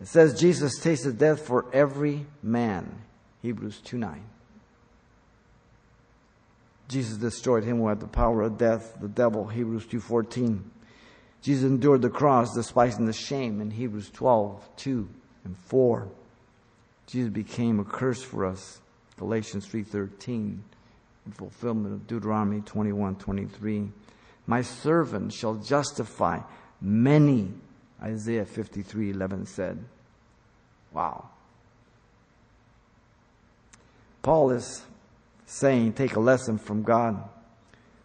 It 0.00 0.08
says 0.08 0.38
Jesus 0.40 0.78
tasted 0.78 1.18
death 1.18 1.46
for 1.46 1.66
every 1.72 2.26
man. 2.42 3.02
Hebrews 3.42 3.80
2 3.84 3.98
9. 3.98 4.22
Jesus 6.90 7.16
destroyed 7.16 7.62
him 7.62 7.78
who 7.78 7.88
had 7.88 8.00
the 8.00 8.08
power 8.08 8.42
of 8.42 8.58
death, 8.58 8.96
the 9.00 9.08
devil, 9.08 9.46
Hebrews 9.46 9.86
2.14. 9.86 10.60
Jesus 11.40 11.64
endured 11.64 12.02
the 12.02 12.10
cross, 12.10 12.52
despising 12.52 13.06
the 13.06 13.12
shame 13.12 13.60
in 13.60 13.70
Hebrews 13.70 14.10
12, 14.10 14.68
2 14.76 15.08
and 15.44 15.56
4. 15.56 16.08
Jesus 17.06 17.30
became 17.30 17.78
a 17.78 17.84
curse 17.84 18.22
for 18.22 18.44
us, 18.44 18.80
Galatians 19.18 19.66
3.13, 19.68 20.58
in 21.26 21.32
fulfillment 21.32 21.94
of 21.94 22.06
Deuteronomy 22.08 22.60
21, 22.60 23.14
23. 23.16 23.88
My 24.46 24.62
servant 24.62 25.32
shall 25.32 25.54
justify 25.56 26.40
many, 26.80 27.52
Isaiah 28.02 28.44
53, 28.44 29.10
11 29.10 29.46
said. 29.46 29.84
Wow. 30.92 31.28
Paul 34.22 34.50
is 34.50 34.82
saying, 35.46 35.94
take 35.94 36.16
a 36.16 36.20
lesson 36.20 36.58
from 36.58 36.82
God 36.82 37.22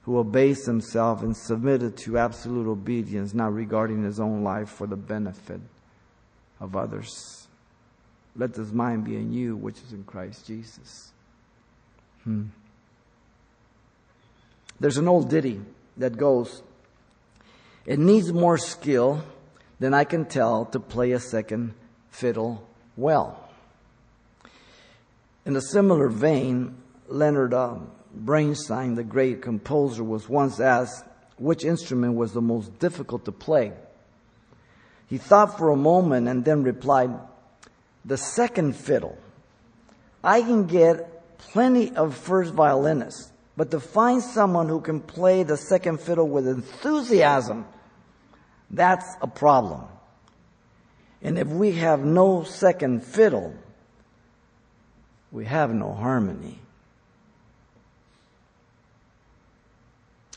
who 0.03 0.19
obeys 0.19 0.65
himself 0.65 1.23
and 1.23 1.35
submitted 1.35 1.97
to 1.97 2.17
absolute 2.17 2.69
obedience, 2.69 3.33
not 3.33 3.53
regarding 3.53 4.03
his 4.03 4.19
own 4.19 4.43
life 4.43 4.69
for 4.69 4.85
the 4.85 4.95
benefit 4.95 5.59
of 6.59 6.75
others. 6.75 7.47
Let 8.35 8.53
this 8.53 8.71
mind 8.71 9.05
be 9.05 9.15
in 9.15 9.33
you, 9.33 9.55
which 9.55 9.79
is 9.79 9.93
in 9.93 10.03
Christ 10.03 10.45
Jesus. 10.45 11.11
Hmm. 12.23 12.45
There's 14.79 14.97
an 14.97 15.07
old 15.07 15.29
ditty 15.29 15.61
that 15.97 16.17
goes, 16.17 16.61
It 17.85 17.99
needs 17.99 18.31
more 18.33 18.57
skill 18.57 19.23
than 19.79 19.93
I 19.93 20.03
can 20.03 20.25
tell 20.25 20.65
to 20.65 20.79
play 20.79 21.11
a 21.11 21.19
second 21.19 21.73
fiddle 22.09 22.67
well. 22.95 23.41
In 25.45 25.55
a 25.55 25.61
similar 25.61 26.09
vein, 26.09 26.75
Leonard 27.07 27.53
uh, 27.53 27.77
Bernstein, 28.13 28.95
the 28.95 29.03
great 29.03 29.41
composer, 29.41 30.03
was 30.03 30.27
once 30.27 30.59
asked 30.59 31.05
which 31.37 31.65
instrument 31.65 32.15
was 32.15 32.33
the 32.33 32.41
most 32.41 32.79
difficult 32.79 33.25
to 33.25 33.31
play. 33.31 33.73
He 35.07 35.17
thought 35.17 35.57
for 35.57 35.69
a 35.69 35.75
moment 35.75 36.27
and 36.27 36.43
then 36.43 36.63
replied, 36.63 37.11
The 38.05 38.17
second 38.17 38.75
fiddle. 38.75 39.17
I 40.23 40.41
can 40.41 40.65
get 40.65 41.37
plenty 41.37 41.95
of 41.95 42.15
first 42.15 42.53
violinists, 42.53 43.31
but 43.57 43.71
to 43.71 43.79
find 43.79 44.21
someone 44.21 44.67
who 44.67 44.81
can 44.81 44.99
play 44.99 45.43
the 45.43 45.57
second 45.57 46.01
fiddle 46.01 46.27
with 46.27 46.47
enthusiasm, 46.47 47.65
that's 48.69 49.05
a 49.21 49.27
problem. 49.27 49.85
And 51.21 51.37
if 51.39 51.47
we 51.47 51.73
have 51.73 52.03
no 52.03 52.43
second 52.43 53.03
fiddle, 53.03 53.55
we 55.31 55.45
have 55.45 55.73
no 55.73 55.93
harmony. 55.93 56.59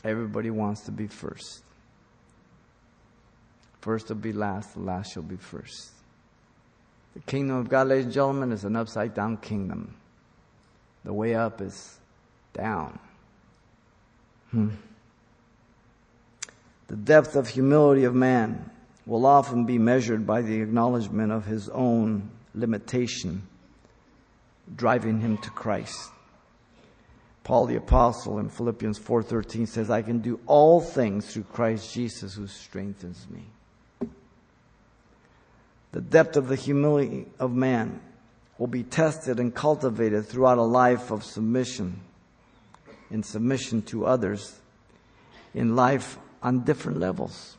Everybody 0.03 0.49
wants 0.49 0.81
to 0.81 0.91
be 0.91 1.07
first. 1.07 1.61
First 3.81 4.09
will 4.09 4.15
be 4.15 4.33
last, 4.33 4.73
the 4.73 4.81
last 4.81 5.13
shall 5.13 5.23
be 5.23 5.35
first. 5.35 5.91
The 7.15 7.21
kingdom 7.21 7.57
of 7.57 7.69
God, 7.69 7.87
ladies 7.87 8.05
and 8.05 8.13
gentlemen, 8.13 8.51
is 8.51 8.63
an 8.63 8.75
upside 8.75 9.13
down 9.13 9.37
kingdom. 9.37 9.95
The 11.03 11.13
way 11.13 11.35
up 11.35 11.61
is 11.61 11.97
down. 12.53 12.99
Hmm. 14.51 14.69
The 16.87 16.95
depth 16.95 17.35
of 17.35 17.49
humility 17.49 18.03
of 18.03 18.15
man 18.15 18.69
will 19.05 19.25
often 19.25 19.65
be 19.65 19.77
measured 19.77 20.25
by 20.25 20.41
the 20.41 20.61
acknowledgement 20.61 21.31
of 21.31 21.45
his 21.45 21.69
own 21.69 22.31
limitation 22.55 23.43
driving 24.75 25.19
him 25.19 25.37
to 25.39 25.49
Christ. 25.49 26.11
Paul 27.43 27.65
the 27.65 27.75
apostle 27.75 28.39
in 28.39 28.49
Philippians 28.49 28.99
4:13 28.99 29.65
says, 29.65 29.89
"I 29.89 30.01
can 30.01 30.19
do 30.19 30.39
all 30.45 30.81
things 30.81 31.31
through 31.33 31.43
Christ 31.43 31.93
Jesus 31.93 32.35
who 32.35 32.47
strengthens 32.47 33.27
me." 33.29 33.45
The 35.91 36.01
depth 36.01 36.37
of 36.37 36.47
the 36.47 36.55
humility 36.55 37.25
of 37.39 37.51
man 37.51 38.01
will 38.59 38.67
be 38.67 38.83
tested 38.83 39.39
and 39.39 39.55
cultivated 39.55 40.27
throughout 40.27 40.59
a 40.59 40.63
life 40.63 41.09
of 41.09 41.23
submission, 41.23 42.01
in 43.11 43.23
submission 43.23 43.81
to 43.83 44.05
others, 44.05 44.59
in 45.53 45.75
life 45.75 46.17
on 46.41 46.63
different 46.63 46.99
levels. 46.99 47.57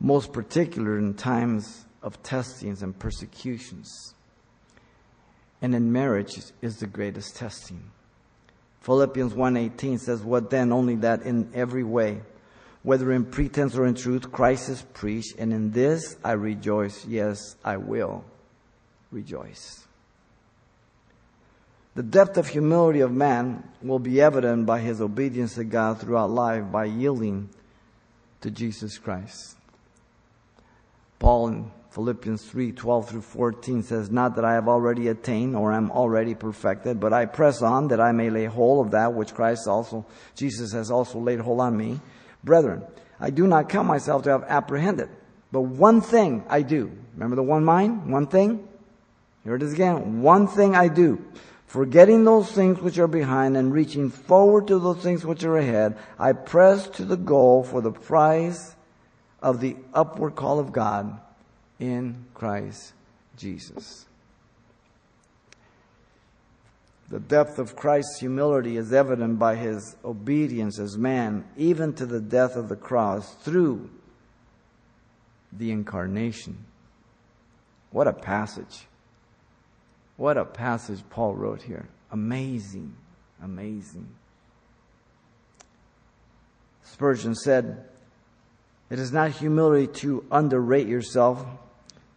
Most 0.00 0.32
particular 0.32 0.98
in 0.98 1.14
times 1.14 1.84
of 2.02 2.22
testings 2.22 2.82
and 2.82 2.98
persecutions. 2.98 4.14
And 5.60 5.74
in 5.74 5.92
marriage 5.92 6.40
is 6.62 6.78
the 6.78 6.86
greatest 6.86 7.36
testing. 7.36 7.90
Philippians 8.80 9.34
1:18 9.34 9.98
says, 9.98 10.22
"What 10.22 10.48
then? 10.48 10.72
Only 10.72 10.96
that 10.96 11.22
in 11.22 11.50
every 11.52 11.84
way, 11.84 12.22
whether 12.82 13.12
in 13.12 13.26
pretense 13.26 13.76
or 13.76 13.84
in 13.84 13.94
truth, 13.94 14.32
Christ 14.32 14.70
is 14.70 14.82
preached, 14.94 15.36
and 15.38 15.52
in 15.52 15.72
this 15.72 16.16
I 16.24 16.32
rejoice. 16.32 17.04
Yes, 17.04 17.56
I 17.62 17.76
will 17.76 18.24
rejoice." 19.12 19.86
The 22.00 22.06
depth 22.06 22.38
of 22.38 22.48
humility 22.48 23.00
of 23.00 23.12
man 23.12 23.62
will 23.82 23.98
be 23.98 24.22
evident 24.22 24.64
by 24.64 24.80
his 24.80 25.02
obedience 25.02 25.56
to 25.56 25.64
God 25.64 26.00
throughout 26.00 26.30
life 26.30 26.64
by 26.72 26.86
yielding 26.86 27.50
to 28.40 28.50
Jesus 28.50 28.96
Christ. 28.96 29.58
Paul 31.18 31.48
in 31.48 31.70
Philippians 31.90 32.42
3 32.46 32.72
12 32.72 33.10
through 33.10 33.20
14 33.20 33.82
says, 33.82 34.10
Not 34.10 34.36
that 34.36 34.46
I 34.46 34.54
have 34.54 34.66
already 34.66 35.08
attained 35.08 35.54
or 35.54 35.74
am 35.74 35.90
already 35.90 36.34
perfected, 36.34 37.00
but 37.00 37.12
I 37.12 37.26
press 37.26 37.60
on 37.60 37.88
that 37.88 38.00
I 38.00 38.12
may 38.12 38.30
lay 38.30 38.46
hold 38.46 38.86
of 38.86 38.92
that 38.92 39.12
which 39.12 39.34
Christ 39.34 39.68
also, 39.68 40.06
Jesus 40.34 40.72
has 40.72 40.90
also 40.90 41.18
laid 41.18 41.40
hold 41.40 41.60
on 41.60 41.76
me. 41.76 42.00
Brethren, 42.42 42.82
I 43.20 43.28
do 43.28 43.46
not 43.46 43.68
count 43.68 43.86
myself 43.86 44.22
to 44.22 44.30
have 44.30 44.44
apprehended, 44.44 45.10
but 45.52 45.60
one 45.60 46.00
thing 46.00 46.44
I 46.48 46.62
do. 46.62 46.90
Remember 47.12 47.36
the 47.36 47.42
one 47.42 47.62
mind? 47.62 48.10
One 48.10 48.26
thing? 48.26 48.66
Here 49.44 49.54
it 49.54 49.62
is 49.62 49.74
again. 49.74 50.22
One 50.22 50.46
thing 50.46 50.74
I 50.74 50.88
do. 50.88 51.22
Forgetting 51.70 52.24
those 52.24 52.50
things 52.50 52.80
which 52.80 52.98
are 52.98 53.06
behind 53.06 53.56
and 53.56 53.72
reaching 53.72 54.10
forward 54.10 54.66
to 54.66 54.80
those 54.80 55.04
things 55.04 55.24
which 55.24 55.44
are 55.44 55.56
ahead, 55.56 55.96
I 56.18 56.32
press 56.32 56.88
to 56.88 57.04
the 57.04 57.16
goal 57.16 57.62
for 57.62 57.80
the 57.80 57.92
prize 57.92 58.74
of 59.40 59.60
the 59.60 59.76
upward 59.94 60.34
call 60.34 60.58
of 60.58 60.72
God 60.72 61.20
in 61.78 62.24
Christ 62.34 62.92
Jesus. 63.36 64.06
The 67.08 67.20
depth 67.20 67.60
of 67.60 67.76
Christ's 67.76 68.18
humility 68.18 68.76
is 68.76 68.92
evident 68.92 69.38
by 69.38 69.54
his 69.54 69.94
obedience 70.04 70.80
as 70.80 70.98
man, 70.98 71.44
even 71.56 71.92
to 71.94 72.04
the 72.04 72.20
death 72.20 72.56
of 72.56 72.68
the 72.68 72.74
cross 72.74 73.32
through 73.44 73.88
the 75.52 75.70
incarnation. 75.70 76.64
What 77.92 78.08
a 78.08 78.12
passage. 78.12 78.88
What 80.20 80.36
a 80.36 80.44
passage 80.44 81.00
Paul 81.08 81.34
wrote 81.34 81.62
here. 81.62 81.88
Amazing. 82.10 82.94
Amazing. 83.42 84.06
Spurgeon 86.82 87.34
said, 87.34 87.86
It 88.90 88.98
is 88.98 89.12
not 89.12 89.30
humility 89.30 89.86
to 90.00 90.22
underrate 90.30 90.88
yourself. 90.88 91.42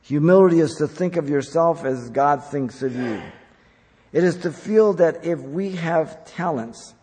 Humility 0.02 0.60
is 0.60 0.74
to 0.80 0.88
think 0.90 1.16
of 1.16 1.30
yourself 1.30 1.86
as 1.86 2.10
God 2.10 2.44
thinks 2.44 2.84
of 2.84 2.94
you. 2.94 3.22
It 4.12 4.26
is 4.26 4.36
to 4.40 4.52
feel 4.52 4.92
that 4.96 5.24
if 5.24 5.40
we 5.40 5.72
have 5.78 6.26
talents, 6.26 6.94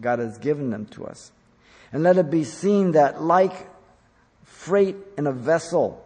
God 0.00 0.18
has 0.18 0.36
given 0.38 0.70
them 0.70 0.86
to 0.86 1.06
us. 1.06 1.30
And 1.92 2.02
let 2.02 2.18
it 2.18 2.28
be 2.28 2.42
seen 2.42 2.90
that 2.92 3.22
like 3.22 3.68
freight 4.42 4.96
in 5.16 5.28
a 5.28 5.32
vessel, 5.32 6.04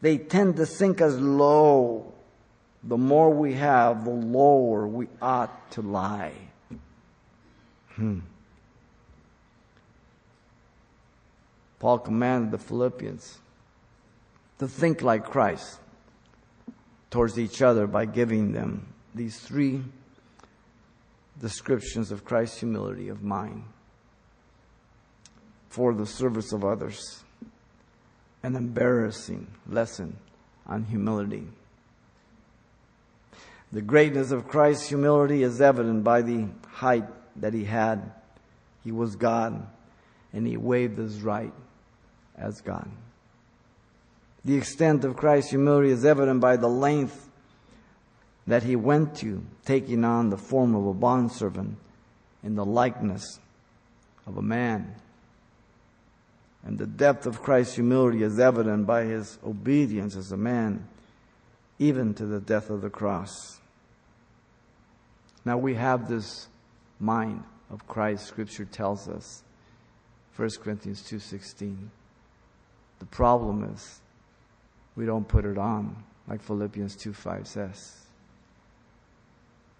they 0.00 0.18
tend 0.18 0.54
to 0.58 0.66
sink 0.66 1.00
as 1.00 1.18
low. 1.18 2.11
The 2.84 2.96
more 2.96 3.30
we 3.30 3.54
have, 3.54 4.04
the 4.04 4.10
lower 4.10 4.86
we 4.86 5.08
ought 5.20 5.70
to 5.72 5.82
lie. 5.82 6.32
Hmm. 7.94 8.20
Paul 11.78 11.98
commanded 11.98 12.50
the 12.50 12.58
Philippians 12.58 13.38
to 14.58 14.68
think 14.68 15.02
like 15.02 15.24
Christ 15.24 15.78
towards 17.10 17.38
each 17.38 17.60
other 17.60 17.86
by 17.86 18.04
giving 18.04 18.52
them 18.52 18.86
these 19.14 19.38
three 19.38 19.82
descriptions 21.40 22.10
of 22.10 22.24
Christ's 22.24 22.60
humility 22.60 23.08
of 23.08 23.22
mind 23.22 23.64
for 25.68 25.94
the 25.94 26.06
service 26.06 26.52
of 26.52 26.64
others. 26.64 27.22
An 28.42 28.56
embarrassing 28.56 29.46
lesson 29.68 30.16
on 30.66 30.84
humility. 30.84 31.46
The 33.72 33.80
greatness 33.80 34.32
of 34.32 34.48
Christ's 34.48 34.88
humility 34.88 35.42
is 35.42 35.62
evident 35.62 36.04
by 36.04 36.20
the 36.20 36.46
height 36.68 37.06
that 37.36 37.54
he 37.54 37.64
had. 37.64 38.12
He 38.84 38.92
was 38.92 39.16
God, 39.16 39.66
and 40.32 40.46
he 40.46 40.58
waived 40.58 40.98
his 40.98 41.22
right 41.22 41.52
as 42.36 42.60
God. 42.60 42.90
The 44.44 44.56
extent 44.56 45.04
of 45.04 45.16
Christ's 45.16 45.50
humility 45.50 45.90
is 45.90 46.04
evident 46.04 46.40
by 46.40 46.56
the 46.56 46.68
length 46.68 47.30
that 48.46 48.64
he 48.64 48.76
went 48.76 49.14
to, 49.16 49.42
taking 49.64 50.04
on 50.04 50.28
the 50.28 50.36
form 50.36 50.74
of 50.74 50.86
a 50.86 50.92
bondservant 50.92 51.78
in 52.42 52.56
the 52.56 52.64
likeness 52.64 53.38
of 54.26 54.36
a 54.36 54.42
man. 54.42 54.96
And 56.64 56.78
the 56.78 56.86
depth 56.86 57.24
of 57.24 57.40
Christ's 57.40 57.76
humility 57.76 58.22
is 58.22 58.38
evident 58.38 58.86
by 58.86 59.04
his 59.04 59.38
obedience 59.46 60.14
as 60.14 60.30
a 60.30 60.36
man, 60.36 60.86
even 61.78 62.12
to 62.14 62.26
the 62.26 62.40
death 62.40 62.68
of 62.68 62.82
the 62.82 62.90
cross. 62.90 63.60
Now 65.44 65.58
we 65.58 65.74
have 65.74 66.08
this 66.08 66.48
mind 67.00 67.42
of 67.70 67.86
Christ, 67.88 68.26
Scripture 68.26 68.64
tells 68.64 69.08
us. 69.08 69.42
1 70.36 70.48
Corinthians 70.62 71.02
2.16. 71.02 71.76
The 73.00 73.06
problem 73.06 73.64
is 73.74 74.00
we 74.96 75.04
don't 75.04 75.26
put 75.26 75.44
it 75.44 75.58
on, 75.58 76.04
like 76.28 76.42
Philippians 76.42 76.96
2.5 76.96 77.46
says. 77.46 77.98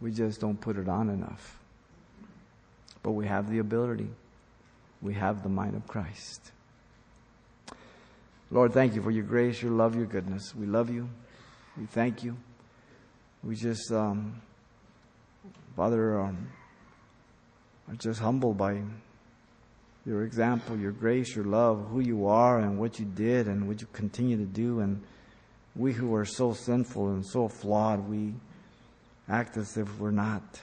We 0.01 0.11
just 0.11 0.41
don't 0.41 0.61
put 0.61 0.77
it 0.77 0.89
on 0.89 1.09
enough. 1.09 1.61
But 3.03 3.13
we 3.13 3.27
have 3.27 3.51
the 3.51 3.59
ability. 3.59 4.09
We 5.01 5.15
have 5.15 5.43
the 5.43 5.49
mind 5.49 5.77
of 5.77 5.87
Christ. 5.87 6.53
Lord, 8.51 8.73
thank 8.73 8.95
you 8.95 9.03
for 9.03 9.11
your 9.11 9.25
grace, 9.25 9.63
your 9.63 9.73
love, 9.73 9.97
your 9.97 10.07
goodness. 10.07 10.55
We 10.55 10.67
love 10.67 10.91
you. 10.91 11.09
We 11.79 11.87
thank 11.87 12.23
you. 12.23 12.37
We 13.43 13.57
just, 13.57 13.91
um, 13.91 14.43
Father, 15.77 16.21
um, 16.21 16.49
are 17.89 17.95
just 17.95 18.21
humbled 18.21 18.59
by 18.59 18.83
your 20.05 20.25
example, 20.25 20.77
your 20.77 20.93
grace, 20.93 21.35
your 21.35 21.45
love, 21.45 21.89
who 21.91 22.01
you 22.01 22.27
are, 22.27 22.59
and 22.59 22.79
what 22.79 22.99
you 22.99 23.07
did, 23.07 23.47
and 23.47 23.67
what 23.67 23.81
you 23.81 23.87
continue 23.93 24.37
to 24.37 24.45
do. 24.45 24.81
And 24.81 25.03
we 25.75 25.93
who 25.93 26.15
are 26.15 26.27
so 26.27 26.53
sinful 26.53 27.09
and 27.09 27.25
so 27.25 27.49
flawed, 27.49 28.09
we 28.09 28.35
act 29.29 29.57
as 29.57 29.77
if 29.77 29.99
we're 29.99 30.11
not. 30.11 30.61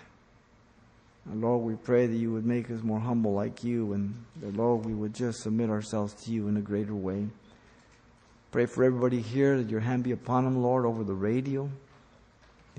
And 1.26 1.42
Lord, 1.42 1.64
we 1.64 1.76
pray 1.76 2.06
that 2.06 2.16
you 2.16 2.32
would 2.34 2.46
make 2.46 2.70
us 2.70 2.82
more 2.84 3.00
humble 3.00 3.34
like 3.34 3.64
you, 3.64 3.94
and 3.94 4.14
that, 4.42 4.56
Lord, 4.56 4.86
we 4.86 4.94
would 4.94 5.14
just 5.14 5.42
submit 5.42 5.70
ourselves 5.70 6.14
to 6.26 6.32
you 6.32 6.48
in 6.48 6.58
a 6.58 6.62
greater 6.62 6.96
way. 6.96 7.28
Pray 8.52 8.66
for 8.66 8.84
everybody 8.84 9.22
here 9.22 9.58
that 9.58 9.70
your 9.70 9.80
hand 9.80 10.04
be 10.04 10.12
upon 10.12 10.44
them, 10.44 10.62
Lord, 10.62 10.86
over 10.86 11.04
the 11.04 11.14
radio, 11.14 11.70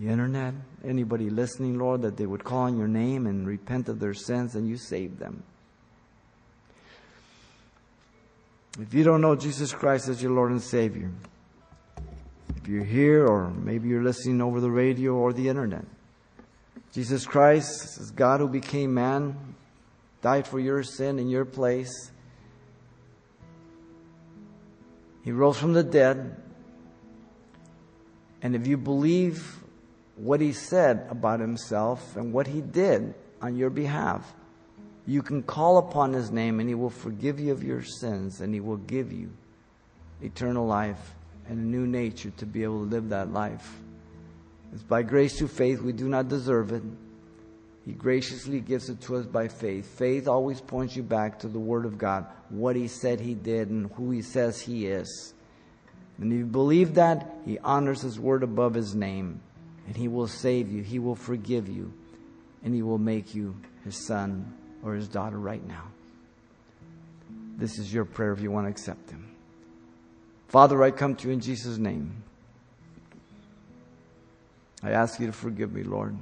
the 0.01 0.09
internet, 0.09 0.55
anybody 0.83 1.29
listening, 1.29 1.79
Lord, 1.79 2.01
that 2.03 2.17
they 2.17 2.25
would 2.25 2.43
call 2.43 2.61
on 2.61 2.79
your 2.79 2.89
name 2.89 3.27
and 3.27 3.47
repent 3.47 3.89
of 3.91 4.01
their 4.01 4.15
sins 4.15 4.55
and 4.55 4.67
you 4.67 4.79
save 4.79 5.19
them. 5.19 5.43
If 8.81 8.95
you 8.95 9.05
don't 9.05 9.21
know 9.21 9.37
Jesus 9.37 9.75
Christ 9.75 10.09
as 10.09 10.23
your 10.23 10.33
Lord 10.33 10.53
and 10.53 10.63
Savior, 10.63 11.11
if 12.57 12.67
you're 12.67 12.85
here 12.85 13.27
or 13.27 13.51
maybe 13.51 13.89
you're 13.89 14.03
listening 14.03 14.41
over 14.41 14.59
the 14.61 14.71
radio 14.71 15.13
or 15.13 15.35
the 15.35 15.49
internet, 15.49 15.85
Jesus 16.95 17.27
Christ 17.27 18.01
is 18.01 18.11
God 18.11 18.41
who 18.41 18.49
became 18.49 18.95
man, 18.95 19.55
died 20.23 20.47
for 20.47 20.59
your 20.59 20.83
sin 20.83 21.19
in 21.19 21.29
your 21.29 21.45
place. 21.45 22.11
He 25.25 25.31
rose 25.31 25.59
from 25.59 25.75
the 25.75 25.85
dead. 25.85 26.37
And 28.41 28.57
if 28.57 28.67
you 28.67 28.79
believe 28.79 29.60
what 30.21 30.41
he 30.41 30.53
said 30.53 31.07
about 31.09 31.41
himself 31.41 32.17
and 32.17 32.33
what 32.33 32.47
he 32.47 32.61
did 32.61 33.15
on 33.41 33.57
your 33.57 33.71
behalf, 33.71 34.35
you 35.07 35.23
can 35.23 35.43
call 35.43 35.79
upon 35.79 36.13
his 36.13 36.31
name 36.31 36.61
and 36.61 36.69
he 36.69 36.75
will 36.75 36.91
forgive 36.91 37.41
you 37.41 37.53
of 37.53 37.65
your 37.65 37.83
sins 37.83 38.41
and 38.41 38.53
he 38.53 38.61
will 38.61 38.77
give 38.77 39.13
you 39.13 39.31
eternal 40.21 40.67
life 40.67 41.15
and 41.49 41.59
a 41.59 41.63
new 41.63 41.87
nature 41.87 42.31
to 42.37 42.45
be 42.45 42.63
able 42.63 42.85
to 42.85 42.91
live 42.91 43.09
that 43.09 43.33
life. 43.33 43.81
It's 44.75 44.83
by 44.83 45.03
grace 45.03 45.39
through 45.39 45.49
faith. 45.49 45.81
We 45.81 45.93
do 45.93 46.09
not 46.09 46.29
deserve 46.29 46.73
it. 46.73 46.83
He 47.87 47.93
graciously 47.93 48.61
gives 48.61 48.91
it 48.91 49.01
to 49.03 49.17
us 49.17 49.27
by 49.27 49.49
faith. 49.49 49.87
Faith 49.99 50.29
always 50.29 50.61
points 50.61 50.95
you 50.95 51.03
back 51.03 51.39
to 51.41 51.49
the 51.49 51.59
Word 51.59 51.87
of 51.87 51.97
God, 51.97 52.27
what 52.51 52.77
He 52.77 52.87
said 52.89 53.21
He 53.21 53.35
did, 53.35 53.71
and 53.71 53.91
who 53.93 54.11
He 54.11 54.23
says 54.23 54.61
He 54.61 54.87
is. 54.87 55.35
And 56.19 56.31
if 56.33 56.39
you 56.39 56.45
believe 56.45 56.95
that, 56.95 57.35
He 57.47 57.59
honors 57.61 58.03
His 58.03 58.21
Word 58.21 58.43
above 58.43 58.75
His 58.75 58.95
name, 58.95 59.41
and 59.91 59.97
He 59.97 60.07
will 60.07 60.29
save 60.29 60.71
you, 60.71 60.85
He 60.85 61.01
will 61.01 61.17
forgive 61.17 61.69
you, 61.69 61.93
and 62.63 62.73
He 62.73 62.81
will 62.81 62.97
make 62.97 63.35
you 63.35 63.57
His 63.83 63.97
son 63.97 64.55
or 64.85 64.95
His 64.95 65.09
daughter 65.09 65.37
right 65.37 65.67
now. 65.67 65.83
This 67.57 67.77
is 67.77 67.93
your 67.93 68.05
prayer 68.05 68.33
if 68.33 68.41
you 68.41 68.53
want 68.53 68.67
to 68.67 68.71
accept 68.71 69.11
Him. 69.11 69.35
Father, 70.47 70.81
I 70.81 70.93
come 70.93 71.17
to 71.17 71.27
you 71.27 71.35
in 71.35 71.41
Jesus' 71.41 71.77
name. 71.77 72.23
I 74.81 74.93
ask 74.93 75.19
you 75.19 75.27
to 75.27 75.33
forgive 75.33 75.73
me, 75.73 75.83
Lord, 75.83 76.17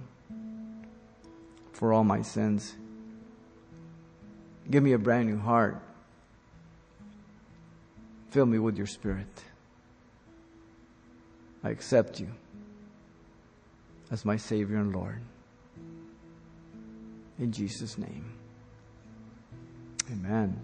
for 1.72 1.92
all 1.92 2.04
my 2.04 2.22
sins. 2.22 2.74
Give 4.70 4.82
me 4.82 4.94
a 4.94 4.98
brand 4.98 5.28
new 5.28 5.38
heart. 5.38 5.78
Fill 8.30 8.46
me 8.46 8.58
with 8.58 8.78
your 8.78 8.86
spirit. 8.86 9.42
I 11.62 11.68
accept 11.68 12.18
you 12.18 12.28
as 14.10 14.24
my 14.24 14.36
Savior 14.36 14.76
and 14.76 14.94
Lord. 14.94 15.20
In 17.38 17.52
Jesus' 17.52 17.98
name. 17.98 18.24
Amen. 20.10 20.58